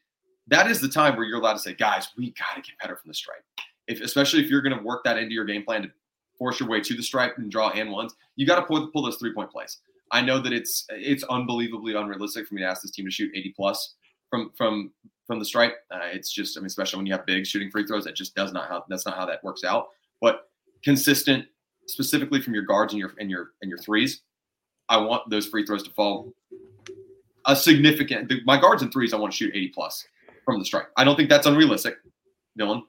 that 0.49 0.71
is 0.71 0.81
the 0.81 0.89
time 0.89 1.17
where 1.17 1.25
you're 1.25 1.39
allowed 1.39 1.55
to 1.55 1.59
say, 1.59 1.75
guys, 1.75 2.09
we 2.17 2.33
got 2.33 2.57
to 2.57 2.63
get 2.63 2.79
better 2.81 2.97
from 2.97 3.09
the 3.09 3.15
stripe. 3.15 3.45
If 3.87 4.01
especially 4.01 4.43
if 4.43 4.51
you're 4.51 4.63
going 4.63 4.77
to 4.77 4.83
work 4.83 5.05
that 5.05 5.19
into 5.19 5.35
your 5.35 5.45
game 5.45 5.63
plan 5.65 5.83
to 5.83 5.91
force 6.39 6.61
your 6.61 6.69
way 6.69 6.81
to 6.81 6.95
the 6.95 7.03
stripe 7.03 7.39
and 7.39 7.51
draw 7.51 7.71
and 7.71 7.91
ones, 7.91 8.15
you 8.37 8.47
got 8.47 8.57
to 8.57 8.63
pull, 8.63 8.87
pull 8.89 9.03
those 9.03 9.17
three 9.17 9.33
point 9.33 9.51
plays. 9.51 9.79
I 10.11 10.21
know 10.21 10.39
that 10.39 10.53
it's 10.53 10.87
it's 10.91 11.25
unbelievably 11.25 11.95
unrealistic 11.95 12.47
for 12.47 12.55
me 12.55 12.63
to 12.63 12.69
ask 12.69 12.83
this 12.83 12.91
team 12.91 13.05
to 13.05 13.11
shoot 13.11 13.33
80 13.35 13.53
plus 13.57 13.95
from 14.31 14.51
from 14.57 14.93
from 15.27 15.39
the 15.39 15.45
stripe. 15.45 15.77
Uh, 15.91 16.01
it's 16.13 16.33
just 16.33 16.57
I 16.57 16.61
mean, 16.61 16.67
especially 16.67 16.99
when 16.99 17.07
you 17.07 17.13
have 17.13 17.27
big 17.27 17.47
shooting 17.47 17.71
free 17.71 17.87
throws, 17.87 18.05
that 18.05 18.15
just 18.15 18.35
does 18.35 18.53
not 18.53 18.69
how 18.69 18.85
that's 18.89 19.07
not 19.07 19.17
how 19.17 19.27
that 19.27 19.43
works 19.43 19.65
out. 19.65 19.89
But 20.21 20.49
consistent, 20.83 21.47
specifically 21.87 22.41
from 22.41 22.55
your 22.55 22.65
guards 22.65 22.93
and 22.93 23.01
your 23.01 23.13
and 23.19 23.31
your 23.31 23.49
and 23.63 23.69
your 23.69 23.79
threes, 23.79 24.23
I 24.89 24.99
want 24.99 25.29
those 25.31 25.47
free 25.47 25.65
throws 25.65 25.83
to 25.85 25.91
fall 25.91 26.33
a 27.47 27.57
significant. 27.57 28.33
My 28.45 28.59
guards 28.61 28.83
and 28.83 28.93
threes, 28.93 29.13
I 29.13 29.17
want 29.17 29.33
to 29.33 29.37
shoot 29.37 29.55
80 29.55 29.69
plus 29.69 30.07
from 30.45 30.59
the 30.59 30.65
strike. 30.65 30.87
I 30.97 31.05
don't 31.05 31.17
think 31.17 31.29
that's 31.29 31.47
unrealistic, 31.47 31.97
Dylan. 32.59 32.83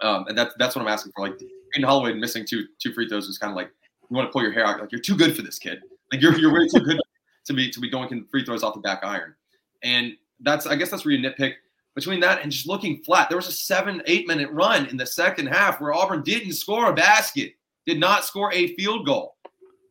Um, 0.00 0.26
and 0.28 0.38
that's 0.38 0.54
that's 0.58 0.76
what 0.76 0.82
I'm 0.82 0.88
asking 0.88 1.12
for. 1.14 1.28
Like 1.28 1.40
Aden 1.74 1.86
Holloway 1.88 2.14
missing 2.14 2.44
two 2.46 2.66
two 2.78 2.92
free 2.92 3.08
throws 3.08 3.26
is 3.26 3.38
kind 3.38 3.50
of 3.50 3.56
like 3.56 3.70
you 4.10 4.16
want 4.16 4.28
to 4.28 4.32
pull 4.32 4.42
your 4.42 4.52
hair 4.52 4.66
out. 4.66 4.80
Like 4.80 4.92
you're 4.92 5.00
too 5.00 5.16
good 5.16 5.34
for 5.34 5.42
this 5.42 5.58
kid. 5.58 5.80
Like 6.12 6.22
you're 6.22 6.36
you're 6.38 6.52
way 6.52 6.68
too 6.68 6.80
good 6.80 7.00
to 7.46 7.52
be 7.52 7.70
to 7.70 7.80
be 7.80 7.90
doing 7.90 8.26
free 8.30 8.44
throws 8.44 8.62
off 8.62 8.74
the 8.74 8.80
back 8.80 9.00
iron. 9.02 9.34
And 9.82 10.12
that's 10.40 10.66
I 10.66 10.76
guess 10.76 10.90
that's 10.90 11.04
where 11.04 11.14
you 11.14 11.28
nitpick 11.28 11.54
between 11.94 12.20
that 12.20 12.42
and 12.42 12.52
just 12.52 12.68
looking 12.68 13.02
flat. 13.02 13.28
There 13.28 13.36
was 13.36 13.48
a 13.48 13.52
seven, 13.52 14.02
eight 14.06 14.28
minute 14.28 14.50
run 14.52 14.86
in 14.86 14.96
the 14.96 15.06
second 15.06 15.48
half 15.48 15.80
where 15.80 15.92
Auburn 15.92 16.22
didn't 16.22 16.52
score 16.52 16.90
a 16.90 16.94
basket, 16.94 17.54
did 17.86 17.98
not 17.98 18.24
score 18.24 18.52
a 18.52 18.74
field 18.76 19.04
goal. 19.04 19.36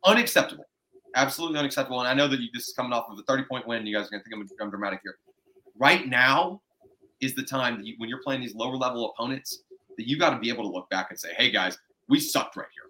Unacceptable. 0.04 0.64
Absolutely 1.16 1.58
unacceptable. 1.58 2.00
And 2.00 2.08
I 2.08 2.14
know 2.14 2.28
that 2.28 2.40
you, 2.40 2.48
this 2.54 2.68
is 2.68 2.72
coming 2.74 2.92
off 2.92 3.10
of 3.10 3.18
a 3.18 3.22
30 3.22 3.44
point 3.44 3.66
win. 3.66 3.84
You 3.86 3.94
guys 3.94 4.06
are 4.06 4.10
going 4.10 4.22
to 4.22 4.30
think 4.30 4.40
I'm, 4.40 4.64
I'm 4.66 4.70
dramatic 4.70 5.00
here. 5.02 5.16
Right 5.78 6.08
now 6.08 6.62
is 7.20 7.34
the 7.34 7.42
time 7.42 7.80
you, 7.82 7.94
when 7.98 8.08
you're 8.08 8.22
playing 8.22 8.40
these 8.40 8.54
lower 8.54 8.76
level 8.76 9.10
opponents 9.10 9.62
that 9.96 10.08
you 10.08 10.18
got 10.18 10.30
to 10.30 10.38
be 10.38 10.48
able 10.48 10.64
to 10.64 10.70
look 10.70 10.88
back 10.90 11.10
and 11.10 11.18
say, 11.18 11.34
hey, 11.36 11.50
guys, 11.50 11.78
we 12.08 12.20
sucked 12.20 12.56
right 12.56 12.68
here. 12.72 12.84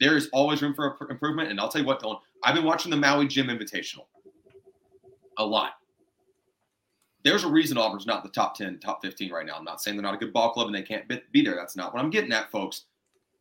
There 0.00 0.16
is 0.16 0.28
always 0.32 0.62
room 0.62 0.74
for 0.74 0.96
improvement. 1.10 1.50
And 1.50 1.60
I'll 1.60 1.68
tell 1.68 1.80
you 1.80 1.86
what, 1.86 2.02
Dylan, 2.02 2.18
I've 2.42 2.54
been 2.54 2.64
watching 2.64 2.90
the 2.90 2.96
Maui 2.96 3.26
Jim 3.28 3.48
Invitational 3.48 4.06
a 5.38 5.44
lot. 5.44 5.72
There's 7.22 7.44
a 7.44 7.48
reason 7.48 7.76
Auburn's 7.76 8.06
not 8.06 8.22
the 8.22 8.30
top 8.30 8.56
10, 8.56 8.78
top 8.78 9.02
15 9.02 9.32
right 9.32 9.44
now. 9.44 9.54
I'm 9.56 9.64
not 9.64 9.82
saying 9.82 9.96
they're 9.96 10.02
not 10.02 10.14
a 10.14 10.18
good 10.18 10.32
ball 10.32 10.52
club 10.52 10.66
and 10.66 10.74
they 10.74 10.82
can't 10.82 11.08
be 11.32 11.42
there. 11.42 11.56
That's 11.56 11.76
not 11.76 11.92
what 11.92 12.02
I'm 12.02 12.10
getting 12.10 12.32
at, 12.32 12.50
folks. 12.50 12.84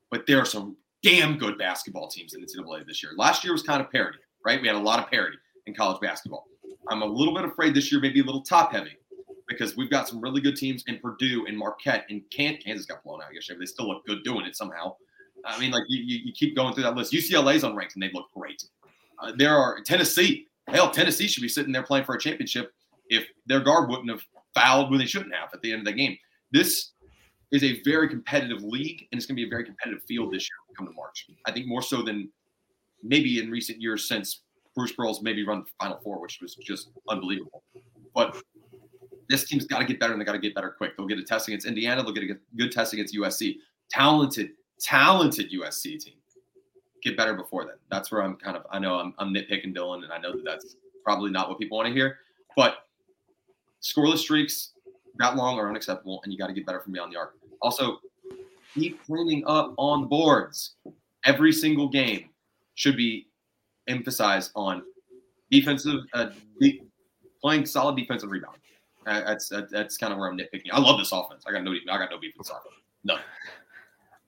But 0.10 0.25
there 0.25 0.39
are 0.39 0.45
some 0.45 0.75
damn 1.03 1.38
good 1.38 1.58
basketball 1.58 2.08
teams 2.08 2.34
in 2.34 2.41
the 2.41 2.47
NCAA 2.47 2.88
this 2.88 3.03
year. 3.03 3.12
Last 3.15 3.43
year 3.43 3.53
was 3.53 3.62
kind 3.62 3.81
of 3.81 3.91
parity, 3.91 4.19
right? 4.43 4.60
We 4.60 4.67
had 4.67 4.75
a 4.75 4.79
lot 4.79 4.99
of 4.99 5.10
parity 5.10 5.38
in 5.67 5.75
college 5.75 6.01
basketball. 6.01 6.45
I'm 6.89 7.03
a 7.03 7.05
little 7.05 7.34
bit 7.34 7.45
afraid 7.45 7.73
this 7.73 7.91
year 7.91 8.01
may 8.01 8.10
be 8.10 8.21
a 8.21 8.23
little 8.23 8.41
top 8.41 8.71
heavy 8.71 8.97
because 9.47 9.75
we've 9.75 9.89
got 9.89 10.08
some 10.08 10.19
really 10.21 10.41
good 10.41 10.55
teams 10.55 10.84
in 10.88 10.99
Purdue 10.99 11.45
and 11.47 11.58
Marquette 11.58 12.05
and 12.10 12.21
Kansas 12.31 12.86
got 12.86 13.03
blown 13.03 13.21
out 13.21 13.34
yesterday. 13.34 13.58
But 13.58 13.62
they 13.62 13.65
still 13.67 13.88
look 13.88 14.05
good 14.05 14.23
doing 14.23 14.45
it 14.45 14.55
somehow. 14.55 14.95
I 15.45 15.60
mean, 15.60 15.71
like 15.71 15.84
you, 15.88 16.21
you, 16.23 16.34
keep 16.34 16.55
going 16.55 16.73
through 16.73 16.84
that 16.84 16.95
list. 16.95 17.13
UCLA's 17.13 17.63
unranked 17.63 17.93
and 17.93 18.01
they 18.01 18.10
look 18.13 18.31
great. 18.36 18.63
Uh, 19.19 19.31
there 19.38 19.55
are 19.55 19.79
Tennessee. 19.81 20.47
Hell, 20.67 20.89
Tennessee 20.89 21.27
should 21.27 21.41
be 21.41 21.47
sitting 21.47 21.71
there 21.71 21.84
playing 21.84 22.05
for 22.05 22.15
a 22.15 22.19
championship 22.19 22.73
if 23.10 23.27
their 23.45 23.60
guard 23.60 23.89
wouldn't 23.89 24.10
have 24.10 24.21
fouled 24.55 24.89
when 24.89 24.97
they 24.97 25.05
shouldn't 25.05 25.36
have 25.36 25.49
at 25.53 25.62
the 25.62 25.71
end 25.71 25.81
of 25.81 25.86
the 25.86 25.93
game. 25.93 26.17
This 26.51 26.93
is 27.51 27.63
a 27.63 27.79
very 27.84 28.10
competitive 28.10 28.63
league, 28.63 29.08
and 29.12 29.19
it's 29.19 29.27
going 29.27 29.36
to 29.36 29.41
be 29.41 29.45
a 29.45 29.49
very 29.49 29.63
competitive 29.63 30.03
field 30.08 30.34
this 30.34 30.43
year 30.43 30.65
come 30.75 30.88
to 30.88 30.93
March. 30.93 31.27
I 31.45 31.51
think 31.51 31.67
more 31.67 31.81
so 31.81 32.01
than 32.01 32.29
maybe 33.03 33.39
in 33.39 33.49
recent 33.49 33.81
years 33.81 34.08
since 34.08 34.41
Bruce 34.75 34.91
Pearl's 34.91 35.21
maybe 35.21 35.45
run 35.45 35.62
the 35.62 35.65
Final 35.79 35.99
Four, 36.03 36.21
which 36.21 36.39
was 36.41 36.55
just 36.55 36.89
unbelievable. 37.10 37.63
But 38.13 38.36
this 39.30 39.46
team's 39.46 39.66
got 39.66 39.80
to 39.80 39.86
get 39.86 40.00
better, 40.00 40.14
and 40.14 40.22
they 40.22 40.26
got 40.26 40.34
to 40.34 40.40
get 40.40 40.56
better 40.56 40.72
quick. 40.78 40.96
They'll 40.98 41.08
get 41.08 41.20
a 41.20 41.24
test 41.24 41.48
against 41.48 41.66
Indiana. 41.66 42.04
They'll 42.04 42.14
get 42.14 42.24
a 42.24 42.38
good 42.56 42.72
test 42.72 42.94
against 42.94 43.16
USC. 43.16 43.58
Talented, 43.90 44.52
talented 44.80 45.52
USC 45.52 46.00
team. 46.00 46.16
Get 47.04 47.18
better 47.18 47.36
before 47.36 47.66
then. 47.66 47.76
That's 47.92 48.12
where 48.12 48.24
I'm 48.24 48.36
kind 48.36 48.58
of. 48.58 48.66
I 48.72 48.80
know 48.80 48.96
I'm, 48.96 49.14
I'm 49.20 49.34
nitpicking 49.34 49.76
Dylan, 49.76 50.04
and 50.04 50.12
I 50.12 50.18
know 50.18 50.32
that 50.34 50.44
that's 50.44 50.76
probably 51.04 51.32
not 51.32 51.50
what 51.50 51.60
people 51.60 51.78
want 51.78 51.88
to 51.88 51.94
hear. 51.94 52.20
But 52.56 52.88
scoreless 53.82 54.20
streaks 54.20 54.72
that 55.18 55.36
long 55.36 55.58
are 55.60 55.70
unacceptable, 55.70 56.22
and 56.24 56.34
you 56.34 56.40
got 56.40 56.48
to 56.48 56.54
get 56.54 56.66
better 56.66 56.80
from 56.80 56.94
beyond 56.94 57.14
the 57.14 57.18
arc. 57.18 57.36
Also, 57.62 58.00
keep 58.74 59.04
cleaning 59.06 59.44
up 59.48 59.74
on 59.78 60.08
boards. 60.08 60.76
Every 61.26 61.52
single 61.52 61.88
game 61.88 62.30
should 62.76 62.98
be 62.98 63.28
emphasized 63.88 64.52
on 64.56 64.84
defensive, 65.50 66.02
uh, 66.14 66.30
de- 66.60 66.82
playing 67.42 67.66
solid 67.66 67.96
defensive 67.96 68.30
rebound. 68.30 68.58
That's 69.06 69.52
that's 69.72 69.98
kind 69.98 70.12
of 70.12 70.20
where 70.20 70.30
I'm 70.30 70.38
nitpicking. 70.38 70.72
I 70.72 70.80
love 70.80 70.98
this 71.00 71.12
offense. 71.12 71.44
I 71.48 71.52
got 71.52 71.63
no, 71.63 71.72
I 71.72 71.98
got 71.98 72.10
no 72.12 72.20
beef 72.20 72.34
with 72.38 72.48
this 72.48 72.56
offense. 72.56 72.76
None. 73.04 73.20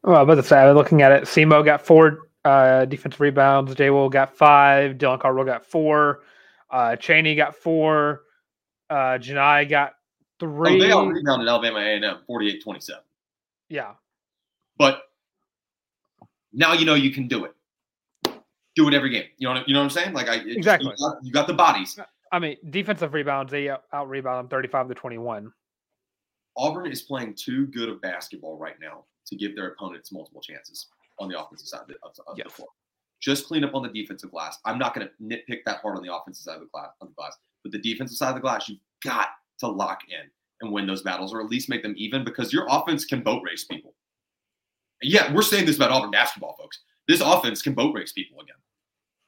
Well, 0.03 0.25
but 0.25 0.35
the 0.35 0.43
say, 0.43 0.71
looking 0.71 1.01
at 1.01 1.11
it, 1.11 1.23
Semo 1.23 1.65
got 1.65 1.81
four 1.81 2.29
uh, 2.45 2.85
defensive 2.85 3.19
rebounds. 3.19 3.75
Jay 3.75 3.89
Will 3.89 4.09
got 4.09 4.35
five. 4.35 4.97
Dylan 4.97 5.19
Cardwell 5.19 5.45
got 5.45 5.65
four. 5.65 6.21
Uh, 6.69 6.95
Chaney 6.95 7.35
got 7.35 7.55
four. 7.55 8.21
Uh, 8.89 9.17
Janai 9.17 9.67
got 9.69 9.93
three. 10.39 10.75
Oh, 10.75 10.79
they 10.79 10.91
all 10.91 11.07
rebounded 11.07 11.47
Alabama 11.47 11.79
A&M 11.79 12.19
48-27. 12.29 12.91
Yeah. 13.69 13.93
But 14.77 15.01
now 16.53 16.73
you 16.73 16.85
know 16.85 16.93
you 16.93 17.11
can 17.11 17.27
do 17.27 17.45
it. 17.45 17.53
Do 18.75 18.87
it 18.87 18.93
every 18.93 19.09
game. 19.09 19.25
You 19.37 19.51
know, 19.51 19.63
you 19.65 19.73
know 19.73 19.79
what 19.79 19.85
I'm 19.85 19.89
saying? 19.89 20.13
Like 20.13 20.29
I 20.29 20.35
exactly. 20.35 20.91
You 20.97 21.05
got, 21.05 21.17
you 21.23 21.31
got 21.31 21.47
the 21.47 21.53
bodies. 21.53 21.99
I 22.31 22.39
mean, 22.39 22.57
defensive 22.69 23.13
rebounds, 23.13 23.51
they 23.51 23.69
out 23.69 24.09
rebound 24.09 24.39
them 24.39 24.49
35 24.49 24.89
to 24.89 24.95
21. 24.95 25.51
Auburn 26.57 26.91
is 26.91 27.03
playing 27.03 27.35
too 27.35 27.67
good 27.67 27.89
of 27.89 28.01
basketball 28.01 28.57
right 28.57 28.75
now 28.81 29.05
to 29.27 29.35
give 29.35 29.55
their 29.55 29.67
opponents 29.67 30.11
multiple 30.11 30.41
chances 30.41 30.87
on 31.19 31.29
the 31.29 31.39
offensive 31.39 31.67
side 31.67 31.81
of 31.81 31.87
the, 31.87 31.95
of 32.03 32.37
yes. 32.37 32.47
the 32.47 32.53
floor. 32.53 32.69
Just 33.21 33.47
clean 33.47 33.63
up 33.63 33.75
on 33.75 33.83
the 33.83 33.89
defensive 33.89 34.31
glass. 34.31 34.57
I'm 34.65 34.77
not 34.77 34.93
going 34.93 35.07
to 35.07 35.23
nitpick 35.23 35.59
that 35.65 35.81
hard 35.81 35.97
on 35.97 36.03
the 36.03 36.13
offensive 36.13 36.43
side 36.43 36.55
of 36.55 36.61
the 36.61 36.67
glass, 36.71 36.89
on 37.01 37.07
the 37.07 37.13
glass, 37.13 37.35
but 37.63 37.71
the 37.71 37.79
defensive 37.79 38.17
side 38.17 38.29
of 38.29 38.35
the 38.35 38.41
glass, 38.41 38.69
you've 38.69 38.79
got 39.03 39.29
to 39.59 39.67
lock 39.67 40.01
in 40.09 40.29
and 40.61 40.71
win 40.71 40.87
those 40.87 41.03
battles, 41.03 41.33
or 41.33 41.41
at 41.41 41.49
least 41.49 41.69
make 41.69 41.83
them 41.83 41.93
even, 41.97 42.23
because 42.23 42.51
your 42.51 42.65
offense 42.69 43.05
can 43.05 43.21
boat 43.21 43.43
race 43.43 43.65
people. 43.65 43.93
And 45.01 45.11
yeah, 45.11 45.33
we're 45.33 45.43
saying 45.43 45.65
this 45.65 45.75
about 45.75 45.91
Auburn 45.91 46.11
basketball, 46.11 46.55
folks. 46.59 46.79
This 47.07 47.21
offense 47.21 47.61
can 47.61 47.73
boat 47.73 47.93
race 47.95 48.11
people 48.11 48.39
again, 48.41 48.55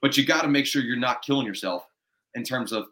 but 0.02 0.18
you 0.18 0.26
got 0.26 0.42
to 0.42 0.48
make 0.48 0.66
sure 0.66 0.82
you're 0.82 0.98
not 0.98 1.22
killing 1.22 1.46
yourself 1.46 1.86
in 2.36 2.44
terms 2.44 2.72
of 2.72 2.86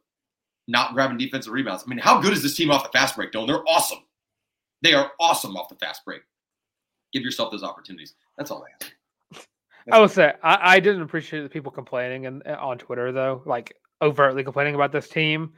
not 0.67 0.93
grabbing 0.93 1.17
defensive 1.17 1.54
rebounds. 1.54 1.84
I 1.86 1.89
mean, 1.89 2.00
how 2.00 2.21
good 2.21 2.34
is 2.34 2.43
this 2.43 2.56
team 2.56 2.71
off 2.71 2.84
the 2.84 2.97
fast 2.97 3.15
break, 3.15 3.32
Dylan? 3.32 3.47
They're 3.47 3.67
awesome. 3.67 4.00
They 4.82 4.93
are 4.93 5.12
awesome 5.19 5.56
off 5.56 5.69
the 5.69 5.76
fast 5.76 6.04
break. 6.06 6.21
Give 7.13 7.23
yourself 7.23 7.52
those 7.52 7.63
opportunities. 7.63 8.15
That's 8.38 8.52
all 8.52 8.63
I 8.63 8.84
have. 8.84 9.47
I 9.89 10.00
will 10.00 10.10
say 10.10 10.34
I, 10.43 10.76
I 10.76 10.80
didn't 10.82 11.02
appreciate 11.02 11.43
the 11.43 11.50
people 11.50 11.71
complaining 11.71 12.26
and 12.26 12.45
uh, 12.45 12.58
on 12.60 12.78
Twitter 12.78 13.13
though, 13.13 13.41
like 13.45 13.73
overtly 14.02 14.43
complaining 14.43 14.76
about 14.76 14.91
this 14.91 15.08
team 15.08 15.54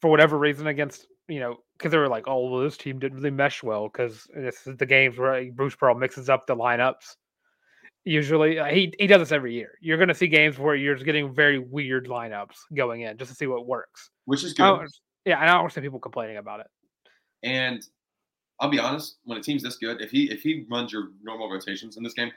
for 0.00 0.08
whatever 0.08 0.38
reason 0.38 0.68
against 0.68 1.06
you 1.28 1.40
know 1.40 1.56
because 1.76 1.90
they 1.90 1.98
were 1.98 2.08
like, 2.08 2.28
oh, 2.28 2.48
well, 2.48 2.60
this 2.60 2.76
team 2.76 3.00
didn't 3.00 3.18
really 3.18 3.30
mesh 3.30 3.62
well 3.62 3.88
because 3.88 4.28
this 4.36 4.66
is 4.68 4.76
the 4.76 4.86
games 4.86 5.18
where 5.18 5.50
Bruce 5.50 5.74
Pearl 5.74 5.96
mixes 5.96 6.28
up 6.28 6.46
the 6.46 6.54
lineups 6.54 7.16
usually 8.04 8.58
uh, 8.58 8.66
he 8.66 8.92
he 8.98 9.06
does 9.06 9.20
this 9.20 9.32
every 9.32 9.54
year. 9.54 9.78
You're 9.80 9.96
going 9.96 10.08
to 10.08 10.14
see 10.14 10.28
games 10.28 10.58
where 10.58 10.74
you're 10.74 10.94
just 10.94 11.04
getting 11.04 11.32
very 11.32 11.58
weird 11.58 12.06
lineups 12.06 12.56
going 12.74 13.02
in 13.02 13.16
just 13.18 13.30
to 13.30 13.36
see 13.36 13.46
what 13.46 13.66
works, 13.66 14.10
which 14.24 14.44
is 14.44 14.52
good. 14.52 14.88
yeah, 15.24 15.40
and 15.40 15.44
I 15.44 15.52
don't 15.52 15.60
understand 15.60 15.84
people 15.84 16.00
complaining 16.00 16.36
about 16.36 16.60
it. 16.60 16.66
And 17.42 17.84
I'll 18.60 18.70
be 18.70 18.78
honest, 18.78 19.16
when 19.24 19.38
a 19.38 19.42
team's 19.42 19.62
this 19.62 19.76
good, 19.76 20.00
if 20.00 20.10
he 20.10 20.30
if 20.30 20.42
he 20.42 20.66
runs 20.70 20.92
your 20.92 21.10
normal 21.22 21.50
rotations 21.50 21.96
in 21.96 22.02
this 22.02 22.14
game, 22.14 22.30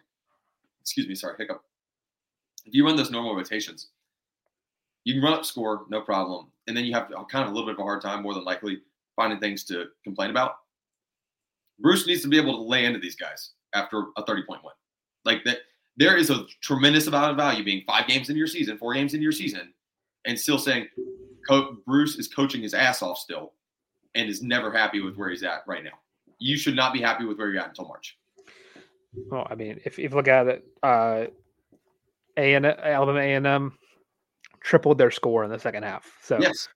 excuse 0.81 1.07
me, 1.07 1.15
sorry, 1.15 1.35
hiccup. 1.37 1.61
If 2.65 2.73
you 2.73 2.85
run 2.85 2.95
those 2.95 3.11
normal 3.11 3.35
rotations, 3.35 3.89
you 5.03 5.13
can 5.13 5.23
run 5.23 5.33
up 5.33 5.45
score, 5.45 5.85
no 5.89 6.01
problem, 6.01 6.47
and 6.67 6.75
then 6.75 6.85
you 6.85 6.93
have 6.93 7.09
kind 7.29 7.45
of 7.45 7.51
a 7.51 7.53
little 7.53 7.67
bit 7.67 7.75
of 7.75 7.79
a 7.79 7.83
hard 7.83 8.01
time, 8.01 8.23
more 8.23 8.33
than 8.33 8.43
likely, 8.43 8.79
finding 9.15 9.39
things 9.39 9.63
to 9.65 9.85
complain 10.03 10.31
about. 10.31 10.55
Bruce 11.79 12.07
needs 12.07 12.21
to 12.21 12.27
be 12.27 12.37
able 12.37 12.53
to 12.53 12.61
lay 12.61 12.85
into 12.85 12.99
these 12.99 13.15
guys 13.15 13.51
after 13.73 14.05
a 14.17 14.25
30 14.25 14.43
point 14.47 14.63
win. 14.63 14.73
Like 15.25 15.43
that, 15.45 15.59
there 15.97 16.17
is 16.17 16.29
a 16.29 16.45
tremendous 16.61 17.07
amount 17.07 17.31
of 17.31 17.37
value 17.37 17.63
being 17.63 17.83
five 17.87 18.07
games 18.07 18.29
into 18.29 18.37
your 18.37 18.47
season, 18.47 18.77
four 18.77 18.93
games 18.93 19.13
into 19.13 19.23
your 19.23 19.31
season, 19.31 19.73
and 20.25 20.39
still 20.39 20.59
saying 20.59 20.87
Bruce 21.85 22.15
is 22.15 22.27
coaching 22.27 22.61
his 22.61 22.73
ass 22.73 23.01
off 23.01 23.17
still, 23.17 23.53
and 24.13 24.29
is 24.29 24.41
never 24.41 24.71
happy 24.71 25.01
with 25.01 25.15
where 25.15 25.29
he's 25.29 25.43
at 25.43 25.63
right 25.67 25.83
now. 25.83 25.97
You 26.39 26.57
should 26.57 26.75
not 26.75 26.93
be 26.93 27.01
happy 27.01 27.25
with 27.25 27.37
where 27.37 27.49
you're 27.49 27.61
at 27.61 27.69
until 27.69 27.87
March. 27.87 28.17
Well, 29.31 29.47
I 29.49 29.55
mean, 29.55 29.79
if, 29.85 29.97
if 29.97 30.11
you 30.11 30.17
look 30.17 30.27
at 30.27 30.47
it, 30.47 30.65
uh, 30.83 31.25
a 32.37 32.53
and 32.53 32.65
Alabama 32.65 33.19
A 33.19 33.33
and 33.33 33.47
M 33.47 33.77
tripled 34.59 34.97
their 34.97 35.11
score 35.11 35.43
in 35.43 35.49
the 35.49 35.59
second 35.59 35.83
half. 35.83 36.11
So 36.21 36.39
yes, 36.41 36.67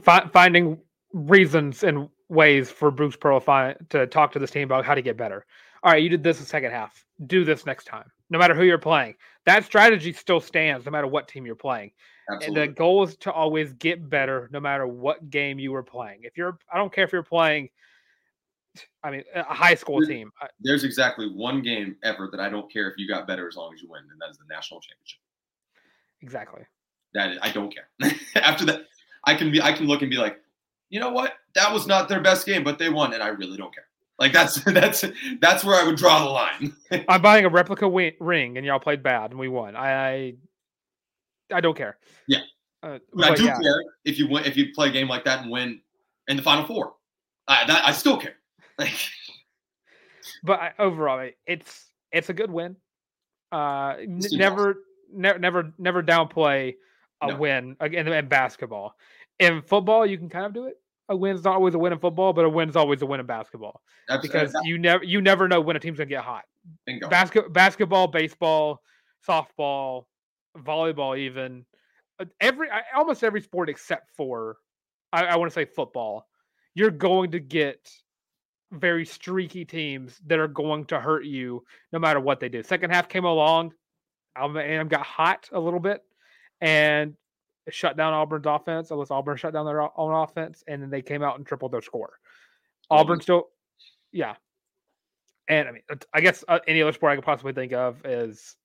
fi- 0.00 0.28
finding 0.32 0.78
reasons 1.12 1.82
and 1.82 2.08
ways 2.28 2.70
for 2.70 2.90
Bruce 2.90 3.16
Pearl 3.16 3.40
fi- 3.40 3.76
to 3.90 4.06
talk 4.06 4.32
to 4.32 4.38
this 4.38 4.50
team 4.50 4.62
about 4.62 4.84
how 4.84 4.94
to 4.94 5.02
get 5.02 5.16
better. 5.16 5.44
All 5.82 5.92
right, 5.92 6.02
you 6.02 6.08
did 6.08 6.22
this 6.22 6.38
the 6.38 6.44
second 6.44 6.70
half 6.70 7.04
do 7.26 7.44
this 7.44 7.66
next 7.66 7.84
time, 7.84 8.10
no 8.30 8.38
matter 8.38 8.54
who 8.54 8.64
you're 8.64 8.78
playing. 8.78 9.14
That 9.46 9.64
strategy 9.64 10.12
still 10.12 10.40
stands 10.40 10.86
no 10.86 10.92
matter 10.92 11.06
what 11.06 11.28
team 11.28 11.46
you're 11.46 11.54
playing. 11.54 11.92
Absolutely. 12.30 12.62
And 12.62 12.70
the 12.70 12.74
goal 12.74 13.02
is 13.02 13.16
to 13.18 13.32
always 13.32 13.72
get 13.74 14.08
better 14.08 14.48
no 14.52 14.60
matter 14.60 14.86
what 14.86 15.28
game 15.30 15.58
you 15.58 15.72
were 15.72 15.82
playing. 15.82 16.20
If 16.22 16.36
you're, 16.36 16.58
I 16.72 16.78
don't 16.78 16.92
care 16.92 17.04
if 17.04 17.12
you're 17.12 17.22
playing, 17.22 17.68
I 19.02 19.10
mean, 19.10 19.24
a 19.34 19.42
high 19.42 19.74
school 19.74 19.98
there's, 19.98 20.08
team. 20.08 20.30
There's 20.60 20.84
exactly 20.84 21.28
one 21.28 21.62
game 21.62 21.96
ever 22.04 22.28
that 22.30 22.40
I 22.40 22.48
don't 22.48 22.72
care 22.72 22.88
if 22.88 22.94
you 22.96 23.08
got 23.08 23.26
better 23.26 23.48
as 23.48 23.56
long 23.56 23.74
as 23.74 23.82
you 23.82 23.90
win, 23.90 24.02
and 24.10 24.20
that 24.20 24.30
is 24.30 24.38
the 24.38 24.44
national 24.48 24.80
championship. 24.80 25.20
Exactly. 26.22 26.62
That 27.14 27.32
is, 27.32 27.38
I 27.42 27.50
don't 27.50 27.74
care. 27.74 27.88
After 28.36 28.64
that, 28.66 28.82
I 29.24 29.34
can 29.34 29.50
be, 29.50 29.60
I 29.60 29.72
can 29.72 29.86
look 29.86 30.02
and 30.02 30.10
be 30.10 30.16
like, 30.16 30.38
you 30.88 31.00
know 31.00 31.10
what? 31.10 31.34
That 31.54 31.72
was 31.72 31.86
not 31.86 32.08
their 32.08 32.20
best 32.20 32.46
game, 32.46 32.64
but 32.64 32.78
they 32.78 32.88
won, 32.88 33.12
and 33.12 33.22
I 33.22 33.28
really 33.28 33.56
don't 33.56 33.74
care. 33.74 33.86
Like 34.18 34.32
that's 34.32 34.54
that's 34.64 35.04
that's 35.40 35.64
where 35.64 35.80
I 35.80 35.84
would 35.84 35.96
draw 35.96 36.18
the 36.20 36.30
line. 36.30 36.74
I'm 37.08 37.22
buying 37.22 37.44
a 37.44 37.48
replica 37.48 37.88
ring, 37.88 38.56
and 38.56 38.66
y'all 38.66 38.78
played 38.78 39.02
bad, 39.02 39.30
and 39.30 39.40
we 39.40 39.48
won. 39.48 39.76
I 39.76 39.92
I, 39.92 40.34
I 41.54 41.60
don't 41.60 41.76
care. 41.76 41.98
Yeah, 42.28 42.40
uh, 42.82 42.98
I 43.20 43.34
do 43.34 43.44
yeah. 43.44 43.58
care 43.60 43.82
if 44.04 44.18
you 44.18 44.28
win 44.28 44.44
if 44.44 44.56
you 44.56 44.72
play 44.74 44.88
a 44.88 44.92
game 44.92 45.08
like 45.08 45.24
that 45.24 45.42
and 45.42 45.50
win 45.50 45.80
in 46.28 46.36
the 46.36 46.42
final 46.42 46.64
four. 46.64 46.94
I 47.48 47.64
that, 47.66 47.84
I 47.84 47.92
still 47.92 48.16
care. 48.16 48.36
Like, 48.78 48.94
but 50.42 50.58
I, 50.58 50.72
overall, 50.78 51.28
it's 51.46 51.92
it's 52.10 52.30
a 52.30 52.32
good 52.32 52.50
win. 52.50 52.76
Uh, 53.52 53.96
n- 54.00 54.20
never 54.32 54.84
never 55.12 55.38
never 55.38 55.74
never 55.78 56.02
downplay 56.02 56.74
a 57.20 57.28
No. 57.28 57.36
win 57.36 57.76
again 57.80 58.08
in 58.08 58.28
basketball. 58.28 58.96
In 59.38 59.60
football, 59.62 60.06
you 60.06 60.16
can 60.16 60.30
kind 60.30 60.46
of 60.46 60.54
do 60.54 60.66
it. 60.66 60.80
A 61.12 61.16
win's 61.16 61.44
not 61.44 61.54
always 61.54 61.74
a 61.74 61.78
win 61.78 61.92
in 61.92 61.98
football, 61.98 62.32
but 62.32 62.46
a 62.46 62.48
win's 62.48 62.74
always 62.74 63.02
a 63.02 63.06
win 63.06 63.20
in 63.20 63.26
basketball 63.26 63.82
Abs- 64.08 64.22
because 64.22 64.54
you 64.64 64.78
never 64.78 65.04
you 65.04 65.20
never 65.20 65.46
know 65.46 65.60
when 65.60 65.76
a 65.76 65.78
team's 65.78 65.98
gonna 65.98 66.06
get 66.06 66.24
hot. 66.24 66.44
bingo. 66.86 67.08
Basket 67.08 67.52
basketball, 67.52 68.06
baseball, 68.08 68.80
softball, 69.28 70.06
volleyball, 70.58 71.18
even 71.18 71.66
uh, 72.18 72.24
every 72.40 72.68
almost 72.96 73.22
every 73.22 73.42
sport 73.42 73.68
except 73.68 74.10
for 74.16 74.56
I, 75.12 75.24
I 75.26 75.36
want 75.36 75.50
to 75.50 75.54
say 75.54 75.66
football. 75.66 76.26
You're 76.74 76.90
going 76.90 77.32
to 77.32 77.40
get 77.40 77.90
very 78.70 79.04
streaky 79.04 79.66
teams 79.66 80.18
that 80.26 80.38
are 80.38 80.48
going 80.48 80.86
to 80.86 80.98
hurt 80.98 81.26
you 81.26 81.62
no 81.92 81.98
matter 81.98 82.20
what 82.20 82.40
they 82.40 82.48
do. 82.48 82.62
Second 82.62 82.88
half 82.90 83.06
came 83.06 83.26
along, 83.26 83.72
A&M 84.34 84.88
got 84.88 85.04
hot 85.04 85.50
a 85.52 85.60
little 85.60 85.80
bit, 85.80 86.02
and 86.62 87.14
shut 87.70 87.96
down 87.96 88.12
Auburn's 88.12 88.46
offense. 88.46 88.90
Unless 88.90 89.10
Auburn 89.10 89.36
shut 89.36 89.52
down 89.52 89.66
their 89.66 89.80
own 89.80 90.12
offense, 90.12 90.62
and 90.66 90.82
then 90.82 90.90
they 90.90 91.02
came 91.02 91.22
out 91.22 91.36
and 91.38 91.46
tripled 91.46 91.72
their 91.72 91.82
score. 91.82 92.18
Auburn 92.90 93.20
still, 93.20 93.48
yeah. 94.12 94.34
And 95.48 95.68
I 95.68 95.72
mean, 95.72 95.82
I 96.12 96.20
guess 96.20 96.44
uh, 96.48 96.60
any 96.66 96.82
other 96.82 96.92
sport 96.92 97.12
I 97.12 97.16
could 97.16 97.24
possibly 97.24 97.52
think 97.52 97.72
of 97.72 98.04
is 98.04 98.56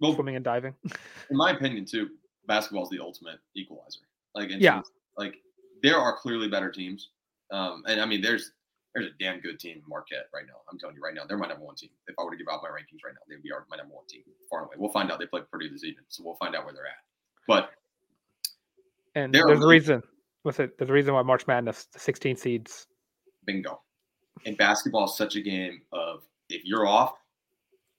well, 0.00 0.14
swimming 0.14 0.36
and 0.36 0.44
diving. 0.44 0.74
in 1.30 1.36
my 1.36 1.50
opinion, 1.52 1.84
too, 1.84 2.10
basketball 2.46 2.84
is 2.84 2.90
the 2.90 3.00
ultimate 3.00 3.38
equalizer. 3.54 4.00
Like, 4.34 4.50
Yeah. 4.50 4.74
terms- 4.74 4.92
like 5.18 5.34
there 5.82 5.96
are 5.98 6.16
clearly 6.16 6.48
better 6.48 6.70
teams, 6.70 7.10
um, 7.50 7.82
and 7.86 8.00
I 8.00 8.06
mean, 8.06 8.22
there's 8.22 8.52
there's 8.94 9.06
a 9.06 9.14
damn 9.18 9.40
good 9.40 9.58
team 9.58 9.76
in 9.78 9.82
Marquette 9.88 10.28
right 10.34 10.44
now. 10.46 10.60
I'm 10.70 10.78
telling 10.78 10.96
you 10.96 11.02
right 11.02 11.14
now, 11.14 11.22
they're 11.26 11.38
my 11.38 11.48
number 11.48 11.64
one 11.64 11.74
team. 11.74 11.88
If 12.08 12.14
I 12.18 12.24
were 12.24 12.30
to 12.30 12.36
give 12.36 12.46
out 12.50 12.60
my 12.62 12.68
rankings 12.68 13.00
right 13.04 13.14
now, 13.14 13.20
they'd 13.28 13.42
be 13.42 13.50
our, 13.50 13.64
my 13.70 13.76
number 13.78 13.94
one 13.94 14.06
team 14.06 14.20
far 14.50 14.60
and 14.60 14.66
away. 14.68 14.76
We'll 14.78 14.92
find 14.92 15.10
out. 15.10 15.18
They 15.18 15.24
play 15.26 15.40
Purdue 15.50 15.70
this 15.70 15.82
evening, 15.84 16.04
so 16.08 16.22
we'll 16.24 16.36
find 16.36 16.54
out 16.54 16.64
where 16.66 16.74
they're 16.74 16.86
at. 16.86 17.00
But 17.48 17.70
And 19.14 19.32
They're 19.32 19.46
there's 19.46 19.64
a 19.64 19.66
reason. 19.66 20.02
What's 20.42 20.58
it? 20.58 20.76
There's 20.78 20.90
a 20.90 20.92
reason 20.92 21.14
why 21.14 21.22
March 21.22 21.46
Madness, 21.46 21.86
the 21.92 21.98
16 21.98 22.36
seeds. 22.36 22.86
bingo. 23.44 23.80
And 24.46 24.56
basketball 24.56 25.04
is 25.04 25.16
such 25.16 25.36
a 25.36 25.40
game 25.40 25.82
of 25.92 26.22
if 26.48 26.64
you're 26.64 26.86
off, 26.86 27.14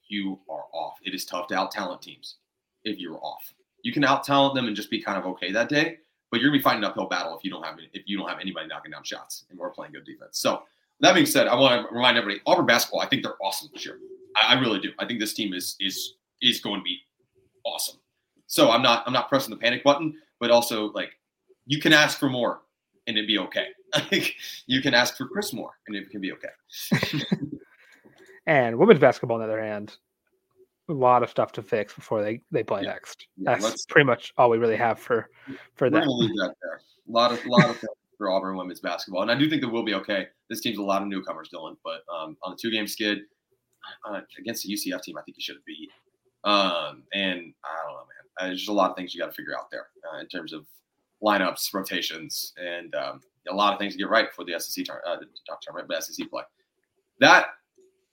you 0.08 0.40
are 0.50 0.66
off. 0.74 0.98
It 1.06 1.14
is 1.14 1.26
tough 1.26 1.48
to 1.48 1.56
out 1.56 1.72
talent 1.72 2.02
teams 2.02 2.38
if 2.84 3.00
you're 3.00 3.20
off. 3.24 3.54
You 3.84 3.94
can 3.94 4.04
out 4.04 4.24
talent 4.24 4.56
them 4.56 4.68
and 4.68 4.76
just 4.76 4.90
be 4.90 5.02
kind 5.02 5.18
of 5.18 5.26
okay 5.26 5.52
that 5.52 5.70
day, 5.70 5.98
but 6.32 6.40
you're 6.40 6.50
gonna 6.50 6.60
be 6.60 6.64
fighting 6.64 6.84
an 6.84 6.90
uphill 6.90 7.08
battle 7.08 7.38
if 7.38 7.44
you 7.44 7.52
don't 7.52 7.64
have 7.64 7.78
if 7.94 8.04
you 8.06 8.18
don't 8.18 8.28
have 8.28 8.40
anybody 8.40 8.68
knocking 8.68 8.92
down 8.92 9.04
shots 9.04 9.46
and 9.50 9.60
we're 9.60 9.70
playing 9.70 9.94
good 9.94 10.06
defense. 10.06 10.40
So 10.40 10.64
that 11.00 11.14
being 11.14 11.26
said, 11.26 11.48
I 11.48 11.56
want 11.56 11.88
to 11.88 11.94
remind 11.94 12.18
everybody, 12.18 12.42
Auburn 12.46 12.66
basketball, 12.66 13.02
I 13.02 13.08
think 13.08 13.24
they're 13.24 13.42
awesome 13.42 13.70
this 13.74 13.86
year. 13.86 14.00
I, 14.42 14.56
I 14.56 14.60
really 14.60 14.80
do. 14.80 14.92
I 15.00 15.06
think 15.06 15.20
this 15.20 15.34
team 15.34 15.54
is 15.54 15.76
is 15.80 16.16
is 16.42 16.60
going 16.60 16.80
to 16.80 16.84
be 16.84 17.00
awesome. 17.66 18.00
So 18.48 18.72
I'm 18.72 18.82
not 18.82 19.04
I'm 19.06 19.14
not 19.14 19.30
pressing 19.30 19.52
the 19.52 19.60
panic 19.60 19.84
button, 19.84 20.16
but 20.44 20.52
also 20.52 20.92
like 20.92 21.12
you 21.66 21.80
can 21.80 21.94
ask 21.94 22.20
for 22.20 22.28
more 22.30 22.60
and 23.08 23.16
it'd 23.18 23.28
be 23.28 23.40
okay. 23.40 23.68
Like 24.12 24.36
you 24.68 24.82
can 24.82 24.94
ask 24.94 25.16
for 25.16 25.26
Chris 25.26 25.54
more 25.54 25.72
and 25.88 25.96
it 25.96 26.10
can 26.10 26.20
be 26.20 26.34
okay. 26.34 26.50
And 28.46 28.78
women's 28.78 29.00
basketball, 29.00 29.36
on 29.40 29.48
the 29.48 29.54
other 29.54 29.64
hand, 29.64 29.96
a 30.90 30.94
lot 30.94 31.24
of 31.24 31.30
stuff 31.30 31.54
to 31.54 31.62
fix 31.62 31.94
before 31.94 32.22
they, 32.22 32.42
they 32.52 32.62
play 32.62 32.82
Yeah. 32.84 32.90
next. 32.92 33.28
Yeah, 33.38 33.58
That's 33.58 33.86
pretty 33.86 34.06
much 34.06 34.34
all 34.38 34.50
we 34.50 34.58
really 34.58 34.76
have 34.76 35.00
for 35.00 35.30
for 35.76 35.90
that. 35.90 36.00
gonna 36.00 36.12
leave 36.12 36.36
that 36.36 36.54
there. 36.62 36.82
A 37.08 37.12
lot 37.12 37.32
of 37.32 37.46
a 37.46 37.50
lot 37.50 37.70
of 37.70 37.82
for 38.18 38.30
Auburn 38.30 38.58
women's 38.58 38.82
basketball, 38.82 39.22
and 39.22 39.32
I 39.32 39.36
do 39.36 39.50
think 39.50 39.62
that 39.62 39.70
we'll 39.70 39.84
be 39.86 39.94
okay. 39.94 40.28
This 40.50 40.60
team's 40.60 40.78
a 40.78 40.84
lot 40.84 41.02
of 41.02 41.08
newcomers, 41.08 41.50
Dylan, 41.54 41.78
but 41.86 42.02
um, 42.14 42.36
on 42.44 42.52
a 42.52 42.56
two 42.58 42.70
game 42.70 42.86
skid 42.88 43.20
uh, 44.06 44.20
against 44.38 44.64
the 44.68 44.74
UCF 44.74 45.02
team, 45.04 45.18
I 45.18 45.22
think 45.22 45.38
you 45.38 45.42
should 45.42 45.56
have 45.56 45.66
beat. 45.66 45.90
Um, 46.44 47.04
and 47.14 47.54
I 47.64 47.76
don't 47.86 47.94
know, 47.94 48.06
man. 48.12 48.23
Uh, 48.40 48.48
there's 48.48 48.60
just 48.60 48.70
a 48.70 48.74
lot 48.74 48.90
of 48.90 48.96
things 48.96 49.14
you 49.14 49.22
got 49.22 49.28
to 49.28 49.36
figure 49.36 49.58
out 49.58 49.70
there 49.72 49.88
uh, 50.12 50.20
in 50.20 50.28
terms 50.28 50.54
of 50.54 50.66
lineups, 51.24 51.74
rotations, 51.74 52.54
and 52.58 52.94
um, 52.96 53.22
a 53.50 53.54
lot 53.54 53.74
of 53.74 53.80
things 53.80 53.94
to 53.94 54.00
get 54.00 54.10
right 54.10 54.34
for 54.34 54.44
the 54.44 54.60
SEC 54.60 54.86
turn, 54.86 54.98
uh, 55.06 55.18
not 55.48 55.62
tournament, 55.62 55.88
but 55.88 56.04
SEC 56.04 56.30
play. 56.30 56.44
That 57.20 57.48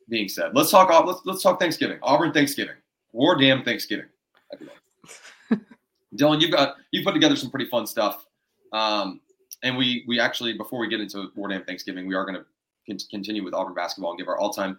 being 0.08 0.28
said, 0.28 0.52
let's 0.54 0.70
talk. 0.70 0.88
Let's 1.06 1.20
let's 1.24 1.42
talk 1.42 1.60
Thanksgiving. 1.60 1.98
Auburn 2.02 2.32
Thanksgiving. 2.32 2.76
War 3.12 3.36
damn 3.36 3.64
Thanksgiving. 3.64 4.06
Dylan, 6.16 6.40
you've 6.40 6.50
got 6.50 6.76
you 6.90 7.04
put 7.04 7.12
together 7.12 7.36
some 7.36 7.50
pretty 7.50 7.66
fun 7.66 7.86
stuff, 7.86 8.26
um, 8.72 9.20
and 9.62 9.76
we 9.76 10.04
we 10.06 10.18
actually 10.20 10.52
before 10.54 10.78
we 10.78 10.88
get 10.88 11.00
into 11.00 11.30
War 11.36 11.48
Damn 11.48 11.64
Thanksgiving, 11.64 12.06
we 12.06 12.14
are 12.14 12.24
going 12.24 12.36
to 12.36 13.06
continue 13.10 13.44
with 13.44 13.54
Auburn 13.54 13.74
basketball 13.74 14.10
and 14.10 14.18
give 14.18 14.28
our 14.28 14.38
all 14.38 14.52
time 14.52 14.78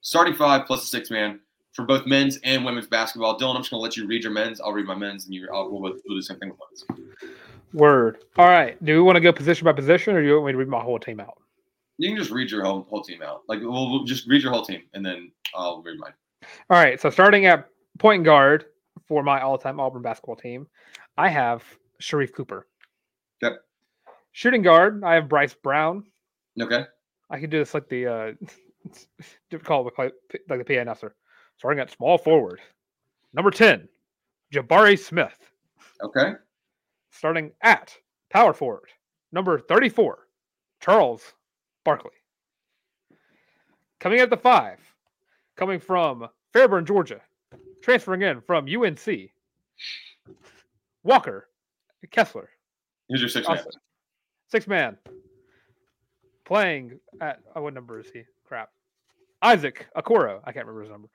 starting 0.00 0.34
five 0.34 0.66
plus 0.66 0.82
a 0.82 0.86
six 0.86 1.10
man 1.10 1.38
for 1.72 1.84
both 1.84 2.06
men's 2.06 2.38
and 2.44 2.64
women's 2.64 2.86
basketball. 2.86 3.38
Dylan, 3.38 3.56
I'm 3.56 3.62
just 3.62 3.70
going 3.70 3.80
to 3.80 3.82
let 3.82 3.96
you 3.96 4.06
read 4.06 4.22
your 4.22 4.32
men's. 4.32 4.60
I'll 4.60 4.72
read 4.72 4.86
my 4.86 4.94
men's, 4.94 5.24
and 5.24 5.34
you 5.34 5.48
I'll, 5.52 5.70
we'll, 5.70 5.80
we'll 5.80 5.92
do 5.92 6.16
the 6.16 6.22
same 6.22 6.38
thing 6.38 6.50
with 6.50 6.58
women's. 6.90 7.10
Word. 7.72 8.18
All 8.36 8.46
right. 8.46 8.82
Do 8.84 8.94
we 8.94 9.02
want 9.02 9.16
to 9.16 9.20
go 9.20 9.32
position 9.32 9.64
by 9.64 9.72
position, 9.72 10.14
or 10.14 10.20
do 10.20 10.28
you 10.28 10.34
want 10.34 10.46
me 10.46 10.52
to 10.52 10.58
read 10.58 10.68
my 10.68 10.80
whole 10.80 10.98
team 10.98 11.20
out? 11.20 11.38
You 11.98 12.10
can 12.10 12.18
just 12.18 12.30
read 12.30 12.50
your 12.50 12.64
whole, 12.64 12.86
whole 12.88 13.02
team 13.02 13.22
out. 13.22 13.42
Like 13.48 13.60
we'll, 13.60 13.90
we'll 13.90 14.04
just 14.04 14.26
read 14.28 14.42
your 14.42 14.52
whole 14.52 14.64
team, 14.64 14.82
and 14.92 15.04
then 15.04 15.32
I'll 15.54 15.82
read 15.82 15.98
mine. 15.98 16.12
All 16.68 16.82
right. 16.82 17.00
So 17.00 17.08
starting 17.10 17.46
at 17.46 17.68
point 17.98 18.24
guard 18.24 18.66
for 19.06 19.22
my 19.22 19.40
all-time 19.40 19.80
Auburn 19.80 20.02
basketball 20.02 20.36
team, 20.36 20.66
I 21.16 21.28
have 21.28 21.62
Sharife 22.02 22.32
Cooper. 22.32 22.66
Yep. 23.40 23.52
Shooting 24.32 24.62
guard, 24.62 25.02
I 25.04 25.14
have 25.14 25.28
Bryce 25.28 25.54
Brown. 25.54 26.04
Okay. 26.60 26.84
I 27.30 27.40
could 27.40 27.50
do 27.50 27.58
this 27.58 27.74
like 27.74 27.88
the 27.88 28.06
uh 28.06 28.32
call 29.64 29.88
it 29.88 29.94
like, 29.96 30.12
like 30.48 30.66
the 30.66 30.74
PA 30.74 30.80
announcer. 30.80 31.14
Starting 31.62 31.78
at 31.78 31.92
small 31.92 32.18
forward, 32.18 32.60
number 33.32 33.52
ten, 33.52 33.88
Jabari 34.52 34.98
Smith. 34.98 35.38
Okay. 36.02 36.32
Starting 37.12 37.52
at 37.62 37.96
power 38.32 38.52
forward, 38.52 38.88
number 39.30 39.60
thirty-four, 39.60 40.26
Charles 40.80 41.22
Barkley. 41.84 42.10
Coming 44.00 44.18
at 44.18 44.28
the 44.28 44.36
five, 44.36 44.80
coming 45.56 45.78
from 45.78 46.26
Fairburn, 46.52 46.84
Georgia, 46.84 47.20
transferring 47.80 48.22
in 48.22 48.40
from 48.40 48.66
UNC, 48.66 49.30
Walker 51.04 51.46
Kessler. 52.10 52.48
Here's 53.08 53.20
your 53.20 53.30
six 53.30 53.46
man. 53.46 53.58
Six 54.48 54.66
man. 54.66 54.98
Playing 56.44 56.98
at 57.20 57.38
oh, 57.54 57.62
what 57.62 57.72
number 57.72 58.00
is 58.00 58.10
he? 58.12 58.24
Crap. 58.48 58.70
Isaac 59.42 59.86
Okoro. 59.96 60.40
I 60.42 60.50
can't 60.50 60.66
remember 60.66 60.82
his 60.82 60.90
number. 60.90 61.08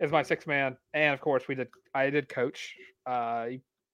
Is 0.00 0.10
my 0.10 0.22
six 0.22 0.46
man, 0.46 0.76
and 0.94 1.14
of 1.14 1.20
course 1.20 1.44
we 1.48 1.54
did. 1.54 1.68
I 1.94 2.10
did 2.10 2.28
coach. 2.28 2.74
Uh, 3.06 3.46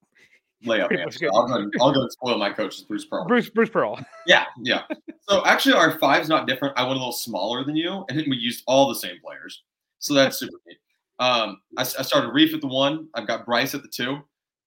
Layup 0.65 0.97
answer. 0.97 1.29
I'll 1.33 1.47
go, 1.47 1.53
and- 1.55 1.73
I'll 1.79 1.93
go 1.93 2.01
and 2.01 2.11
spoil 2.11 2.37
my 2.37 2.49
coach, 2.51 2.85
Bruce 2.87 3.05
Pearl. 3.05 3.25
Bruce 3.27 3.49
Bruce 3.49 3.69
Pearl. 3.69 3.99
Yeah, 4.25 4.45
yeah. 4.61 4.83
So 5.29 5.45
actually, 5.45 5.75
our 5.75 5.97
five's 5.99 6.27
not 6.29 6.47
different. 6.47 6.77
I 6.77 6.81
went 6.83 6.95
a 6.95 6.99
little 6.99 7.11
smaller 7.13 7.63
than 7.63 7.75
you, 7.75 8.05
and 8.09 8.19
then 8.19 8.25
we 8.29 8.37
used 8.37 8.63
all 8.67 8.89
the 8.89 8.95
same 8.95 9.17
players. 9.23 9.63
So 9.99 10.13
that's 10.13 10.37
super 10.39 10.57
neat. 10.67 10.77
Um, 11.19 11.61
I, 11.77 11.81
I 11.81 11.83
started 12.03 12.29
Reef 12.33 12.53
at 12.53 12.61
the 12.61 12.67
one. 12.67 13.07
I've 13.13 13.27
got 13.27 13.45
Bryce 13.45 13.73
at 13.75 13.81
the 13.83 13.87
two, 13.89 14.19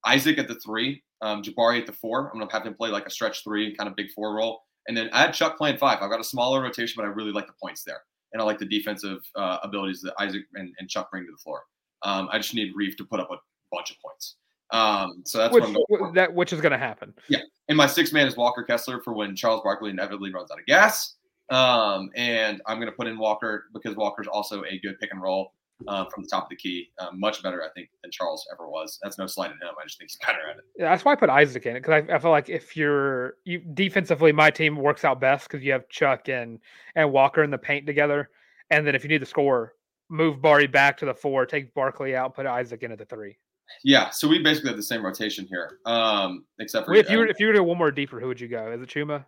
Isaac 0.05 0.39
at 0.39 0.49
the 0.49 0.55
three, 0.57 1.03
um, 1.23 1.43
Jabari 1.43 1.81
at 1.81 1.87
the 1.87 1.93
four. 1.93 2.31
I'm 2.33 2.39
gonna 2.39 2.53
have 2.53 2.65
him 2.67 2.75
play 2.75 2.91
like 2.91 3.07
a 3.07 3.11
stretch 3.11 3.43
three, 3.45 3.75
kind 3.75 3.89
of 3.89 3.97
big 3.97 4.11
four 4.13 4.35
role, 4.35 4.63
and 4.89 4.97
then 4.97 5.09
I 5.13 5.21
had 5.23 5.33
Chuck 5.35 5.57
playing 5.59 5.79
five. 5.79 5.99
I've 6.01 6.11
got 6.11 6.21
a 6.21 6.25
smaller 6.25 6.63
rotation, 6.63 6.95
but 6.97 7.05
I 7.05 7.09
really 7.09 7.33
like 7.33 7.47
the 7.47 7.55
points 7.63 7.85
there, 7.85 8.03
and 8.33 8.43
I 8.43 8.45
like 8.45 8.59
the 8.59 8.67
defensive 8.67 9.21
uh, 9.35 9.59
abilities 9.63 10.01
that 10.03 10.15
Isaac 10.19 10.43
and, 10.55 10.75
and 10.79 10.89
Chuck 10.89 11.11
bring 11.11 11.25
to 11.27 11.33
the 11.33 11.39
floor. 11.39 11.63
Um, 12.03 12.29
I 12.33 12.39
just 12.39 12.55
need 12.55 12.73
Reef 12.75 12.97
to 12.97 13.05
put 13.05 13.21
up 13.21 13.31
a 13.31 13.37
bunch 13.71 13.91
of 13.91 13.97
points. 14.01 14.37
Um, 14.71 15.23
so 15.25 15.39
that's 15.39 15.53
which 15.53 15.63
what 15.63 15.69
I'm 15.69 15.75
going 15.75 15.87
for. 15.89 16.11
wh- 16.11 16.15
that 16.15 16.33
which 16.33 16.53
is 16.53 16.61
going 16.61 16.73
to 16.73 16.79
happen. 16.79 17.15
Yeah, 17.29 17.41
and 17.69 17.77
my 17.77 17.87
six 17.87 18.13
man 18.13 18.27
is 18.27 18.37
Walker 18.37 18.63
Kessler 18.63 19.03
for 19.03 19.13
when 19.13 19.37
Charles 19.37 19.61
Barkley 19.63 19.91
inevitably 19.91 20.33
runs 20.33 20.51
out 20.51 20.59
of 20.59 20.67
gas. 20.67 21.17
Um, 21.51 22.11
and 22.17 22.63
I'm 22.67 22.79
going 22.79 22.89
to 22.89 22.97
put 22.97 23.07
in 23.07 23.19
Walker 23.19 23.67
because 23.75 23.95
Walker's 23.97 24.27
also 24.27 24.65
a 24.65 24.79
good 24.79 24.99
pick 24.99 25.11
and 25.13 25.21
roll 25.21 25.53
uh, 25.89 26.05
from 26.07 26.23
the 26.23 26.29
top 26.29 26.45
of 26.45 26.49
the 26.51 26.57
key. 26.57 26.91
Um, 26.99 27.19
much 27.19 27.43
better, 27.43 27.63
I 27.63 27.69
think, 27.75 27.89
than 28.03 28.11
Charles 28.11 28.47
ever 28.53 28.69
was. 28.69 28.99
That's 29.03 29.19
no 29.19 29.27
slight 29.27 29.51
at 29.51 29.57
him. 29.57 29.75
I 29.81 29.85
just 29.85 29.99
think 29.99 30.11
he's 30.11 30.19
better 30.25 30.39
at 30.51 30.59
it. 30.59 30.65
Yeah, 30.77 30.91
that's 30.91 31.05
why 31.05 31.13
I 31.13 31.17
put 31.17 31.31
Isaac 31.31 31.67
in 31.67 31.77
it 31.77 31.81
because 31.81 32.05
I, 32.09 32.15
I 32.15 32.19
feel 32.19 32.31
like 32.31 32.49
if 32.49 32.77
you're 32.77 33.35
you 33.45 33.59
defensively, 33.59 34.33
my 34.33 34.51
team 34.51 34.77
works 34.77 35.05
out 35.05 35.21
best 35.21 35.49
because 35.49 35.65
you 35.65 35.73
have 35.73 35.89
Chuck 35.89 36.29
and 36.29 36.59
and 36.95 37.13
Walker 37.13 37.43
in 37.43 37.51
the 37.51 37.59
paint 37.59 37.87
together, 37.87 38.31
and 38.71 38.87
then 38.87 38.95
if 38.95 39.03
you 39.03 39.09
need 39.09 39.21
to 39.21 39.27
score, 39.27 39.75
move 40.09 40.43
Barry 40.43 40.67
back 40.67 40.97
to 40.99 41.07
the 41.07 41.15
four, 41.15 41.47
take 41.47 41.73
Barkley 41.75 42.15
out, 42.15 42.35
put 42.35 42.47
Isaac 42.47 42.83
in 42.83 42.93
at 42.93 42.99
the 42.99 43.07
three. 43.07 43.39
Yeah. 43.85 44.11
So 44.11 44.29
we 44.29 44.43
basically 44.43 44.69
have 44.69 44.77
the 44.77 44.83
same 44.83 45.05
rotation 45.05 45.47
here, 45.49 45.79
um, 45.87 46.45
except 46.59 46.87
for 46.87 46.93
Wait, 46.93 47.05
if 47.05 47.11
you 47.11 47.19
were 47.19 47.27
uh, 47.27 47.31
if 47.31 47.41
you 47.41 47.47
were 47.47 47.53
to 47.55 47.61
go 47.61 47.65
one 47.65 47.79
more 47.79 47.91
deeper, 47.91 48.21
who 48.21 48.29
would 48.29 48.41
you 48.41 48.49
go? 48.49 48.71
Is 48.73 48.83
it 48.83 48.89
Chuma? 48.89 49.25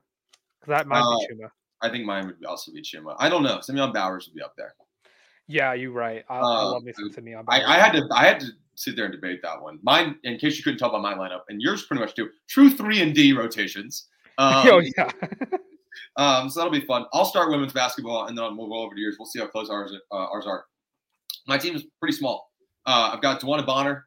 Because 0.61 0.79
that 0.79 0.87
might 0.87 1.01
Uh, 1.01 1.19
be 1.19 1.35
Chuma. 1.35 1.49
I 1.81 1.90
think 1.90 2.07
mine 2.07 2.27
would 2.27 2.45
also 2.47 2.73
be 2.73 2.83
Chuma. 2.83 3.14
I 3.19 3.29
don't 3.29 3.43
know. 3.43 3.61
Simeon 3.61 3.93
Bowers 3.93 4.27
would 4.27 4.35
be 4.35 4.43
up 4.43 4.55
there. 4.57 4.75
Yeah, 5.46 5.74
you're 5.74 5.92
right. 5.92 6.24
I, 6.28 6.37
I 6.37 6.40
uh, 6.40 6.70
love 6.72 6.85
me 6.85 6.92
some 6.92 7.12
Simeon. 7.12 7.44
I, 7.48 7.62
I 7.62 7.78
had 7.78 7.92
to 7.92 8.09
I 8.12 8.24
had 8.24 8.40
to 8.40 8.46
sit 8.76 8.96
there 8.96 9.04
and 9.04 9.12
debate 9.12 9.40
that 9.42 9.61
one. 9.61 9.78
Mine, 9.83 10.16
in 10.24 10.38
case 10.38 10.57
you 10.57 10.64
couldn't 10.64 10.78
tell 10.78 10.90
by 10.90 10.98
my 10.98 11.14
lineup, 11.14 11.42
and 11.48 11.61
yours 11.61 11.85
pretty 11.85 12.00
much 12.00 12.14
too. 12.14 12.30
True 12.48 12.70
three 12.70 13.02
and 13.02 13.14
D 13.14 13.33
rotations. 13.33 14.09
Um, 14.37 14.66
oh 14.68 14.83
yeah. 14.96 15.12
Um, 16.16 16.48
so 16.48 16.61
that'll 16.61 16.72
be 16.72 16.85
fun. 16.85 17.07
I'll 17.12 17.24
start 17.24 17.50
women's 17.50 17.72
basketball, 17.72 18.26
and 18.26 18.37
then 18.37 18.57
we'll 18.57 18.68
go 18.68 18.83
over 18.83 18.94
to 18.94 19.00
yours. 19.00 19.16
We'll 19.18 19.26
see 19.26 19.40
how 19.40 19.46
close 19.46 19.70
ours 19.70 19.92
uh, 20.12 20.14
ours 20.14 20.46
are. 20.46 20.64
My 21.46 21.59
team 21.59 21.74
is 21.74 21.85
pretty 22.00 22.16
small. 22.16 22.50
Uh, 22.87 23.11
I've 23.12 23.22
got 23.22 23.40
DeWanna 23.40 23.66
Bonner, 23.66 24.07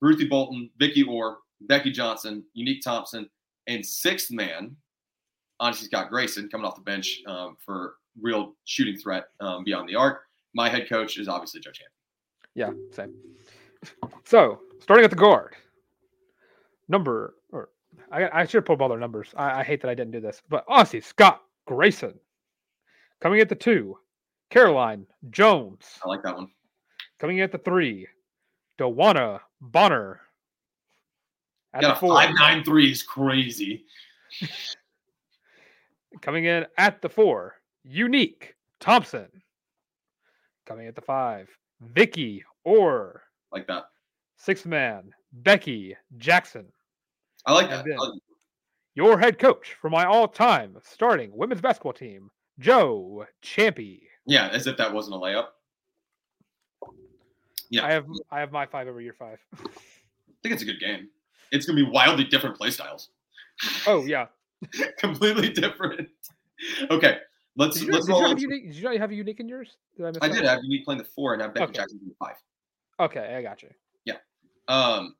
Ruthie 0.00 0.28
Bolton, 0.28 0.70
Vickie 0.80 1.06
Orr, 1.06 1.38
Becky 1.62 1.90
Johnson, 1.90 2.44
Unique 2.54 2.82
Thompson, 2.82 3.28
and 3.66 3.84
sixth 3.84 4.30
man, 4.30 4.76
honestly 5.60 5.86
Scott 5.86 6.10
Grayson 6.10 6.48
coming 6.48 6.66
off 6.66 6.76
the 6.76 6.82
bench 6.82 7.22
um, 7.26 7.56
for 7.64 7.94
real 8.20 8.54
shooting 8.64 8.96
threat 8.96 9.26
um, 9.40 9.64
beyond 9.64 9.88
the 9.88 9.96
arc. 9.96 10.22
My 10.54 10.68
head 10.68 10.88
coach 10.88 11.18
is 11.18 11.28
obviously 11.28 11.60
Joe 11.60 11.70
Ciampi. 11.70 11.92
Yeah, 12.54 12.70
same. 12.90 13.14
So 14.24 14.60
starting 14.80 15.04
at 15.04 15.10
the 15.10 15.16
guard, 15.16 15.56
number 16.88 17.34
or 17.50 17.70
I, 18.10 18.40
I 18.40 18.44
should 18.44 18.58
have 18.58 18.64
pulled 18.66 18.82
all 18.82 18.88
their 18.88 18.98
numbers. 18.98 19.32
I, 19.36 19.60
I 19.60 19.62
hate 19.64 19.80
that 19.82 19.88
I 19.88 19.94
didn't 19.94 20.12
do 20.12 20.20
this, 20.20 20.42
but 20.48 20.64
honestly, 20.68 21.00
Scott 21.00 21.42
Grayson 21.66 22.18
coming 23.20 23.40
at 23.40 23.48
the 23.48 23.54
two, 23.54 23.98
Carolyn 24.50 25.06
Jones 25.30 25.98
I 26.04 26.08
like 26.08 26.22
that 26.22 26.36
one. 26.36 26.48
coming 27.18 27.40
at 27.40 27.52
the 27.52 27.58
three, 27.58 28.06
DeWanna 28.78 29.40
Bonner 29.60 30.20
at 31.74 31.82
Yeah, 31.82 31.94
the 31.94 32.00
four, 32.00 32.14
five 32.14 32.34
nine 32.34 32.64
three 32.64 32.90
is 32.90 33.02
crazy. 33.02 33.86
coming 36.20 36.44
in 36.44 36.66
at 36.76 37.00
the 37.00 37.08
four, 37.08 37.56
Unique 37.84 38.54
Thompson 38.80 39.28
coming 40.72 40.86
at 40.88 40.94
the 40.94 41.02
five, 41.02 41.48
Vickie 41.94 42.40
Orr, 42.64 43.22
Like 43.52 43.66
that. 43.66 43.84
sixth 44.36 44.64
man, 44.66 45.12
Becky 45.32 45.94
Jackson. 46.16 46.66
I 47.46 47.52
like 47.52 47.68
that. 47.70 47.84
I 47.86 47.94
like- 47.96 48.20
your 48.94 49.18
head 49.18 49.38
coach 49.38 49.74
for 49.80 49.88
my 49.90 50.04
all-time 50.04 50.76
starting 50.82 51.30
women's 51.34 51.60
basketball 51.60 51.92
team, 51.94 52.30
Joe 52.58 53.26
Ciampi. 53.42 54.00
yeah, 54.26 54.48
as 54.48 54.66
if 54.66 54.76
that 54.78 54.92
wasn't 54.92 55.16
a 55.16 55.18
layup. 55.18 55.48
Yeah, 57.70 57.86
I 57.86 57.92
have 57.92 58.06
I 58.30 58.40
have 58.40 58.52
my 58.52 58.66
five 58.66 58.86
over 58.88 59.00
your 59.00 59.14
five. 59.14 59.38
I 59.58 59.68
think 60.42 60.52
it's 60.54 60.62
a 60.62 60.66
good 60.66 60.78
game. 60.80 61.08
It's 61.52 61.64
gonna 61.66 61.76
be 61.82 61.90
wildly 61.90 62.24
different 62.24 62.56
play 62.56 62.70
styles. 62.70 63.08
Oh 63.86 64.04
yeah. 64.04 64.26
Completely 64.98 65.48
different. 65.50 66.08
Okay, 66.90 67.18
let's 67.56 67.78
Did 67.78 67.86
you, 67.86 67.92
let's 67.92 68.06
did 68.06 68.12
you 68.12 68.18
roll 68.20 68.28
have 68.28 68.38
unique? 68.40 68.66
Did 68.66 68.74
you 68.76 68.82
not 68.84 68.96
have 68.96 69.10
a 69.10 69.14
unique 69.14 69.40
in 69.40 69.48
yours? 69.48 69.76
Did 69.96 70.06
I 70.06 70.08
miss 70.10 70.18
I 70.22 70.28
did 70.28 70.44
have 70.44 70.60
unique 70.62 70.84
playing 70.84 70.98
the 70.98 71.04
four 71.04 71.32
and 71.34 71.42
I 71.42 71.46
have 71.46 71.54
Becky 71.54 71.64
Okay. 71.64 71.72
Jackson 71.74 71.98
playing 71.98 72.10
the 72.18 72.24
five. 72.26 72.36
Okay, 73.00 73.34
I 73.36 73.42
got 73.42 73.62
you. 73.62 73.70
Yeah. 74.04 74.16
Um, 74.68 75.16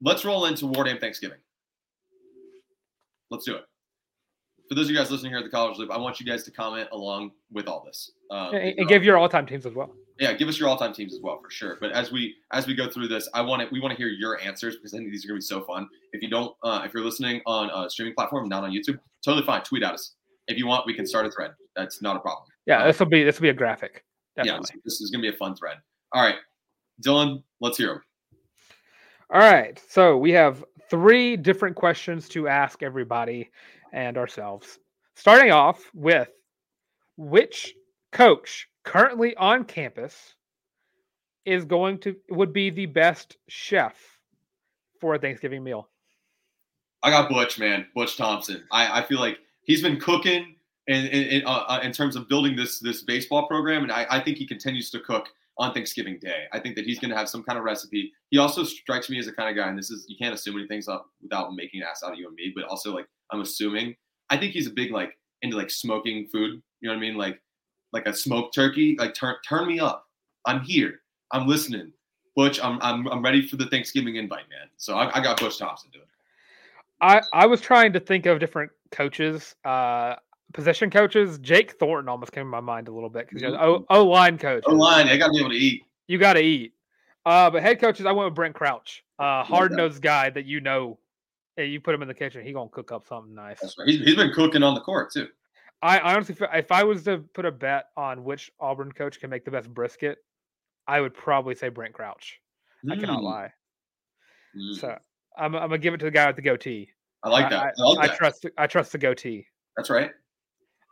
let's 0.00 0.24
roll 0.24 0.46
into 0.46 0.66
War 0.66 0.84
Damn 0.84 0.98
Thanksgiving. 0.98 1.38
Let's 3.30 3.44
do 3.44 3.56
it. 3.56 3.64
For 4.68 4.74
those 4.74 4.86
of 4.86 4.90
you 4.90 4.96
guys 4.96 5.10
listening 5.10 5.32
here 5.32 5.38
at 5.38 5.44
the 5.44 5.50
College 5.50 5.78
Loop, 5.78 5.90
I 5.90 5.98
want 5.98 6.20
you 6.20 6.26
guys 6.26 6.44
to 6.44 6.50
comment 6.50 6.88
along 6.92 7.32
with 7.50 7.66
all 7.66 7.82
this. 7.84 8.12
Um, 8.30 8.54
And, 8.54 8.78
and 8.78 8.88
give 8.88 9.04
your 9.04 9.18
all-time 9.18 9.46
teams 9.46 9.66
as 9.66 9.74
well. 9.74 9.94
yeah 10.18 10.32
give 10.32 10.48
us 10.48 10.58
your 10.58 10.68
all-time 10.68 10.92
teams 10.94 11.12
as 11.14 11.20
well 11.20 11.38
for 11.42 11.50
sure 11.50 11.76
but 11.80 11.90
as 11.92 12.12
we 12.12 12.34
as 12.52 12.66
we 12.66 12.74
go 12.74 12.88
through 12.88 13.08
this 13.08 13.28
i 13.34 13.40
want 13.40 13.60
to 13.62 13.68
we 13.72 13.80
want 13.80 13.90
to 13.90 13.96
hear 13.96 14.08
your 14.08 14.38
answers 14.40 14.76
because 14.76 14.92
i 14.94 14.98
think 14.98 15.10
these 15.10 15.24
are 15.24 15.28
going 15.28 15.40
to 15.40 15.44
be 15.44 15.46
so 15.46 15.62
fun 15.64 15.88
if 16.12 16.22
you 16.22 16.28
don't 16.28 16.54
uh, 16.62 16.82
if 16.84 16.92
you're 16.94 17.02
listening 17.02 17.40
on 17.46 17.70
a 17.74 17.88
streaming 17.90 18.14
platform 18.14 18.46
not 18.48 18.62
on 18.62 18.70
youtube 18.70 18.98
totally 19.24 19.44
fine 19.44 19.62
tweet 19.62 19.82
at 19.82 19.94
us 19.94 20.14
if 20.48 20.56
you 20.58 20.66
want 20.66 20.86
we 20.86 20.94
can 20.94 21.06
start 21.06 21.26
a 21.26 21.30
thread 21.30 21.52
that's 21.76 22.02
not 22.02 22.16
a 22.16 22.20
problem 22.20 22.44
Yeah, 22.66 22.82
Uh, 22.82 22.86
this 22.86 22.98
will 22.98 23.06
be 23.06 23.22
this 23.24 23.38
will 23.38 23.42
be 23.44 23.48
a 23.50 23.54
graphic. 23.54 24.04
yeah 24.36 24.44
Definitely. 24.44 24.80
this, 24.84 24.94
this 24.98 25.00
is 25.00 25.10
going 25.10 25.22
to 25.22 25.30
be 25.30 25.34
a 25.34 25.38
fun 25.38 25.54
thread 25.56 25.76
all 26.12 26.22
right 26.22 26.36
dylan 27.04 27.42
let's 27.60 27.76
hear 27.78 27.90
'em. 27.92 28.02
All 29.30 29.40
right. 29.40 29.80
So 29.88 30.18
we 30.18 30.30
have 30.32 30.62
three 30.90 31.38
different 31.38 31.74
questions 31.74 32.28
to 32.30 32.48
ask 32.48 32.82
everybody 32.82 33.48
and 33.94 34.18
ourselves. 34.18 34.78
Starting 35.16 35.50
off 35.50 35.90
with 35.94 36.28
which 37.16 37.74
coach 38.12 38.68
currently 38.84 39.34
on 39.36 39.64
campus 39.64 40.34
is 41.46 41.64
going 41.64 41.96
to 42.00 42.14
would 42.28 42.52
be 42.52 42.68
the 42.68 42.84
best 42.84 43.38
chef 43.48 43.96
for 45.00 45.14
a 45.14 45.18
Thanksgiving 45.18 45.64
meal? 45.64 45.88
i 47.04 47.10
got 47.10 47.28
butch 47.30 47.58
man 47.58 47.86
butch 47.96 48.16
thompson 48.16 48.62
i, 48.70 49.00
I 49.00 49.02
feel 49.02 49.18
like 49.18 49.38
he's 49.64 49.82
been 49.82 49.98
cooking 49.98 50.56
in 50.88 51.06
in, 51.06 51.46
uh, 51.46 51.64
uh, 51.68 51.80
in 51.82 51.92
terms 51.92 52.16
of 52.16 52.28
building 52.28 52.56
this 52.56 52.78
this 52.78 53.02
baseball 53.02 53.46
program 53.46 53.82
and 53.82 53.92
I, 53.92 54.06
I 54.10 54.20
think 54.20 54.38
he 54.38 54.46
continues 54.46 54.90
to 54.90 55.00
cook 55.00 55.28
on 55.58 55.72
Thanksgiving 55.74 56.18
Day. 56.18 56.44
I 56.52 56.58
think 56.58 56.76
that 56.76 56.84
he's 56.84 56.98
going 56.98 57.10
to 57.10 57.16
have 57.16 57.28
some 57.28 57.42
kind 57.42 57.58
of 57.58 57.64
recipe. 57.64 58.12
He 58.30 58.38
also 58.38 58.64
strikes 58.64 59.10
me 59.10 59.18
as 59.18 59.26
the 59.26 59.32
kind 59.32 59.48
of 59.48 59.56
guy, 59.62 59.68
and 59.68 59.78
this 59.78 59.90
is 59.90 60.06
you 60.08 60.16
can't 60.16 60.34
assume 60.34 60.56
anything 60.56 60.82
without 61.22 61.54
making 61.54 61.82
an 61.82 61.88
ass 61.90 62.02
out 62.02 62.12
of 62.12 62.18
you 62.18 62.26
and 62.26 62.34
me. 62.34 62.52
But 62.54 62.64
also, 62.64 62.94
like 62.94 63.06
I'm 63.30 63.40
assuming, 63.40 63.94
I 64.30 64.36
think 64.36 64.52
he's 64.52 64.66
a 64.66 64.70
big 64.70 64.92
like 64.92 65.18
into 65.42 65.56
like 65.56 65.70
smoking 65.70 66.26
food. 66.26 66.62
You 66.80 66.88
know 66.88 66.94
what 66.94 66.98
I 66.98 67.00
mean? 67.00 67.16
Like 67.16 67.40
like 67.92 68.06
a 68.06 68.14
smoked 68.14 68.54
turkey. 68.54 68.96
Like 68.98 69.14
turn 69.14 69.36
turn 69.46 69.66
me 69.68 69.78
up. 69.78 70.06
I'm 70.46 70.60
here. 70.60 71.00
I'm 71.32 71.46
listening. 71.46 71.92
Butch, 72.34 72.58
I'm 72.62 72.78
I'm 72.80 73.06
I'm 73.08 73.22
ready 73.22 73.46
for 73.46 73.56
the 73.56 73.66
Thanksgiving 73.66 74.16
invite, 74.16 74.48
man. 74.48 74.68
So 74.78 74.96
I, 74.96 75.18
I 75.18 75.22
got 75.22 75.38
Butch 75.38 75.58
Thompson 75.58 75.90
doing 75.90 76.04
it. 76.04 76.08
I 77.02 77.20
I 77.32 77.46
was 77.46 77.60
trying 77.60 77.92
to 77.94 78.00
think 78.00 78.26
of 78.26 78.38
different 78.38 78.70
coaches, 78.92 79.54
uh, 79.64 80.16
position 80.54 80.88
coaches. 80.88 81.38
Jake 81.38 81.72
Thornton 81.72 82.08
almost 82.08 82.32
came 82.32 82.42
to 82.44 82.48
my 82.48 82.60
mind 82.60 82.88
a 82.88 82.92
little 82.92 83.10
bit 83.10 83.28
because 83.28 83.54
Mhm. 83.54 83.60
O 83.60 83.84
O 83.90 84.04
line 84.06 84.38
coach. 84.38 84.62
Oh, 84.66 84.74
line, 84.74 85.08
I 85.08 85.16
got 85.16 85.26
to 85.26 85.32
be 85.32 85.40
able 85.40 85.50
to 85.50 85.56
eat. 85.56 85.84
You 86.06 86.18
got 86.18 86.34
to 86.34 86.40
eat. 86.40 86.74
Uh, 87.24 87.50
but 87.50 87.62
head 87.62 87.80
coaches, 87.80 88.06
I 88.06 88.12
went 88.12 88.26
with 88.30 88.34
Brent 88.34 88.54
Crouch, 88.54 89.04
uh, 89.18 89.44
hard 89.44 89.72
nosed 89.72 90.02
guy 90.02 90.30
that 90.30 90.46
you 90.46 90.60
know. 90.60 90.98
Hey, 91.56 91.66
you 91.66 91.80
put 91.80 91.94
him 91.94 92.00
in 92.00 92.08
the 92.08 92.14
kitchen, 92.14 92.42
he 92.42 92.52
gonna 92.52 92.70
cook 92.70 92.92
up 92.92 93.06
something 93.06 93.34
nice. 93.34 93.60
That's 93.60 93.76
right. 93.78 93.86
He's, 93.86 94.00
he's 94.00 94.16
been 94.16 94.32
cooking 94.32 94.62
on 94.62 94.74
the 94.74 94.80
court 94.80 95.12
too. 95.12 95.28
I, 95.82 95.98
I 95.98 96.14
honestly, 96.14 96.34
feel, 96.34 96.48
if 96.54 96.72
I 96.72 96.84
was 96.84 97.02
to 97.04 97.18
put 97.18 97.44
a 97.44 97.50
bet 97.52 97.86
on 97.96 98.24
which 98.24 98.50
Auburn 98.58 98.90
coach 98.92 99.20
can 99.20 99.28
make 99.28 99.44
the 99.44 99.50
best 99.50 99.68
brisket, 99.68 100.18
I 100.86 101.00
would 101.00 101.12
probably 101.12 101.54
say 101.54 101.68
Brent 101.68 101.92
Crouch. 101.92 102.40
I 102.90 102.96
cannot 102.96 103.20
Mm, 103.20 103.24
lie. 103.24 103.52
mm. 104.56 104.80
So 104.80 104.98
I'm, 105.38 105.54
I'm 105.54 105.62
gonna 105.68 105.78
give 105.78 105.94
it 105.94 105.98
to 105.98 106.04
the 106.06 106.10
guy 106.10 106.26
with 106.26 106.36
the 106.36 106.42
goatee. 106.42 106.90
I 107.22 107.28
like 107.28 107.46
I- 107.46 107.50
that. 107.50 107.74
I, 107.78 107.82
like 107.82 107.98
I 107.98 108.06
that. 108.08 108.16
trust, 108.16 108.46
I 108.58 108.66
trust 108.66 108.92
the 108.92 108.98
goatee. 108.98 109.46
That's 109.76 109.90
right. 109.90 110.10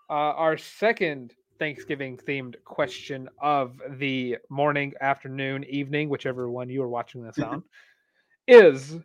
Uh, 0.08 0.12
our 0.12 0.56
second 0.56 1.34
Thanksgiving 1.58 2.16
themed 2.16 2.54
question 2.64 3.28
of 3.40 3.80
the 3.98 4.38
morning, 4.48 4.92
afternoon, 5.00 5.64
evening, 5.64 6.08
whichever 6.08 6.50
one 6.50 6.68
you 6.70 6.82
are 6.82 6.88
watching 6.88 7.22
this 7.22 7.38
on, 7.38 7.62
is 8.48 8.96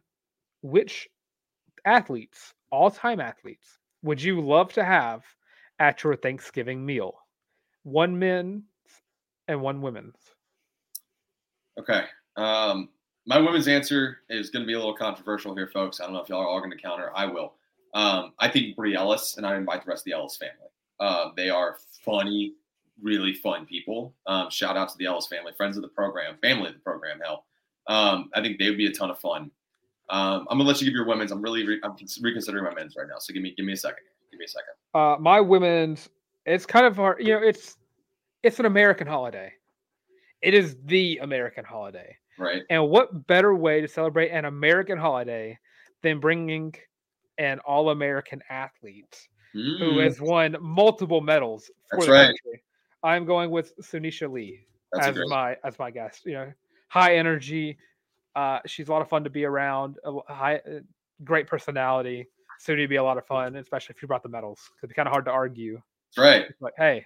which 0.62 1.08
athletes, 1.86 2.54
all 2.72 2.90
time 2.90 3.20
athletes, 3.20 3.78
would 4.04 4.22
you 4.22 4.40
love 4.42 4.72
to 4.74 4.84
have 4.84 5.24
at 5.80 6.04
your 6.04 6.16
Thanksgiving 6.16 6.84
meal? 6.86 7.16
One 7.84 8.18
men's 8.18 8.64
and 9.48 9.62
one 9.62 9.82
women's. 9.82 10.16
Okay. 11.80 12.06
Um, 12.38 12.90
my 13.26 13.40
women's 13.40 13.68
answer 13.68 14.20
is 14.30 14.50
going 14.50 14.64
to 14.64 14.68
be 14.68 14.74
a 14.74 14.78
little 14.78 14.96
controversial 14.96 15.56
here, 15.56 15.68
folks. 15.68 16.00
I 16.00 16.04
don't 16.04 16.14
know 16.14 16.22
if 16.22 16.30
y'all 16.30 16.42
are 16.42 16.48
all 16.48 16.60
going 16.60 16.72
to 16.72 16.78
counter. 16.78 17.12
I 17.16 17.26
will. 17.26 17.54
Um, 17.94 18.34
I 18.40 18.50
think 18.50 18.76
Brie 18.76 18.96
Ellis, 18.96 19.38
and 19.38 19.46
I 19.46 19.56
invite 19.56 19.84
the 19.84 19.90
rest 19.90 20.02
of 20.02 20.06
the 20.06 20.14
Ellis 20.14 20.38
family. 20.38 20.70
Uh, 21.00 21.32
they 21.36 21.50
are 21.50 21.78
funny, 22.04 22.54
really 23.02 23.34
fun 23.34 23.66
people. 23.66 24.14
Um, 24.28 24.50
shout 24.50 24.78
out 24.78 24.90
to 24.90 24.98
the 24.98 25.06
Ellis 25.06 25.28
family, 25.28 25.54
friends 25.58 25.78
of 25.78 25.82
the 25.82 25.90
program, 25.90 26.36
family 26.42 26.68
of 26.68 26.74
the 26.74 26.82
program. 26.82 27.20
Hell, 27.24 27.46
um, 27.88 28.30
I 28.34 28.42
think 28.42 28.60
they 28.60 28.70
would 28.70 28.78
be 28.78 28.88
a 28.88 28.92
ton 28.92 29.10
of 29.10 29.20
fun. 29.20 29.50
Um, 30.10 30.48
I'm 30.50 30.58
gonna 30.58 30.66
let 30.66 30.80
you 30.82 30.86
give 30.86 30.94
your 30.94 31.08
women's. 31.08 31.32
I'm 31.32 31.42
really 31.42 31.66
re- 31.66 31.80
I'm 31.84 31.96
reconsidering 32.22 32.64
my 32.64 32.74
men's 32.74 32.96
right 32.96 33.08
now. 33.08 33.16
So 33.18 33.34
give 33.34 33.42
me 33.42 33.54
give 33.58 33.66
me 33.66 33.74
a 33.74 33.78
second. 33.78 34.04
Give 34.30 34.40
me 34.40 34.46
a 34.46 34.50
second. 34.50 34.74
Uh, 34.94 35.18
my 35.20 35.42
women's, 35.42 36.10
it's 36.46 36.66
kind 36.66 36.86
of 36.86 36.96
hard. 36.96 37.26
You 37.26 37.34
know, 37.34 37.42
it's 37.42 37.78
it's 38.44 38.60
an 38.60 38.66
American 38.66 39.08
holiday. 39.08 39.52
It 40.42 40.54
is 40.54 40.78
the 40.86 41.20
American 41.24 41.66
holiday. 41.66 42.16
Right. 42.38 42.64
And 42.70 42.90
what 42.90 43.28
better 43.28 43.56
way 43.56 43.82
to 43.82 43.88
celebrate 43.88 44.30
an 44.30 44.46
American 44.46 44.98
holiday 44.98 45.58
than 46.02 46.20
bringing 46.20 46.74
an 47.38 47.60
all 47.60 47.90
American 47.90 48.42
athlete 48.50 49.28
who 49.54 49.98
Mm, 49.98 50.04
has 50.04 50.20
won 50.20 50.58
multiple 50.60 51.22
medals 51.22 51.72
for 51.90 51.98
That's 51.98 52.06
the 52.08 52.12
right. 52.12 52.26
country? 52.28 52.64
I'm 53.04 53.26
going 53.26 53.52
with 53.52 53.74
Sunisa 53.78 54.30
Lee 54.30 54.66
that's 54.92 55.18
as 55.18 55.28
my 55.28 55.58
as 55.64 55.80
my 55.80 55.92
guest. 55.92 56.26
You 56.26 56.34
know, 56.34 56.54
high 56.90 57.16
energy. 57.16 57.78
Uh, 58.36 58.60
she's 58.66 58.90
a 58.90 58.92
lot 58.92 59.02
of 59.02 59.08
fun 59.08 59.24
to 59.24 59.30
be 59.30 59.46
around. 59.46 59.98
A 60.04 60.34
high, 60.34 60.56
uh, 60.58 60.80
great 61.24 61.48
personality. 61.48 62.28
Suni 62.66 62.80
would 62.80 62.90
be 62.90 62.96
a 62.98 63.04
lot 63.04 63.18
of 63.18 63.26
fun, 63.26 63.56
especially 63.56 63.94
if 63.96 64.02
you 64.02 64.08
brought 64.08 64.24
the 64.24 64.30
medals. 64.30 64.60
It'd 64.80 64.90
be 64.90 64.94
kind 64.94 65.08
of 65.08 65.12
hard 65.12 65.26
to 65.26 65.32
argue. 65.32 65.82
That's 66.16 66.18
right. 66.18 66.46
It's 66.50 66.62
like, 66.62 66.74
hey, 66.78 67.06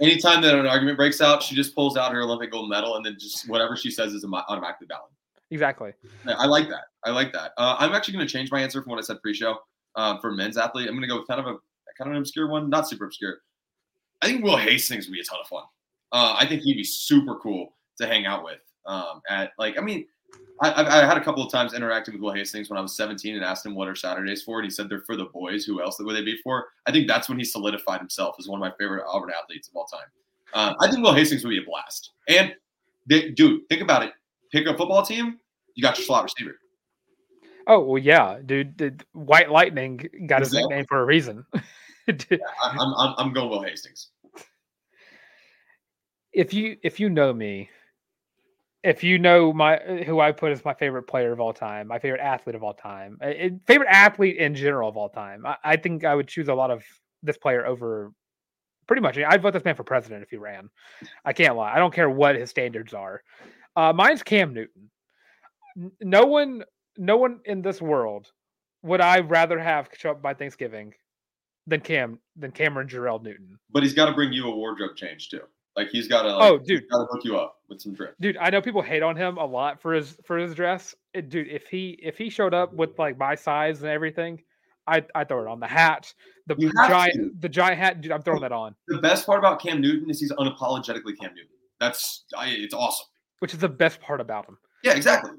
Anytime 0.00 0.42
that 0.42 0.54
an 0.54 0.66
argument 0.66 0.96
breaks 0.96 1.20
out, 1.20 1.42
she 1.42 1.54
just 1.54 1.74
pulls 1.74 1.96
out 1.96 2.12
her 2.12 2.22
Olympic 2.22 2.52
gold 2.52 2.68
medal 2.68 2.96
and 2.96 3.04
then 3.04 3.16
just 3.18 3.48
whatever 3.48 3.76
she 3.76 3.90
says 3.90 4.12
is 4.12 4.24
automatically 4.24 4.86
valid. 4.86 5.10
exactly. 5.50 5.92
Yeah, 6.26 6.34
I 6.38 6.46
like 6.46 6.68
that. 6.68 6.84
I 7.04 7.10
like 7.10 7.32
that. 7.32 7.52
Uh, 7.56 7.76
I'm 7.78 7.92
actually 7.94 8.14
going 8.14 8.26
to 8.26 8.32
change 8.32 8.50
my 8.50 8.60
answer 8.60 8.82
from 8.82 8.90
what 8.90 8.98
I 8.98 9.02
said 9.02 9.20
pre-show. 9.22 9.56
Uh, 9.96 10.18
for 10.18 10.30
men's 10.30 10.56
athlete, 10.56 10.86
I'm 10.86 10.94
going 10.94 11.02
to 11.02 11.08
go 11.08 11.18
with 11.18 11.26
kind 11.26 11.40
of 11.40 11.46
a 11.46 11.56
kind 11.98 12.10
of 12.10 12.12
an 12.12 12.18
obscure 12.18 12.48
one, 12.48 12.70
not 12.70 12.88
super 12.88 13.06
obscure. 13.06 13.38
I 14.22 14.26
think 14.26 14.44
Will 14.44 14.56
Hastings 14.56 15.06
would 15.06 15.12
be 15.12 15.20
a 15.20 15.24
ton 15.24 15.38
of 15.40 15.48
fun. 15.48 15.64
Uh, 16.12 16.36
I 16.38 16.46
think 16.46 16.62
he'd 16.62 16.74
be 16.74 16.84
super 16.84 17.36
cool 17.36 17.74
to 18.00 18.06
hang 18.06 18.26
out 18.26 18.44
with. 18.44 18.60
Um, 18.86 19.20
at 19.28 19.50
like, 19.58 19.76
I 19.76 19.80
mean, 19.80 20.06
I, 20.60 20.72
I've- 20.72 21.06
had 21.06 21.16
a 21.16 21.22
couple 21.24 21.42
of 21.44 21.52
times 21.52 21.72
interacting 21.74 22.14
with 22.14 22.22
Will 22.22 22.32
Hastings 22.32 22.68
when 22.68 22.78
I 22.78 22.82
was 22.82 22.96
17 22.96 23.36
and 23.36 23.44
asked 23.44 23.64
him 23.64 23.74
what 23.74 23.86
are 23.88 23.94
Saturdays 23.94 24.42
for, 24.42 24.58
and 24.58 24.64
he 24.64 24.70
said 24.70 24.88
they're 24.88 25.02
for 25.02 25.16
the 25.16 25.26
boys. 25.26 25.64
Who 25.64 25.80
else 25.80 25.98
would 26.00 26.16
they 26.16 26.24
be 26.24 26.36
for? 26.42 26.66
I 26.86 26.92
think 26.92 27.06
that's 27.06 27.28
when 27.28 27.38
he 27.38 27.44
solidified 27.44 28.00
himself 28.00 28.34
as 28.38 28.48
one 28.48 28.60
of 28.60 28.68
my 28.68 28.76
favorite 28.76 29.04
Auburn 29.06 29.30
athletes 29.40 29.68
of 29.68 29.76
all 29.76 29.84
time. 29.86 30.06
Um, 30.54 30.74
I 30.80 30.90
think 30.90 31.02
Will 31.04 31.14
Hastings 31.14 31.44
would 31.44 31.50
be 31.50 31.58
a 31.62 31.64
blast. 31.64 32.10
And 32.28 32.54
they, 33.06 33.30
dude, 33.30 33.68
think 33.68 33.82
about 33.82 34.02
it. 34.02 34.12
Pick 34.50 34.66
a 34.66 34.76
football 34.76 35.02
team. 35.04 35.38
You 35.74 35.82
got 35.82 35.96
your 35.96 36.04
slot 36.06 36.24
receiver. 36.24 36.56
Oh 37.68 37.80
well, 37.84 38.02
yeah, 38.02 38.38
dude. 38.44 38.76
The 38.78 38.98
White 39.12 39.50
Lightning 39.50 40.00
got 40.26 40.40
his 40.40 40.52
nickname 40.54 40.86
for 40.88 41.00
a 41.00 41.04
reason. 41.04 41.44
I, 41.54 41.62
I'm, 42.62 42.94
I'm 42.96 43.14
I'm 43.18 43.32
going 43.34 43.50
Will 43.50 43.62
Hastings. 43.62 44.08
if 46.32 46.52
you 46.54 46.76
if 46.82 46.98
you 46.98 47.10
know 47.10 47.32
me, 47.32 47.68
if 48.82 49.02
you 49.02 49.18
know 49.18 49.52
my 49.52 49.78
who 50.06 50.20
I 50.20 50.32
put 50.32 50.52
as 50.52 50.64
my 50.64 50.74
favorite 50.74 51.04
player 51.04 51.32
of 51.32 51.40
all 51.40 51.52
time, 51.52 51.88
my 51.88 51.98
favorite 51.98 52.20
athlete 52.20 52.54
of 52.54 52.62
all 52.62 52.74
time, 52.74 53.18
favorite 53.66 53.88
athlete 53.88 54.36
in 54.36 54.54
general 54.54 54.88
of 54.88 54.96
all 54.96 55.08
time, 55.08 55.44
I, 55.46 55.56
I 55.64 55.76
think 55.76 56.04
I 56.04 56.14
would 56.14 56.28
choose 56.28 56.48
a 56.48 56.54
lot 56.54 56.70
of 56.70 56.84
this 57.22 57.36
player 57.36 57.66
over 57.66 58.12
pretty 58.86 59.02
much. 59.02 59.18
I'd 59.18 59.42
vote 59.42 59.52
this 59.52 59.64
man 59.64 59.74
for 59.74 59.84
president 59.84 60.22
if 60.22 60.30
he 60.30 60.36
ran. 60.36 60.70
I 61.24 61.32
can't 61.32 61.56
lie. 61.56 61.72
I 61.72 61.78
don't 61.78 61.94
care 61.94 62.08
what 62.08 62.36
his 62.36 62.50
standards 62.50 62.94
are. 62.94 63.22
Uh, 63.76 63.92
mine's 63.92 64.22
Cam 64.22 64.54
Newton. 64.54 64.90
No 66.00 66.24
one, 66.24 66.64
no 66.96 67.16
one 67.16 67.40
in 67.44 67.62
this 67.62 67.80
world 67.80 68.32
would 68.82 69.00
I 69.00 69.20
rather 69.20 69.58
have 69.58 69.88
show 69.96 70.12
up 70.12 70.22
by 70.22 70.34
Thanksgiving 70.34 70.94
than 71.66 71.80
Cam 71.80 72.18
than 72.36 72.50
Cameron 72.50 72.88
Jarrell 72.88 73.22
Newton. 73.22 73.58
But 73.70 73.82
he's 73.82 73.94
got 73.94 74.06
to 74.06 74.14
bring 74.14 74.32
you 74.32 74.46
a 74.46 74.56
wardrobe 74.56 74.96
change 74.96 75.28
too. 75.28 75.42
Like 75.76 75.88
he's 75.90 76.08
got 76.08 76.22
to. 76.22 76.36
Like, 76.36 76.52
Oh, 76.52 76.58
dude. 76.58 76.88
got 76.90 76.98
to 76.98 77.06
hook 77.10 77.24
you 77.24 77.36
up 77.38 77.56
with 77.68 77.80
some 77.82 77.92
drip. 77.92 78.14
dude 78.18 78.36
i 78.38 78.48
know 78.48 78.62
people 78.62 78.80
hate 78.80 79.02
on 79.02 79.14
him 79.14 79.36
a 79.36 79.44
lot 79.44 79.80
for 79.82 79.92
his 79.92 80.16
for 80.24 80.38
his 80.38 80.54
dress 80.54 80.94
It- 81.12 81.28
dude 81.28 81.48
if 81.48 81.66
he 81.66 81.98
if 82.02 82.16
he 82.16 82.30
showed 82.30 82.54
up 82.54 82.72
with 82.72 82.98
like 82.98 83.18
my 83.18 83.34
size 83.34 83.82
and 83.82 83.90
everything 83.90 84.40
i 84.86 85.04
i 85.14 85.22
throw 85.24 85.42
it 85.42 85.48
on 85.48 85.60
the 85.60 85.66
hat 85.66 86.10
the 86.46 86.54
giant 86.88 87.12
to. 87.14 87.30
the 87.40 87.48
giant 87.50 87.78
hat 87.78 88.00
dude 88.00 88.10
i'm 88.10 88.22
throwing 88.22 88.40
that 88.40 88.52
on 88.52 88.74
The 88.88 88.98
best 89.02 89.26
part 89.26 89.38
about 89.38 89.60
Cam 89.60 89.82
Newton 89.82 90.08
is 90.08 90.18
he's 90.18 90.32
unapologetically 90.32 91.14
Cam 91.20 91.34
Newton. 91.34 91.50
That's 91.78 92.24
I, 92.34 92.48
it's 92.48 92.72
awesome. 92.72 93.06
which 93.40 93.52
is 93.52 93.60
the 93.60 93.68
best 93.68 94.00
part 94.00 94.22
about 94.22 94.46
him 94.48 94.56
Yeah, 94.82 94.94
exactly. 94.94 95.32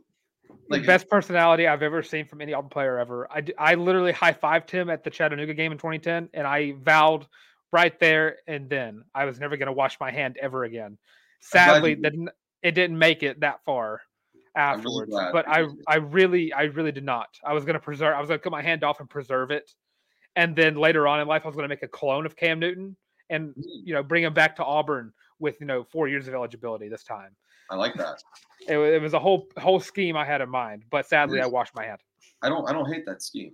the 0.48 0.56
Like 0.70 0.86
best 0.86 1.10
personality 1.10 1.66
i've 1.68 1.82
ever 1.82 2.04
seen 2.04 2.28
from 2.28 2.42
any 2.42 2.54
player 2.70 3.00
ever 3.00 3.28
I, 3.32 3.44
I 3.58 3.74
literally 3.74 4.12
high-fived 4.12 4.70
him 4.70 4.92
at 4.92 5.04
the 5.04 5.10
chattanooga 5.10 5.56
game 5.56 5.72
in 5.72 5.80
2010 5.80 6.30
and 6.36 6.46
i 6.46 6.74
vowed 6.74 7.26
right 7.72 8.00
there 8.00 8.38
and 8.48 8.70
then. 8.70 9.04
I 9.14 9.26
was 9.26 9.40
never 9.40 9.58
going 9.58 9.68
to 9.68 9.74
wash 9.74 10.00
my 10.00 10.12
hand 10.12 10.38
ever 10.42 10.64
again. 10.64 10.98
Sadly 11.42 11.98
you 12.02 12.30
it 12.62 12.72
didn't 12.72 12.98
make 12.98 13.24
it 13.24 13.40
that 13.40 13.64
far 13.64 14.02
I'm 14.56 14.82
really 14.82 15.06
afterwards 15.14 15.32
but 15.32 15.48
i 15.48 15.66
i 15.88 15.96
really 15.98 16.52
i 16.54 16.64
really 16.64 16.92
did 16.92 17.06
not. 17.06 17.30
I 17.46 17.54
was 17.54 17.64
going 17.64 17.76
to 17.76 17.80
preserve 17.80 18.16
i 18.16 18.20
was 18.20 18.28
going 18.28 18.40
to 18.40 18.44
cut 18.44 18.52
my 18.52 18.62
hand 18.62 18.84
off 18.84 19.00
and 19.00 19.10
preserve 19.10 19.52
it 19.52 19.74
and 20.36 20.56
then 20.56 20.76
later 20.76 21.08
on 21.08 21.20
in 21.22 21.28
life 21.28 21.44
i 21.46 21.48
was 21.48 21.56
going 21.56 21.64
to 21.64 21.70
make 21.70 21.84
a 21.84 21.88
clone 21.88 22.26
of 22.26 22.36
cam 22.36 22.60
newton 22.60 22.96
and 23.30 23.50
Mm. 23.50 23.64
you 23.86 23.94
know 23.94 24.04
bring 24.04 24.24
him 24.24 24.34
back 24.34 24.56
to 24.58 24.66
auburn 24.66 25.14
with 25.40 25.62
you 25.62 25.68
know 25.68 25.84
four 25.84 26.08
years 26.08 26.28
of 26.28 26.34
eligibility 26.34 26.90
this 26.90 27.04
time. 27.04 27.36
I 27.70 27.76
like 27.76 27.94
that. 27.96 28.22
it, 28.68 28.78
it 28.78 29.02
was 29.02 29.14
a 29.14 29.20
whole 29.20 29.48
whole 29.58 29.80
scheme 29.80 30.18
i 30.18 30.26
had 30.26 30.42
in 30.42 30.50
mind 30.50 30.84
but 30.90 31.08
sadly 31.08 31.40
i 31.40 31.46
washed 31.46 31.76
my 31.76 31.86
hand. 31.86 32.02
I 32.42 32.50
don't 32.50 32.68
I 32.68 32.74
don't 32.74 32.92
hate 32.92 33.06
that 33.06 33.22
scheme. 33.22 33.54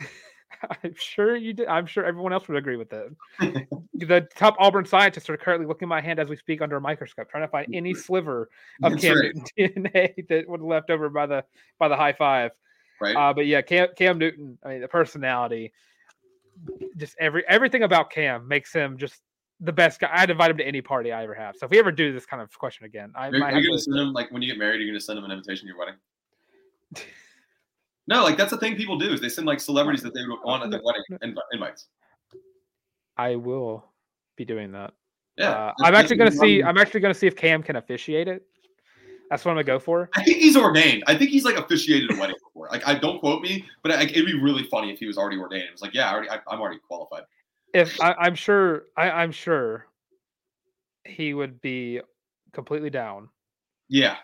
i'm 0.84 0.94
sure 0.96 1.36
you 1.36 1.52
did 1.52 1.66
i'm 1.68 1.86
sure 1.86 2.04
everyone 2.04 2.32
else 2.32 2.48
would 2.48 2.56
agree 2.56 2.76
with 2.76 2.90
that 2.90 3.14
the 3.94 4.26
top 4.36 4.56
auburn 4.58 4.84
scientists 4.84 5.28
are 5.30 5.36
currently 5.36 5.66
looking 5.66 5.86
at 5.86 5.90
my 5.90 6.00
hand 6.00 6.18
as 6.18 6.28
we 6.28 6.36
speak 6.36 6.60
under 6.60 6.76
a 6.76 6.80
microscope 6.80 7.30
trying 7.30 7.44
to 7.44 7.48
find 7.48 7.66
any 7.74 7.94
sliver 7.94 8.48
of 8.82 8.92
That's 8.92 9.02
cam 9.02 9.18
right. 9.20 9.34
newton 9.56 9.84
dna 9.92 10.28
that 10.28 10.48
was 10.48 10.60
left 10.60 10.90
over 10.90 11.08
by 11.08 11.26
the 11.26 11.44
by 11.78 11.88
the 11.88 11.96
high 11.96 12.12
five 12.12 12.52
Right. 13.00 13.16
Uh, 13.16 13.32
but 13.32 13.46
yeah, 13.46 13.62
Cam 13.62 13.88
Cam 13.96 14.18
Newton. 14.18 14.58
I 14.64 14.68
mean, 14.70 14.80
the 14.80 14.88
personality, 14.88 15.72
just 16.96 17.16
every 17.18 17.44
everything 17.46 17.82
about 17.82 18.10
Cam 18.10 18.48
makes 18.48 18.72
him 18.72 18.98
just 18.98 19.22
the 19.60 19.72
best 19.72 20.00
guy. 20.00 20.10
I'd 20.12 20.30
invite 20.30 20.50
him 20.50 20.56
to 20.58 20.66
any 20.66 20.80
party 20.80 21.12
I 21.12 21.22
ever 21.22 21.34
have. 21.34 21.56
So 21.56 21.66
if 21.66 21.70
we 21.70 21.78
ever 21.78 21.92
do 21.92 22.12
this 22.12 22.26
kind 22.26 22.42
of 22.42 22.56
question 22.58 22.86
again, 22.86 23.12
I 23.14 23.28
Are, 23.28 23.32
might 23.32 23.40
are 23.40 23.50
have 23.50 23.62
you 23.62 23.68
gonna 23.68 23.78
to. 23.78 23.82
send 23.82 23.98
him 23.98 24.12
like 24.12 24.30
when 24.32 24.42
you 24.42 24.48
get 24.48 24.58
married? 24.58 24.80
You're 24.80 24.88
gonna 24.88 25.00
send 25.00 25.18
him 25.18 25.24
an 25.24 25.30
invitation 25.30 25.66
to 25.66 25.74
your 25.74 25.78
wedding? 25.78 25.94
No, 28.08 28.24
like 28.24 28.38
that's 28.38 28.50
the 28.50 28.56
thing 28.56 28.74
people 28.74 28.98
do 28.98 29.12
is 29.12 29.20
they 29.20 29.28
send 29.28 29.46
like 29.46 29.60
celebrities 29.60 30.02
that 30.02 30.14
they 30.14 30.24
would 30.24 30.40
want 30.42 30.64
at 30.64 30.70
their 30.70 30.80
wedding 30.82 31.02
invi- 31.22 31.42
invites. 31.52 31.88
I 33.18 33.36
will 33.36 33.84
be 34.34 34.46
doing 34.46 34.72
that. 34.72 34.94
Yeah, 35.36 35.50
Uh, 35.50 35.72
I'm 35.84 35.94
actually 35.94 36.16
gonna 36.16 36.32
see. 36.32 36.62
I'm- 36.62 36.70
I'm 36.70 36.78
actually 36.78 37.00
gonna 37.00 37.14
see 37.14 37.26
if 37.26 37.36
Cam 37.36 37.62
can 37.62 37.76
officiate 37.76 38.26
it. 38.26 38.42
That's 39.28 39.44
what 39.44 39.50
I'm 39.50 39.56
gonna 39.56 39.64
go 39.64 39.78
for. 39.78 40.08
I 40.16 40.24
think 40.24 40.38
he's 40.38 40.56
ordained. 40.56 41.04
I 41.06 41.16
think 41.16 41.30
he's 41.30 41.44
like 41.44 41.56
officiated 41.56 42.10
a 42.10 42.18
wedding 42.18 42.36
before. 42.42 42.68
Like, 42.72 42.88
I 42.88 42.98
don't 42.98 43.20
quote 43.20 43.42
me, 43.42 43.66
but 43.82 43.92
like, 43.92 44.10
it'd 44.10 44.24
be 44.24 44.40
really 44.40 44.64
funny 44.64 44.90
if 44.90 44.98
he 44.98 45.06
was 45.06 45.18
already 45.18 45.36
ordained. 45.36 45.64
It 45.64 45.72
was 45.72 45.82
like, 45.82 45.92
yeah, 45.92 46.08
I 46.08 46.12
already, 46.14 46.30
I, 46.30 46.40
I'm 46.48 46.60
already 46.60 46.78
qualified. 46.78 47.24
If 47.74 48.00
I, 48.00 48.14
I'm 48.14 48.34
sure, 48.34 48.86
I, 48.96 49.10
I'm 49.10 49.32
sure 49.32 49.86
he 51.04 51.34
would 51.34 51.60
be 51.60 52.00
completely 52.52 52.88
down 52.88 53.28
Yeah, 53.88 54.16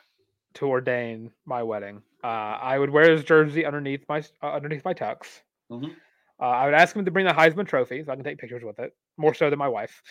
to 0.54 0.66
ordain 0.66 1.30
my 1.44 1.62
wedding. 1.62 2.02
Uh, 2.24 2.58
I 2.62 2.78
would 2.78 2.88
wear 2.88 3.10
his 3.10 3.22
jersey 3.22 3.66
underneath 3.66 4.02
my 4.08 4.22
uh, 4.42 4.52
underneath 4.52 4.82
my 4.82 4.94
tux. 4.94 5.42
Mhm. 5.70 5.94
Uh, 6.40 6.42
I 6.42 6.64
would 6.64 6.72
ask 6.74 6.96
him 6.96 7.04
to 7.04 7.10
bring 7.10 7.26
the 7.26 7.32
Heisman 7.32 7.68
Trophy 7.68 8.02
so 8.02 8.10
I 8.12 8.16
can 8.16 8.24
take 8.24 8.38
pictures 8.38 8.64
with 8.64 8.78
it, 8.78 8.96
more 9.18 9.34
so 9.34 9.50
than 9.50 9.58
my 9.58 9.68
wife. 9.68 10.02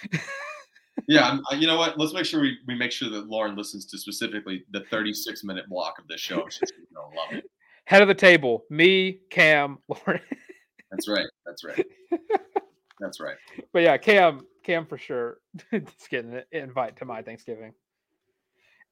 yeah. 1.07 1.39
I'm, 1.51 1.59
you 1.59 1.65
know 1.65 1.75
what? 1.77 1.97
Let's 1.97 2.13
make 2.13 2.25
sure 2.25 2.39
we, 2.39 2.57
we 2.67 2.75
make 2.75 2.91
sure 2.91 3.09
that 3.09 3.27
Lauren 3.27 3.55
listens 3.55 3.85
to 3.87 3.97
specifically 3.97 4.63
the 4.71 4.81
36 4.91 5.43
minute 5.43 5.67
block 5.67 5.97
of 5.97 6.07
this 6.07 6.21
show. 6.21 6.47
She's 6.49 6.71
gonna 6.93 7.07
love 7.07 7.31
it. 7.33 7.49
Head 7.85 8.03
of 8.03 8.07
the 8.07 8.13
table, 8.13 8.63
me, 8.69 9.19
Cam, 9.31 9.79
Lauren. 9.89 10.21
That's 10.91 11.07
right. 11.09 11.25
That's 11.47 11.63
right. 11.65 11.85
That's 12.99 13.19
right. 13.19 13.37
but 13.73 13.81
yeah, 13.81 13.97
Cam, 13.97 14.45
Cam 14.63 14.85
for 14.85 14.99
sure. 14.99 15.39
Just 15.71 16.09
getting 16.11 16.35
an 16.35 16.43
invite 16.51 16.95
to 16.97 17.05
my 17.05 17.23
Thanksgiving. 17.23 17.73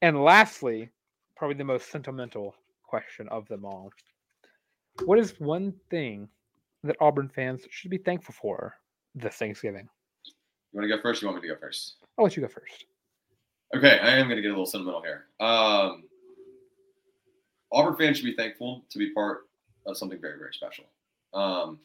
And 0.02 0.24
lastly, 0.24 0.90
probably 1.38 1.56
the 1.56 1.64
most 1.64 1.92
sentimental 1.92 2.56
question 2.92 3.28
of 3.30 3.48
them 3.48 3.64
all. 3.64 3.90
What 5.06 5.18
is 5.18 5.40
one 5.40 5.74
thing 5.90 6.28
that 6.84 6.98
Auburn 7.00 7.30
fans 7.30 7.62
should 7.70 7.90
be 7.90 7.98
thankful 7.98 8.36
for 8.40 8.76
this 9.16 9.36
Thanksgiving? 9.36 9.88
You 10.72 10.80
want 10.80 10.90
to 10.90 10.96
go 10.96 11.02
first? 11.02 11.22
Or 11.22 11.26
you 11.26 11.32
want 11.32 11.42
me 11.42 11.48
to 11.48 11.56
go 11.56 11.60
first? 11.60 11.96
I'll 12.18 12.26
let 12.26 12.36
you 12.36 12.44
go 12.44 12.50
first. 12.50 12.86
Okay, 13.74 13.98
I 14.00 14.18
am 14.18 14.26
going 14.26 14.36
to 14.36 14.42
get 14.42 14.50
a 14.50 14.52
little 14.52 14.66
sentimental 14.66 15.02
here. 15.02 15.28
Um, 15.40 16.04
Auburn 17.72 17.96
fans 17.96 18.18
should 18.18 18.26
be 18.26 18.36
thankful 18.36 18.84
to 18.90 19.00
be 19.00 19.12
part 19.12 19.48
of 19.86 19.98
something 19.98 20.20
very, 20.20 20.38
very 20.38 20.54
special. 20.54 20.84
Um, 21.34 21.80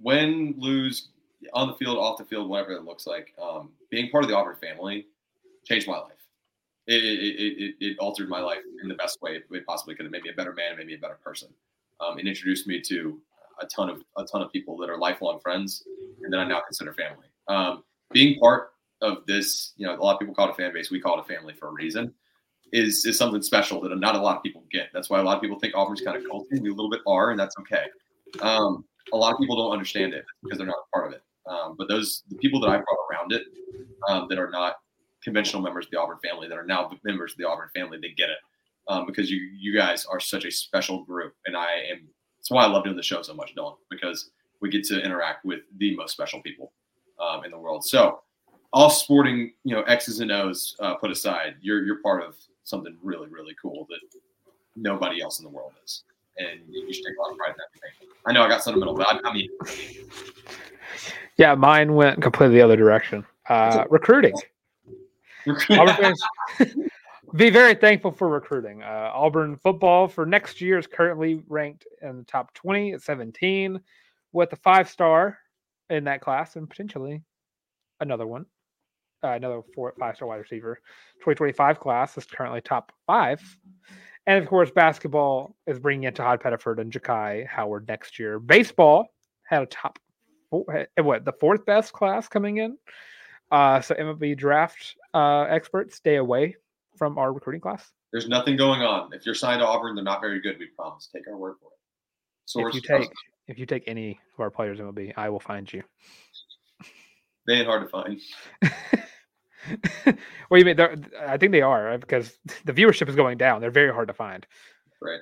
win, 0.00 0.54
lose, 0.58 1.10
on 1.54 1.68
the 1.68 1.74
field, 1.74 1.96
off 1.98 2.18
the 2.18 2.24
field, 2.24 2.48
whatever 2.48 2.72
it 2.72 2.84
looks 2.84 3.06
like, 3.06 3.32
um, 3.40 3.70
being 3.90 4.10
part 4.10 4.24
of 4.24 4.30
the 4.30 4.36
Auburn 4.36 4.56
family 4.56 5.06
changed 5.64 5.86
my 5.86 5.98
life. 5.98 6.21
It, 6.92 7.04
it, 7.04 7.62
it, 7.62 7.74
it, 7.80 7.98
altered 7.98 8.28
my 8.28 8.40
life 8.40 8.58
in 8.82 8.88
the 8.88 8.94
best 8.94 9.20
way 9.22 9.40
it 9.50 9.66
possibly 9.66 9.94
could. 9.94 10.06
It 10.06 10.12
made 10.12 10.22
me 10.22 10.30
a 10.30 10.34
better 10.34 10.52
man, 10.52 10.76
made 10.76 10.86
me 10.86 10.94
a 10.94 10.98
better 10.98 11.18
person. 11.24 11.48
Um, 12.00 12.18
it 12.18 12.26
introduced 12.26 12.66
me 12.66 12.80
to 12.82 13.20
a 13.60 13.66
ton 13.66 13.88
of 13.88 14.02
a 14.16 14.24
ton 14.24 14.42
of 14.42 14.52
people 14.52 14.76
that 14.78 14.90
are 14.90 14.98
lifelong 14.98 15.40
friends, 15.40 15.84
and 16.22 16.32
that 16.32 16.38
I 16.38 16.46
now 16.46 16.60
consider 16.60 16.92
family. 16.92 17.26
Um, 17.48 17.84
being 18.12 18.38
part 18.38 18.72
of 19.00 19.24
this, 19.26 19.72
you 19.76 19.86
know, 19.86 19.94
a 19.94 20.02
lot 20.02 20.14
of 20.14 20.20
people 20.20 20.34
call 20.34 20.48
it 20.48 20.52
a 20.52 20.54
fan 20.54 20.72
base. 20.72 20.90
We 20.90 21.00
call 21.00 21.18
it 21.18 21.22
a 21.22 21.34
family 21.34 21.54
for 21.54 21.68
a 21.68 21.72
reason. 21.72 22.12
Is 22.72 23.04
is 23.04 23.18
something 23.18 23.42
special 23.42 23.80
that 23.82 23.96
not 23.98 24.16
a 24.16 24.20
lot 24.20 24.36
of 24.36 24.42
people 24.42 24.64
get. 24.70 24.88
That's 24.92 25.10
why 25.10 25.20
a 25.20 25.22
lot 25.22 25.36
of 25.36 25.42
people 25.42 25.58
think 25.58 25.74
Auburn's 25.74 26.00
kind 26.00 26.16
of 26.16 26.24
culty. 26.24 26.60
We 26.60 26.70
a 26.70 26.74
little 26.74 26.90
bit 26.90 27.00
are, 27.06 27.30
and 27.30 27.38
that's 27.38 27.56
okay. 27.60 27.86
Um, 28.40 28.84
a 29.12 29.16
lot 29.16 29.32
of 29.32 29.38
people 29.38 29.56
don't 29.56 29.72
understand 29.72 30.14
it 30.14 30.24
because 30.42 30.58
they're 30.58 30.66
not 30.66 30.76
a 30.76 30.96
part 30.96 31.08
of 31.08 31.12
it. 31.12 31.22
Um, 31.46 31.74
but 31.76 31.88
those 31.88 32.22
the 32.30 32.36
people 32.36 32.60
that 32.60 32.68
I 32.68 32.76
brought 32.76 32.98
around 33.10 33.32
it 33.32 33.42
um, 34.08 34.26
that 34.28 34.38
are 34.38 34.50
not 34.50 34.76
conventional 35.22 35.62
members 35.62 35.86
of 35.86 35.90
the 35.90 36.00
Auburn 36.00 36.18
family 36.22 36.48
that 36.48 36.58
are 36.58 36.66
now 36.66 36.90
members 37.04 37.32
of 37.32 37.38
the 37.38 37.44
Auburn 37.44 37.68
family, 37.74 37.98
they 38.00 38.10
get 38.10 38.30
it 38.30 38.38
um, 38.88 39.06
because 39.06 39.30
you 39.30 39.38
you 39.56 39.76
guys 39.76 40.04
are 40.06 40.20
such 40.20 40.44
a 40.44 40.50
special 40.50 41.04
group, 41.04 41.34
and 41.46 41.56
I 41.56 41.72
am. 41.90 42.08
That's 42.38 42.50
why 42.50 42.64
I 42.64 42.66
love 42.66 42.84
doing 42.84 42.96
the 42.96 43.02
show 43.02 43.22
so 43.22 43.34
much, 43.34 43.54
Dylan, 43.54 43.76
because 43.88 44.30
we 44.60 44.68
get 44.68 44.84
to 44.84 45.00
interact 45.00 45.44
with 45.44 45.60
the 45.78 45.96
most 45.96 46.12
special 46.12 46.42
people 46.42 46.72
um, 47.20 47.44
in 47.44 47.52
the 47.52 47.58
world. 47.58 47.84
So, 47.84 48.22
all 48.72 48.90
sporting, 48.90 49.52
you 49.62 49.76
know, 49.76 49.82
X's 49.82 50.18
and 50.20 50.32
O's 50.32 50.74
uh, 50.80 50.96
put 50.96 51.10
aside, 51.10 51.54
you're 51.60 51.84
you're 51.84 52.02
part 52.02 52.22
of 52.22 52.36
something 52.64 52.96
really 53.02 53.28
really 53.28 53.54
cool 53.60 53.86
that 53.90 54.00
nobody 54.76 55.22
else 55.22 55.38
in 55.38 55.44
the 55.44 55.50
world 55.50 55.72
is, 55.84 56.02
and 56.38 56.60
you 56.68 56.92
should 56.92 57.04
take 57.04 57.16
a 57.16 57.22
lot 57.22 57.30
of 57.30 57.38
pride 57.38 57.50
in 57.50 57.56
that. 57.58 58.08
I 58.26 58.32
know 58.32 58.42
I 58.42 58.48
got 58.48 58.62
sentimental, 58.62 58.94
but 58.94 59.06
I, 59.08 59.28
I 59.28 59.32
mean, 59.32 59.48
Yeah, 61.36 61.54
mine 61.54 61.94
went 61.94 62.22
completely 62.22 62.56
the 62.56 62.62
other 62.62 62.76
direction. 62.76 63.24
Uh, 63.48 63.84
recruiting. 63.90 64.34
Auburn 65.70 65.96
fans 65.96 66.22
be 67.34 67.50
very 67.50 67.74
thankful 67.74 68.10
for 68.10 68.28
recruiting. 68.28 68.82
Uh, 68.82 69.10
Auburn 69.14 69.56
football 69.56 70.06
for 70.06 70.26
next 70.26 70.60
year 70.60 70.78
is 70.78 70.86
currently 70.86 71.42
ranked 71.48 71.86
in 72.02 72.18
the 72.18 72.24
top 72.24 72.52
20 72.54 72.92
at 72.92 73.02
17 73.02 73.80
with 74.32 74.52
a 74.52 74.56
five 74.56 74.88
star 74.88 75.38
in 75.90 76.04
that 76.04 76.20
class 76.20 76.56
and 76.56 76.68
potentially 76.68 77.22
another 78.00 78.26
one, 78.26 78.44
uh, 79.24 79.28
another 79.28 79.62
four, 79.74 79.94
five 79.98 80.16
star 80.16 80.28
wide 80.28 80.36
receiver. 80.36 80.76
2025 81.20 81.80
class 81.80 82.16
is 82.18 82.24
currently 82.26 82.60
top 82.60 82.92
five. 83.06 83.40
And 84.26 84.42
of 84.42 84.48
course, 84.48 84.70
basketball 84.70 85.56
is 85.66 85.78
bringing 85.78 86.04
in 86.04 86.14
Tahaad 86.14 86.42
Pettiford 86.42 86.80
and 86.80 86.92
Jahki 86.92 87.46
Howard 87.46 87.88
next 87.88 88.18
year. 88.18 88.38
Baseball 88.38 89.06
had 89.44 89.62
a 89.62 89.66
top 89.66 89.98
four, 90.50 90.86
what 91.00 91.24
the 91.24 91.32
fourth 91.32 91.64
best 91.64 91.92
class 91.92 92.28
coming 92.28 92.58
in. 92.58 92.76
Uh, 93.50 93.80
so 93.80 93.94
MLB 93.94 94.36
draft 94.36 94.96
uh, 95.14 95.42
experts 95.42 95.96
stay 95.96 96.16
away 96.16 96.56
from 96.96 97.18
our 97.18 97.32
recruiting 97.32 97.60
class. 97.60 97.90
There's 98.12 98.28
nothing 98.28 98.56
going 98.56 98.82
on. 98.82 99.12
If 99.12 99.24
you're 99.24 99.34
signed 99.34 99.60
to 99.60 99.66
Auburn, 99.66 99.94
they're 99.94 100.04
not 100.04 100.20
very 100.20 100.40
good. 100.40 100.58
We 100.58 100.66
promise. 100.76 101.08
Take 101.14 101.26
our 101.28 101.36
word 101.36 101.54
for 101.60 101.66
it. 101.66 101.78
Source, 102.44 102.76
if 102.76 102.82
you 102.82 102.98
take 102.98 103.10
if 103.48 103.58
you 103.58 103.66
take 103.66 103.84
any 103.86 104.20
of 104.34 104.40
our 104.40 104.50
players 104.50 104.80
in 104.80 104.86
MLB, 104.86 105.12
I 105.16 105.28
will 105.28 105.40
find 105.40 105.72
you. 105.72 105.82
They 107.44 107.54
ain't 107.54 107.66
hard 107.66 107.82
to 107.82 107.88
find. 107.88 108.20
what 109.72 110.16
do 110.52 110.58
you 110.58 110.64
mean? 110.64 110.76
They're, 110.76 110.96
I 111.26 111.36
think 111.36 111.50
they 111.50 111.62
are 111.62 111.98
because 111.98 112.38
the 112.64 112.72
viewership 112.72 113.08
is 113.08 113.16
going 113.16 113.36
down. 113.36 113.60
They're 113.60 113.72
very 113.72 113.92
hard 113.92 114.06
to 114.06 114.14
find. 114.14 114.46
Right. 115.00 115.18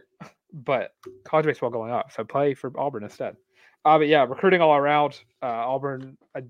But 0.52 0.90
college 1.24 1.46
baseball 1.46 1.70
going 1.70 1.92
up, 1.92 2.12
so 2.12 2.24
play 2.24 2.52
for 2.52 2.72
Auburn 2.78 3.04
instead. 3.04 3.36
Uh, 3.84 3.96
but 3.96 4.08
yeah, 4.08 4.24
recruiting 4.24 4.60
all 4.60 4.74
around. 4.74 5.18
Uh, 5.42 5.46
Auburn, 5.46 6.18
uh, 6.34 6.42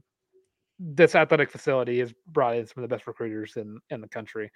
this 0.80 1.14
athletic 1.14 1.50
facility 1.50 2.00
has 2.00 2.12
brought 2.28 2.56
in 2.56 2.66
some 2.66 2.82
of 2.82 2.88
the 2.88 2.94
best 2.94 3.06
recruiters 3.06 3.56
in 3.56 3.78
in 3.90 4.00
the 4.00 4.08
country, 4.08 4.50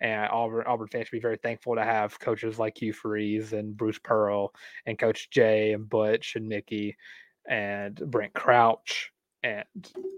and 0.00 0.28
Auburn 0.30 0.64
Auburn 0.66 0.88
fans 0.88 1.06
should 1.08 1.16
be 1.16 1.20
very 1.20 1.38
thankful 1.38 1.76
to 1.76 1.84
have 1.84 2.18
coaches 2.18 2.58
like 2.58 2.76
Hugh 2.76 2.92
Freeze 2.92 3.52
and 3.52 3.76
Bruce 3.76 3.98
Pearl 3.98 4.52
and 4.86 4.98
Coach 4.98 5.30
Jay 5.30 5.72
and 5.72 5.88
Butch 5.88 6.36
and 6.36 6.48
Mickey 6.48 6.96
and 7.48 7.94
Brent 8.10 8.34
Crouch 8.34 9.12
and 9.42 9.64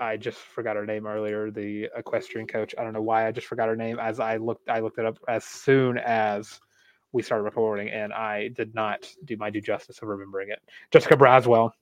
I 0.01 0.17
just 0.17 0.39
forgot 0.39 0.77
her 0.77 0.87
name 0.87 1.07
earlier, 1.07 1.51
the 1.51 1.89
equestrian 1.97 2.47
coach. 2.47 2.75
I 2.77 2.83
don't 2.83 2.93
know 2.93 3.03
why 3.03 3.27
I 3.27 3.33
just 3.33 3.47
forgot 3.47 3.69
her 3.69 3.77
name 3.77 3.99
as 3.99 4.19
I 4.21 4.37
looked 4.37 4.69
I 4.69 4.81
looked 4.81 4.99
it 4.99 5.07
up 5.07 5.19
as 5.29 5.45
soon 5.45 5.99
as 5.99 6.61
we 7.13 7.23
started 7.23 7.45
recording 7.45 7.91
and 7.91 8.13
I 8.13 8.49
did 8.49 8.75
not 8.75 9.09
do 9.25 9.37
my 9.37 9.51
due 9.51 9.61
justice 9.61 10.01
of 10.03 10.09
remembering 10.09 10.51
it. 10.51 10.61
Jessica 10.91 11.17
Braswell 11.17 11.73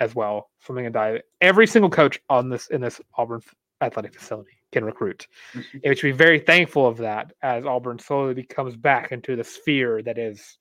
as 0.00 0.14
well, 0.14 0.50
swimming 0.64 0.86
and 0.86 0.94
diving. 0.94 1.22
Every 1.40 1.66
single 1.66 1.90
coach 1.90 2.20
on 2.28 2.48
this 2.48 2.68
in 2.68 2.80
this 2.80 3.00
Auburn 3.16 3.42
athletic 3.80 4.14
facility 4.14 4.50
can 4.72 4.84
recruit. 4.84 5.26
Mm-hmm. 5.54 5.78
And 5.84 5.90
we 5.90 5.94
should 5.94 6.08
be 6.08 6.12
very 6.12 6.38
thankful 6.38 6.86
of 6.86 6.98
that 6.98 7.32
as 7.42 7.64
Auburn 7.64 7.98
slowly 7.98 8.34
becomes 8.34 8.76
back 8.76 9.12
into 9.12 9.36
the 9.36 9.44
sphere 9.44 10.02
that 10.02 10.18
is 10.18 10.58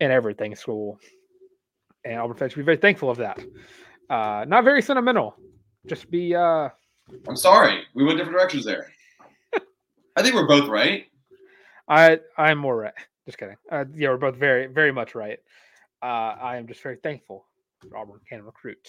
in 0.00 0.10
everything 0.10 0.54
school. 0.54 0.98
And 2.04 2.18
Auburn 2.18 2.36
fans 2.36 2.52
should 2.52 2.58
be 2.58 2.64
very 2.64 2.76
thankful 2.76 3.10
of 3.10 3.18
that. 3.18 3.38
Uh, 4.10 4.44
not 4.48 4.64
very 4.64 4.82
sentimental 4.82 5.36
just 5.88 6.10
be 6.10 6.34
uh 6.34 6.68
I'm 7.26 7.36
sorry. 7.36 7.84
We 7.94 8.04
went 8.04 8.18
different 8.18 8.36
directions 8.36 8.64
there. 8.64 8.92
I 10.16 10.22
think 10.22 10.34
we're 10.34 10.46
both 10.46 10.68
right. 10.68 11.06
I 11.88 12.20
I'm 12.36 12.58
more 12.58 12.76
right. 12.76 12.94
Just 13.26 13.38
kidding. 13.38 13.56
Uh, 13.70 13.84
yeah, 13.94 14.10
we're 14.10 14.18
both 14.18 14.36
very 14.36 14.66
very 14.66 14.92
much 14.92 15.14
right. 15.14 15.38
Uh, 16.02 16.36
I 16.40 16.56
am 16.56 16.66
just 16.66 16.82
very 16.82 16.96
thankful 16.96 17.46
Auburn 17.94 18.20
can 18.28 18.42
recruit. 18.44 18.88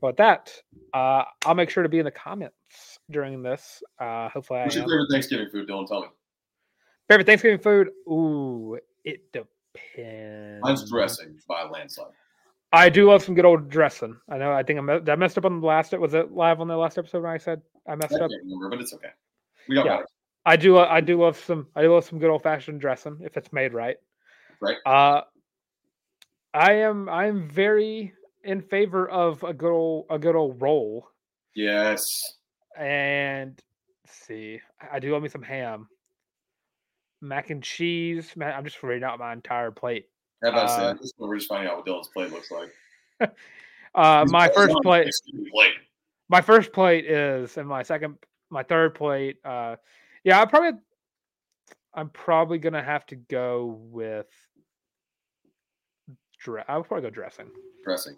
But 0.00 0.16
that, 0.18 0.52
uh, 0.92 1.24
I'll 1.46 1.54
make 1.54 1.70
sure 1.70 1.82
to 1.82 1.88
be 1.88 1.98
in 1.98 2.04
the 2.04 2.10
comments 2.10 2.98
during 3.10 3.42
this. 3.42 3.82
Uh, 3.98 4.28
hopefully, 4.28 4.60
What's 4.60 4.76
I 4.76 4.80
your 4.80 4.88
favorite 4.88 5.08
Thanksgiving 5.10 5.48
food, 5.50 5.68
Dylan? 5.68 5.86
Tell 5.86 6.02
me. 6.02 6.08
Favorite 7.08 7.26
Thanksgiving 7.26 7.58
food? 7.58 7.88
Ooh, 8.08 8.78
it 9.04 9.32
depends. 9.32 10.60
Mine's 10.62 10.90
dressing 10.90 11.38
by 11.48 11.62
a 11.62 11.66
landslide. 11.66 12.12
I 12.72 12.88
do 12.88 13.10
love 13.10 13.22
some 13.22 13.34
good 13.34 13.44
old 13.44 13.68
dressing. 13.68 14.16
I 14.28 14.38
know. 14.38 14.52
I 14.52 14.62
think 14.62 14.78
I, 14.78 15.12
I 15.12 15.16
messed 15.16 15.36
up 15.36 15.44
on 15.44 15.60
the 15.60 15.66
last. 15.66 15.92
Was 15.98 16.14
it 16.14 16.32
live 16.32 16.60
on 16.60 16.68
the 16.68 16.76
last 16.76 16.98
episode 16.98 17.22
when 17.22 17.32
I 17.32 17.38
said 17.38 17.62
I 17.88 17.96
messed 17.96 18.14
I 18.14 18.24
up? 18.24 18.30
remember, 18.30 18.70
but 18.70 18.80
it's 18.80 18.94
okay. 18.94 19.08
We 19.68 19.74
got 19.74 19.86
yeah. 19.86 20.02
I 20.46 20.56
do. 20.56 20.78
I 20.78 21.00
do 21.00 21.20
love 21.20 21.36
some. 21.36 21.66
I 21.74 21.82
do 21.82 21.92
love 21.92 22.04
some 22.04 22.18
good 22.18 22.30
old 22.30 22.42
fashioned 22.42 22.80
dressing 22.80 23.18
if 23.22 23.36
it's 23.36 23.52
made 23.52 23.74
right. 23.74 23.96
Right. 24.60 24.76
Uh, 24.86 25.22
I 26.52 26.72
am. 26.74 27.08
I 27.08 27.26
am 27.26 27.48
very 27.48 28.12
in 28.44 28.62
favor 28.62 29.08
of 29.08 29.42
a 29.42 29.52
good 29.52 29.72
old 29.72 30.06
a 30.10 30.18
good 30.18 30.36
old 30.36 30.60
roll. 30.60 31.08
Yes. 31.54 32.00
And 32.78 33.60
see, 34.06 34.60
I 34.92 34.98
do 34.98 35.12
love 35.12 35.22
me 35.22 35.28
some 35.28 35.42
ham, 35.42 35.88
mac 37.20 37.50
and 37.50 37.62
cheese. 37.62 38.34
Man, 38.36 38.52
I'm 38.52 38.64
just 38.64 38.82
reading 38.82 39.04
out 39.04 39.18
my 39.18 39.32
entire 39.32 39.70
plate. 39.70 40.08
How 40.42 40.50
about 40.50 40.70
uh, 40.70 40.94
This 40.94 41.12
we're 41.18 41.36
just 41.36 41.48
finding 41.48 41.70
out 41.70 41.76
what 41.76 41.86
Dylan's 41.86 42.08
plate 42.08 42.32
looks 42.32 42.50
like. 42.50 42.72
uh, 43.94 44.24
my 44.28 44.48
first 44.48 44.74
plate, 44.82 45.10
plate. 45.52 45.74
My 46.28 46.40
first 46.40 46.72
plate 46.72 47.06
is, 47.06 47.56
and 47.56 47.68
my 47.68 47.82
second, 47.82 48.16
my 48.48 48.62
third 48.62 48.94
plate. 48.94 49.36
Uh, 49.44 49.76
yeah, 50.24 50.40
I 50.40 50.46
probably, 50.46 50.80
I'm 51.92 52.08
probably 52.08 52.58
gonna 52.58 52.82
have 52.82 53.04
to 53.06 53.16
go 53.16 53.78
with. 53.90 54.26
Dre- 56.40 56.64
I 56.68 56.76
would 56.76 56.86
probably 56.86 57.08
go 57.08 57.10
dressing. 57.10 57.46
Dressing. 57.84 58.16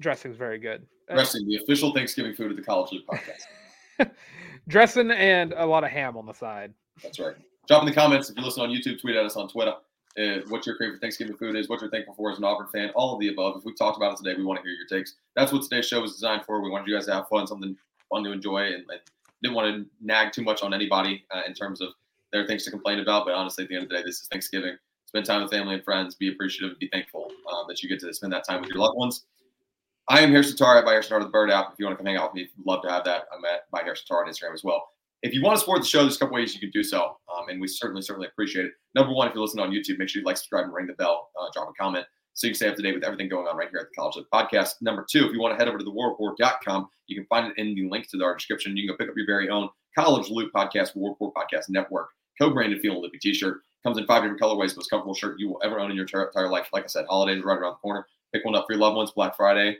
Dressing 0.00 0.30
is 0.30 0.36
very 0.36 0.58
good. 0.58 0.86
Uh, 1.10 1.14
dressing, 1.14 1.46
the 1.46 1.56
official 1.56 1.92
Thanksgiving 1.92 2.34
food 2.34 2.50
of 2.50 2.56
the 2.56 2.62
College 2.62 2.92
Loop 2.92 3.04
podcast. 3.06 4.10
dressing 4.68 5.10
and 5.10 5.52
a 5.56 5.64
lot 5.64 5.84
of 5.84 5.90
ham 5.90 6.16
on 6.16 6.26
the 6.26 6.32
side. 6.32 6.72
That's 7.02 7.18
right. 7.18 7.34
Drop 7.68 7.82
in 7.82 7.88
the 7.88 7.94
comments 7.94 8.30
if 8.30 8.36
you 8.36 8.44
listen 8.44 8.62
on 8.62 8.70
YouTube. 8.70 9.00
Tweet 9.00 9.16
at 9.16 9.24
us 9.24 9.36
on 9.36 9.48
Twitter 9.48 9.74
uh, 10.18 10.38
what 10.48 10.66
your 10.66 10.76
favorite 10.76 11.00
Thanksgiving 11.00 11.36
food 11.36 11.56
is, 11.56 11.68
what 11.68 11.80
you're 11.80 11.90
thankful 11.90 12.14
for 12.14 12.30
as 12.30 12.38
an 12.38 12.44
Auburn 12.44 12.66
fan, 12.68 12.90
all 12.94 13.14
of 13.14 13.20
the 13.20 13.28
above. 13.28 13.56
If 13.56 13.64
we 13.64 13.74
talked 13.74 13.96
about 13.96 14.12
it 14.12 14.22
today, 14.22 14.36
we 14.36 14.44
want 14.44 14.58
to 14.60 14.62
hear 14.62 14.72
your 14.72 14.86
takes. 14.86 15.16
That's 15.36 15.52
what 15.52 15.62
today's 15.62 15.86
show 15.86 16.00
was 16.00 16.12
designed 16.12 16.44
for. 16.44 16.60
We 16.60 16.70
wanted 16.70 16.88
you 16.88 16.94
guys 16.94 17.06
to 17.06 17.14
have 17.14 17.28
fun, 17.28 17.46
something 17.46 17.76
fun 18.10 18.24
to 18.24 18.32
enjoy, 18.32 18.66
and, 18.66 18.84
and 18.90 19.00
didn't 19.42 19.54
want 19.54 19.74
to 19.74 19.86
nag 20.04 20.32
too 20.32 20.42
much 20.42 20.62
on 20.62 20.74
anybody 20.74 21.24
uh, 21.30 21.42
in 21.46 21.54
terms 21.54 21.80
of 21.80 21.88
their 22.32 22.46
things 22.46 22.64
to 22.64 22.70
complain 22.70 23.00
about. 23.00 23.24
But 23.24 23.34
honestly, 23.34 23.64
at 23.64 23.68
the 23.70 23.76
end 23.76 23.84
of 23.84 23.90
the 23.90 23.96
day, 23.96 24.02
this 24.04 24.20
is 24.20 24.28
Thanksgiving. 24.30 24.76
Spend 25.12 25.26
time 25.26 25.42
with 25.42 25.50
family 25.50 25.74
and 25.74 25.84
friends. 25.84 26.14
Be 26.14 26.32
appreciative. 26.32 26.78
Be 26.78 26.88
thankful 26.88 27.30
uh, 27.46 27.66
that 27.68 27.82
you 27.82 27.88
get 27.90 28.00
to 28.00 28.14
spend 28.14 28.32
that 28.32 28.46
time 28.48 28.62
with 28.62 28.70
your 28.70 28.78
loved 28.78 28.96
ones. 28.96 29.26
I 30.08 30.20
am 30.20 30.30
Harrison 30.30 30.56
Tarr 30.56 30.78
at 30.78 30.86
by 30.86 30.92
Harrison 30.92 31.10
Tarr 31.10 31.22
the 31.22 31.28
Bird 31.28 31.50
app. 31.50 31.70
If 31.70 31.78
you 31.78 31.84
want 31.84 31.98
to 31.98 32.02
come 32.02 32.06
hang 32.06 32.16
out 32.16 32.32
with 32.32 32.42
me, 32.42 32.48
love 32.64 32.80
to 32.84 32.90
have 32.90 33.04
that. 33.04 33.24
I'm 33.30 33.44
at 33.44 33.70
by 33.70 33.82
Harrison 33.82 34.06
Tarr 34.08 34.24
on 34.24 34.30
Instagram 34.30 34.54
as 34.54 34.64
well. 34.64 34.88
If 35.22 35.34
you 35.34 35.42
want 35.42 35.56
to 35.56 35.60
support 35.60 35.82
the 35.82 35.86
show, 35.86 36.00
there's 36.00 36.16
a 36.16 36.18
couple 36.18 36.34
ways 36.34 36.54
you 36.54 36.60
can 36.60 36.70
do 36.70 36.82
so, 36.82 37.18
um, 37.30 37.50
and 37.50 37.60
we 37.60 37.68
certainly, 37.68 38.00
certainly 38.00 38.26
appreciate 38.26 38.64
it. 38.64 38.72
Number 38.94 39.12
one, 39.12 39.28
if 39.28 39.34
you're 39.34 39.42
listening 39.42 39.66
on 39.66 39.70
YouTube, 39.70 39.98
make 39.98 40.08
sure 40.08 40.20
you 40.20 40.26
like, 40.26 40.38
subscribe, 40.38 40.64
and 40.64 40.72
ring 40.72 40.86
the 40.86 40.94
bell, 40.94 41.28
uh, 41.38 41.48
drop 41.52 41.68
a 41.68 41.72
comment, 41.74 42.06
so 42.32 42.46
you 42.46 42.52
can 42.52 42.56
stay 42.56 42.68
up 42.68 42.76
to 42.76 42.82
date 42.82 42.94
with 42.94 43.04
everything 43.04 43.28
going 43.28 43.46
on 43.46 43.54
right 43.54 43.68
here 43.70 43.80
at 43.80 43.88
the 43.90 43.94
College 43.94 44.16
Loop 44.16 44.28
Podcast. 44.32 44.80
Number 44.80 45.04
two, 45.08 45.26
if 45.26 45.32
you 45.32 45.40
want 45.40 45.52
to 45.52 45.58
head 45.58 45.68
over 45.68 45.76
to 45.76 45.84
thewarreport.com, 45.84 46.88
you 47.06 47.16
can 47.16 47.26
find 47.26 47.52
it 47.52 47.58
in 47.58 47.74
the 47.74 47.86
link 47.90 48.08
to 48.08 48.24
our 48.24 48.34
description. 48.34 48.74
You 48.78 48.88
can 48.88 48.94
go 48.94 48.96
pick 48.96 49.10
up 49.10 49.16
your 49.16 49.26
very 49.26 49.50
own 49.50 49.68
College 49.94 50.30
Loop 50.30 50.50
Podcast, 50.54 50.96
War 50.96 51.10
Report 51.10 51.34
Podcast 51.34 51.68
Network, 51.68 52.08
co-branded 52.40 52.80
Feel 52.80 53.00
Loopy 53.00 53.18
T-shirt. 53.18 53.60
Comes 53.84 53.98
in 53.98 54.06
five 54.06 54.22
different 54.22 54.40
colorways, 54.40 54.76
most 54.76 54.90
comfortable 54.90 55.14
shirt 55.14 55.40
you 55.40 55.48
will 55.48 55.60
ever 55.64 55.80
own 55.80 55.90
in 55.90 55.96
your 55.96 56.06
entire 56.06 56.48
life. 56.48 56.68
Like 56.72 56.84
I 56.84 56.86
said, 56.86 57.06
holidays 57.08 57.42
right 57.42 57.58
around 57.58 57.72
the 57.72 57.76
corner. 57.76 58.06
Pick 58.32 58.44
one 58.44 58.54
up 58.54 58.66
for 58.66 58.74
your 58.74 58.80
loved 58.80 58.96
ones. 58.96 59.10
Black 59.10 59.36
Friday, 59.36 59.76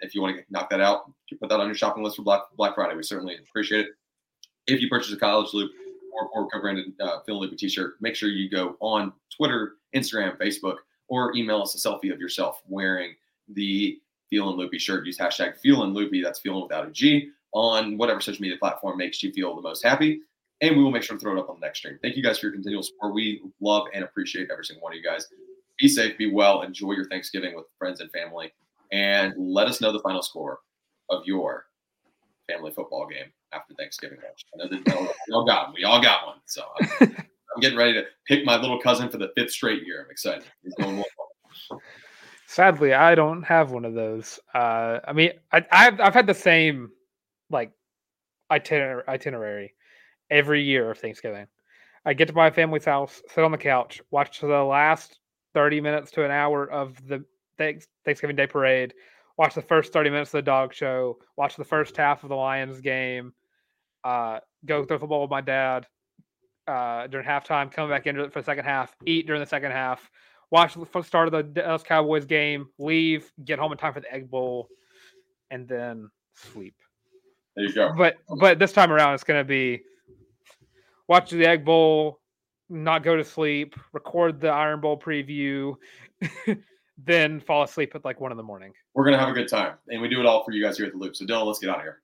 if 0.00 0.14
you 0.14 0.20
want 0.20 0.36
to 0.36 0.44
knock 0.50 0.68
that 0.70 0.80
out, 0.80 1.10
you 1.30 1.38
put 1.38 1.48
that 1.48 1.58
on 1.58 1.66
your 1.66 1.74
shopping 1.74 2.04
list 2.04 2.16
for 2.16 2.22
Black 2.22 2.42
Black 2.56 2.74
Friday. 2.74 2.94
We 2.94 3.02
certainly 3.02 3.36
appreciate 3.36 3.86
it 3.86 3.92
if 4.66 4.80
you 4.80 4.88
purchase 4.88 5.12
a 5.12 5.16
college 5.16 5.52
loop 5.54 5.72
or, 6.12 6.28
or 6.28 6.48
co-branded 6.48 6.92
uh, 7.00 7.20
Phil 7.24 7.38
Loopy 7.38 7.56
t-shirt, 7.56 7.96
make 8.00 8.14
sure 8.14 8.28
you 8.28 8.50
go 8.50 8.76
on 8.80 9.12
Twitter, 9.34 9.74
Instagram, 9.94 10.36
Facebook, 10.38 10.76
or 11.08 11.34
email 11.36 11.62
us 11.62 11.74
a 11.74 11.88
selfie 11.88 12.12
of 12.12 12.20
yourself 12.20 12.62
wearing 12.68 13.14
the 13.48 13.98
Feelin' 14.28 14.56
Loopy 14.56 14.78
shirt. 14.78 15.06
Use 15.06 15.18
hashtag 15.18 15.56
Feelin' 15.58 15.94
Loopy, 15.94 16.22
that's 16.22 16.40
feeling 16.40 16.62
without 16.62 16.86
a 16.86 16.90
G, 16.90 17.30
on 17.52 17.96
whatever 17.96 18.20
social 18.20 18.42
media 18.42 18.58
platform 18.58 18.98
makes 18.98 19.22
you 19.22 19.32
feel 19.32 19.54
the 19.54 19.62
most 19.62 19.84
happy. 19.84 20.20
And 20.60 20.76
we 20.76 20.82
will 20.82 20.90
make 20.90 21.02
sure 21.02 21.16
to 21.16 21.20
throw 21.20 21.36
it 21.36 21.38
up 21.38 21.50
on 21.50 21.60
the 21.60 21.66
next 21.66 21.80
stream. 21.80 21.98
Thank 22.02 22.16
you 22.16 22.22
guys 22.22 22.38
for 22.38 22.46
your 22.46 22.54
continual 22.54 22.82
support. 22.82 23.12
We 23.14 23.42
love 23.60 23.86
and 23.92 24.04
appreciate 24.04 24.48
every 24.50 24.64
single 24.64 24.82
one 24.82 24.92
of 24.92 24.96
you 24.96 25.04
guys. 25.04 25.26
Be 25.78 25.88
safe, 25.88 26.16
be 26.16 26.32
well, 26.32 26.62
enjoy 26.62 26.92
your 26.92 27.06
Thanksgiving 27.08 27.54
with 27.54 27.66
friends 27.78 28.00
and 28.00 28.10
family, 28.10 28.52
and 28.90 29.34
let 29.36 29.66
us 29.66 29.82
know 29.82 29.92
the 29.92 30.00
final 30.00 30.22
score 30.22 30.60
of 31.10 31.22
your 31.26 31.66
family 32.48 32.70
football 32.70 33.06
game 33.06 33.30
after 33.52 33.74
Thanksgiving 33.74 34.18
I 34.18 34.56
know 34.56 34.68
that 34.68 35.14
we 35.28 35.34
all 35.34 35.44
got 35.44 35.66
one. 35.66 35.74
We 35.74 35.84
all 35.84 36.00
got 36.00 36.26
one. 36.26 36.36
So 36.46 36.62
I'm, 36.80 36.88
I'm, 37.00 37.60
getting 37.60 37.78
ready 37.78 37.94
to 37.94 38.04
pick 38.26 38.44
my 38.44 38.56
little 38.56 38.80
cousin 38.80 39.08
for 39.08 39.18
the 39.18 39.32
fifth 39.36 39.52
straight 39.52 39.84
year. 39.86 40.04
I'm 40.04 40.10
excited. 40.10 40.44
Sadly, 42.46 42.94
I 42.94 43.14
don't 43.14 43.42
have 43.42 43.72
one 43.72 43.84
of 43.84 43.94
those. 43.94 44.38
Uh, 44.54 45.00
I 45.06 45.12
mean, 45.12 45.32
I, 45.52 45.64
have 45.70 46.00
I've 46.00 46.14
had 46.14 46.26
the 46.26 46.34
same 46.34 46.90
like 47.50 47.72
itinerary, 48.50 49.02
itinerary 49.08 49.74
every 50.30 50.62
year 50.62 50.90
of 50.90 50.98
Thanksgiving. 50.98 51.46
I 52.04 52.14
get 52.14 52.28
to 52.28 52.34
my 52.34 52.50
family's 52.50 52.84
house, 52.84 53.20
sit 53.34 53.42
on 53.42 53.50
the 53.50 53.58
couch, 53.58 54.00
watch 54.10 54.40
the 54.40 54.46
last 54.46 55.18
30 55.54 55.80
minutes 55.80 56.10
to 56.12 56.24
an 56.24 56.30
hour 56.30 56.70
of 56.70 56.96
the 57.06 57.24
Thanksgiving 57.58 58.36
Day 58.36 58.46
parade, 58.46 58.94
watch 59.36 59.54
the 59.54 59.62
first 59.62 59.92
30 59.92 60.10
minutes 60.10 60.28
of 60.28 60.38
the 60.38 60.42
dog 60.42 60.72
show, 60.72 61.18
watch 61.36 61.56
the 61.56 61.64
first 61.64 61.96
half 61.96 62.22
of 62.22 62.28
the 62.28 62.36
Lions 62.36 62.80
game, 62.80 63.32
uh, 64.04 64.38
go 64.64 64.84
throw 64.84 64.98
football 64.98 65.22
with 65.22 65.30
my 65.30 65.40
dad 65.40 65.86
uh, 66.68 67.06
during 67.06 67.26
halftime, 67.26 67.72
come 67.72 67.88
back 67.88 68.06
into 68.06 68.22
it 68.22 68.32
for 68.32 68.40
the 68.40 68.44
second 68.44 68.64
half, 68.64 68.94
eat 69.04 69.26
during 69.26 69.40
the 69.40 69.46
second 69.46 69.72
half, 69.72 70.10
watch 70.50 70.74
the 70.74 71.02
start 71.02 71.26
of 71.28 71.32
the 71.32 71.42
Dallas 71.42 71.82
Cowboys 71.82 72.24
game, 72.24 72.68
leave, 72.78 73.30
get 73.44 73.58
home 73.58 73.72
in 73.72 73.78
time 73.78 73.92
for 73.92 74.00
the 74.00 74.12
Egg 74.12 74.30
Bowl, 74.30 74.68
and 75.50 75.66
then 75.66 76.10
sleep. 76.34 76.74
There 77.56 77.64
you 77.64 77.72
go. 77.72 77.92
But 77.96 78.16
but 78.38 78.58
this 78.58 78.72
time 78.72 78.92
around, 78.92 79.14
it's 79.14 79.24
going 79.24 79.40
to 79.40 79.48
be 79.48 79.82
watch 81.08 81.30
the 81.30 81.46
Egg 81.46 81.64
Bowl, 81.64 82.20
not 82.68 83.02
go 83.02 83.16
to 83.16 83.24
sleep, 83.24 83.74
record 83.92 84.40
the 84.40 84.48
Iron 84.48 84.80
Bowl 84.80 84.98
preview. 84.98 85.74
then 86.98 87.40
fall 87.40 87.62
asleep 87.62 87.94
at 87.94 88.04
like 88.04 88.20
one 88.20 88.30
in 88.30 88.36
the 88.36 88.42
morning. 88.42 88.72
We're 88.94 89.04
gonna 89.04 89.18
have 89.18 89.28
a 89.28 89.32
good 89.34 89.48
time, 89.48 89.74
and 89.88 90.00
we 90.00 90.08
do 90.08 90.20
it 90.20 90.26
all 90.26 90.44
for 90.44 90.52
you 90.52 90.62
guys 90.62 90.76
here 90.76 90.86
at 90.86 90.92
the 90.92 90.98
Loop. 90.98 91.14
So 91.16 91.26
Dylan, 91.26 91.46
let's 91.46 91.58
get 91.58 91.70
out 91.70 91.76
of 91.76 91.82
here. 91.82 92.02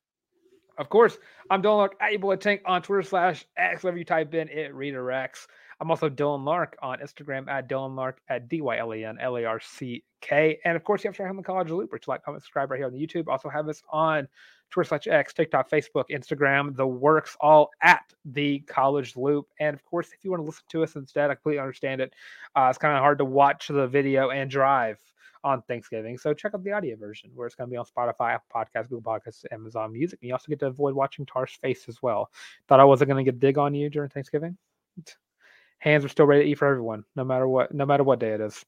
Of 0.78 0.88
course, 0.88 1.18
I'm 1.50 1.62
Dylan 1.62 1.90
Look 2.22 2.32
at 2.32 2.40
Tank 2.40 2.62
on 2.66 2.82
Twitter 2.82 3.02
slash 3.02 3.44
X. 3.56 3.82
Whatever 3.82 3.98
you 3.98 4.04
type 4.04 4.34
in, 4.34 4.48
it 4.48 4.74
redirects. 4.74 5.46
I'm 5.80 5.90
also 5.90 6.08
Dylan 6.08 6.44
Larck 6.44 6.74
on 6.80 6.98
Instagram 7.00 7.48
at 7.48 7.68
Dylan 7.68 7.94
Larck 7.94 8.14
at 8.28 8.48
D 8.48 8.60
Y 8.60 8.78
L 8.78 8.94
E 8.94 9.04
N 9.04 9.18
L 9.20 9.36
A 9.36 9.44
R 9.44 9.60
C 9.60 10.02
K. 10.20 10.58
And 10.64 10.76
of 10.76 10.84
course, 10.84 11.04
you 11.04 11.08
have 11.08 11.16
to 11.16 11.22
check 11.22 11.30
on 11.30 11.36
the 11.36 11.42
College 11.42 11.70
Loop, 11.70 11.92
which 11.92 12.08
like, 12.08 12.22
comment, 12.22 12.42
subscribe 12.42 12.70
right 12.70 12.78
here 12.78 12.86
on 12.86 12.92
the 12.92 13.04
YouTube. 13.04 13.28
Also 13.28 13.48
have 13.48 13.68
us 13.68 13.82
on 13.90 14.28
Twitter 14.72 14.88
slash 14.88 15.06
X, 15.06 15.34
TikTok, 15.34 15.70
Facebook, 15.70 16.04
Instagram, 16.10 16.74
the 16.74 16.86
works, 16.86 17.36
all 17.40 17.70
at 17.82 18.02
the 18.24 18.60
College 18.60 19.16
Loop. 19.16 19.46
And 19.60 19.74
of 19.74 19.84
course, 19.84 20.08
if 20.12 20.24
you 20.24 20.30
want 20.30 20.40
to 20.40 20.46
listen 20.46 20.64
to 20.70 20.82
us 20.82 20.96
instead, 20.96 21.30
I 21.30 21.34
completely 21.34 21.60
understand 21.60 22.00
it. 22.00 22.14
Uh, 22.56 22.68
it's 22.70 22.78
kind 22.78 22.96
of 22.96 23.00
hard 23.00 23.18
to 23.18 23.24
watch 23.24 23.68
the 23.68 23.86
video 23.86 24.30
and 24.30 24.50
drive 24.50 24.98
on 25.44 25.62
Thanksgiving. 25.62 26.18
So 26.18 26.32
check 26.32 26.54
out 26.54 26.64
the 26.64 26.72
audio 26.72 26.96
version 26.96 27.30
where 27.34 27.46
it's 27.46 27.56
going 27.56 27.68
to 27.68 27.72
be 27.72 27.76
on 27.76 27.84
Spotify, 27.84 28.34
Apple 28.34 28.46
Podcasts, 28.54 28.88
Google 28.88 29.02
Podcasts, 29.02 29.44
Amazon 29.52 29.92
Music. 29.92 30.18
And 30.22 30.28
you 30.28 30.34
also 30.34 30.48
get 30.48 30.60
to 30.60 30.66
avoid 30.66 30.94
watching 30.94 31.26
Tarr's 31.26 31.52
face 31.52 31.88
as 31.88 32.02
well. 32.02 32.30
Thought 32.68 32.80
I 32.80 32.84
wasn't 32.84 33.10
going 33.10 33.24
to 33.24 33.30
get 33.30 33.40
dig 33.40 33.58
on 33.58 33.74
you 33.74 33.90
during 33.90 34.08
Thanksgiving. 34.08 34.56
Hands 35.78 36.04
are 36.04 36.08
still 36.08 36.26
ready 36.26 36.44
to 36.44 36.50
eat 36.50 36.58
for 36.58 36.68
everyone, 36.68 37.04
no 37.16 37.24
matter 37.24 37.48
what, 37.48 37.74
no 37.74 37.84
matter 37.84 38.04
what 38.04 38.20
day 38.20 38.32
it 38.32 38.40
is. 38.40 38.64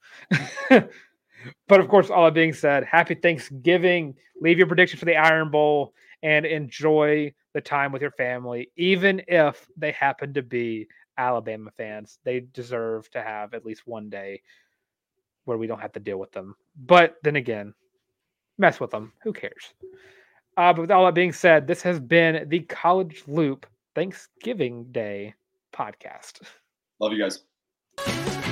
but 1.69 1.81
of 1.81 1.89
course, 1.89 2.11
all 2.11 2.25
that 2.25 2.35
being 2.35 2.53
said, 2.53 2.85
happy 2.85 3.15
Thanksgiving. 3.15 4.15
Leave 4.41 4.59
your 4.59 4.67
prediction 4.67 4.99
for 4.99 5.05
the 5.05 5.17
Iron 5.17 5.51
Bowl 5.51 5.95
and 6.23 6.47
enjoy 6.47 7.33
the 7.53 7.61
time 7.61 7.93
with 7.93 8.03
your 8.03 8.11
family, 8.13 8.71
even 8.77 9.23
if 9.29 9.67
they 9.77 9.93
happen 9.93 10.35
to 10.35 10.43
be 10.43 10.89
Alabama 11.19 11.71
fans. 11.77 12.19
They 12.25 12.41
deserve 12.41 13.11
to 13.11 13.23
have 13.23 13.55
at 13.55 13.65
least 13.65 13.87
one 13.87 14.11
day 14.11 14.43
where 15.45 15.59
we 15.59 15.67
don't 15.67 15.81
have 15.81 15.93
to 15.93 16.01
deal 16.01 16.19
with 16.19 16.33
them. 16.33 16.57
But 16.77 17.17
then 17.23 17.37
again, 17.37 17.75
mess 18.59 18.81
with 18.81 18.91
them. 18.91 19.13
Who 19.23 19.33
cares? 19.33 19.75
Uh, 20.57 20.73
but 20.73 20.83
with 20.83 20.91
all 20.91 21.05
that 21.05 21.15
being 21.15 21.33
said, 21.33 21.67
this 21.67 21.83
has 21.83 22.01
been 22.01 22.49
the 22.49 22.61
College 22.61 23.25
Loop 23.27 23.67
Thanksgiving 23.95 24.85
Day 24.93 25.35
podcast. 25.73 26.41
Love 27.01 27.13
you 27.13 27.19
guys. 27.19 28.44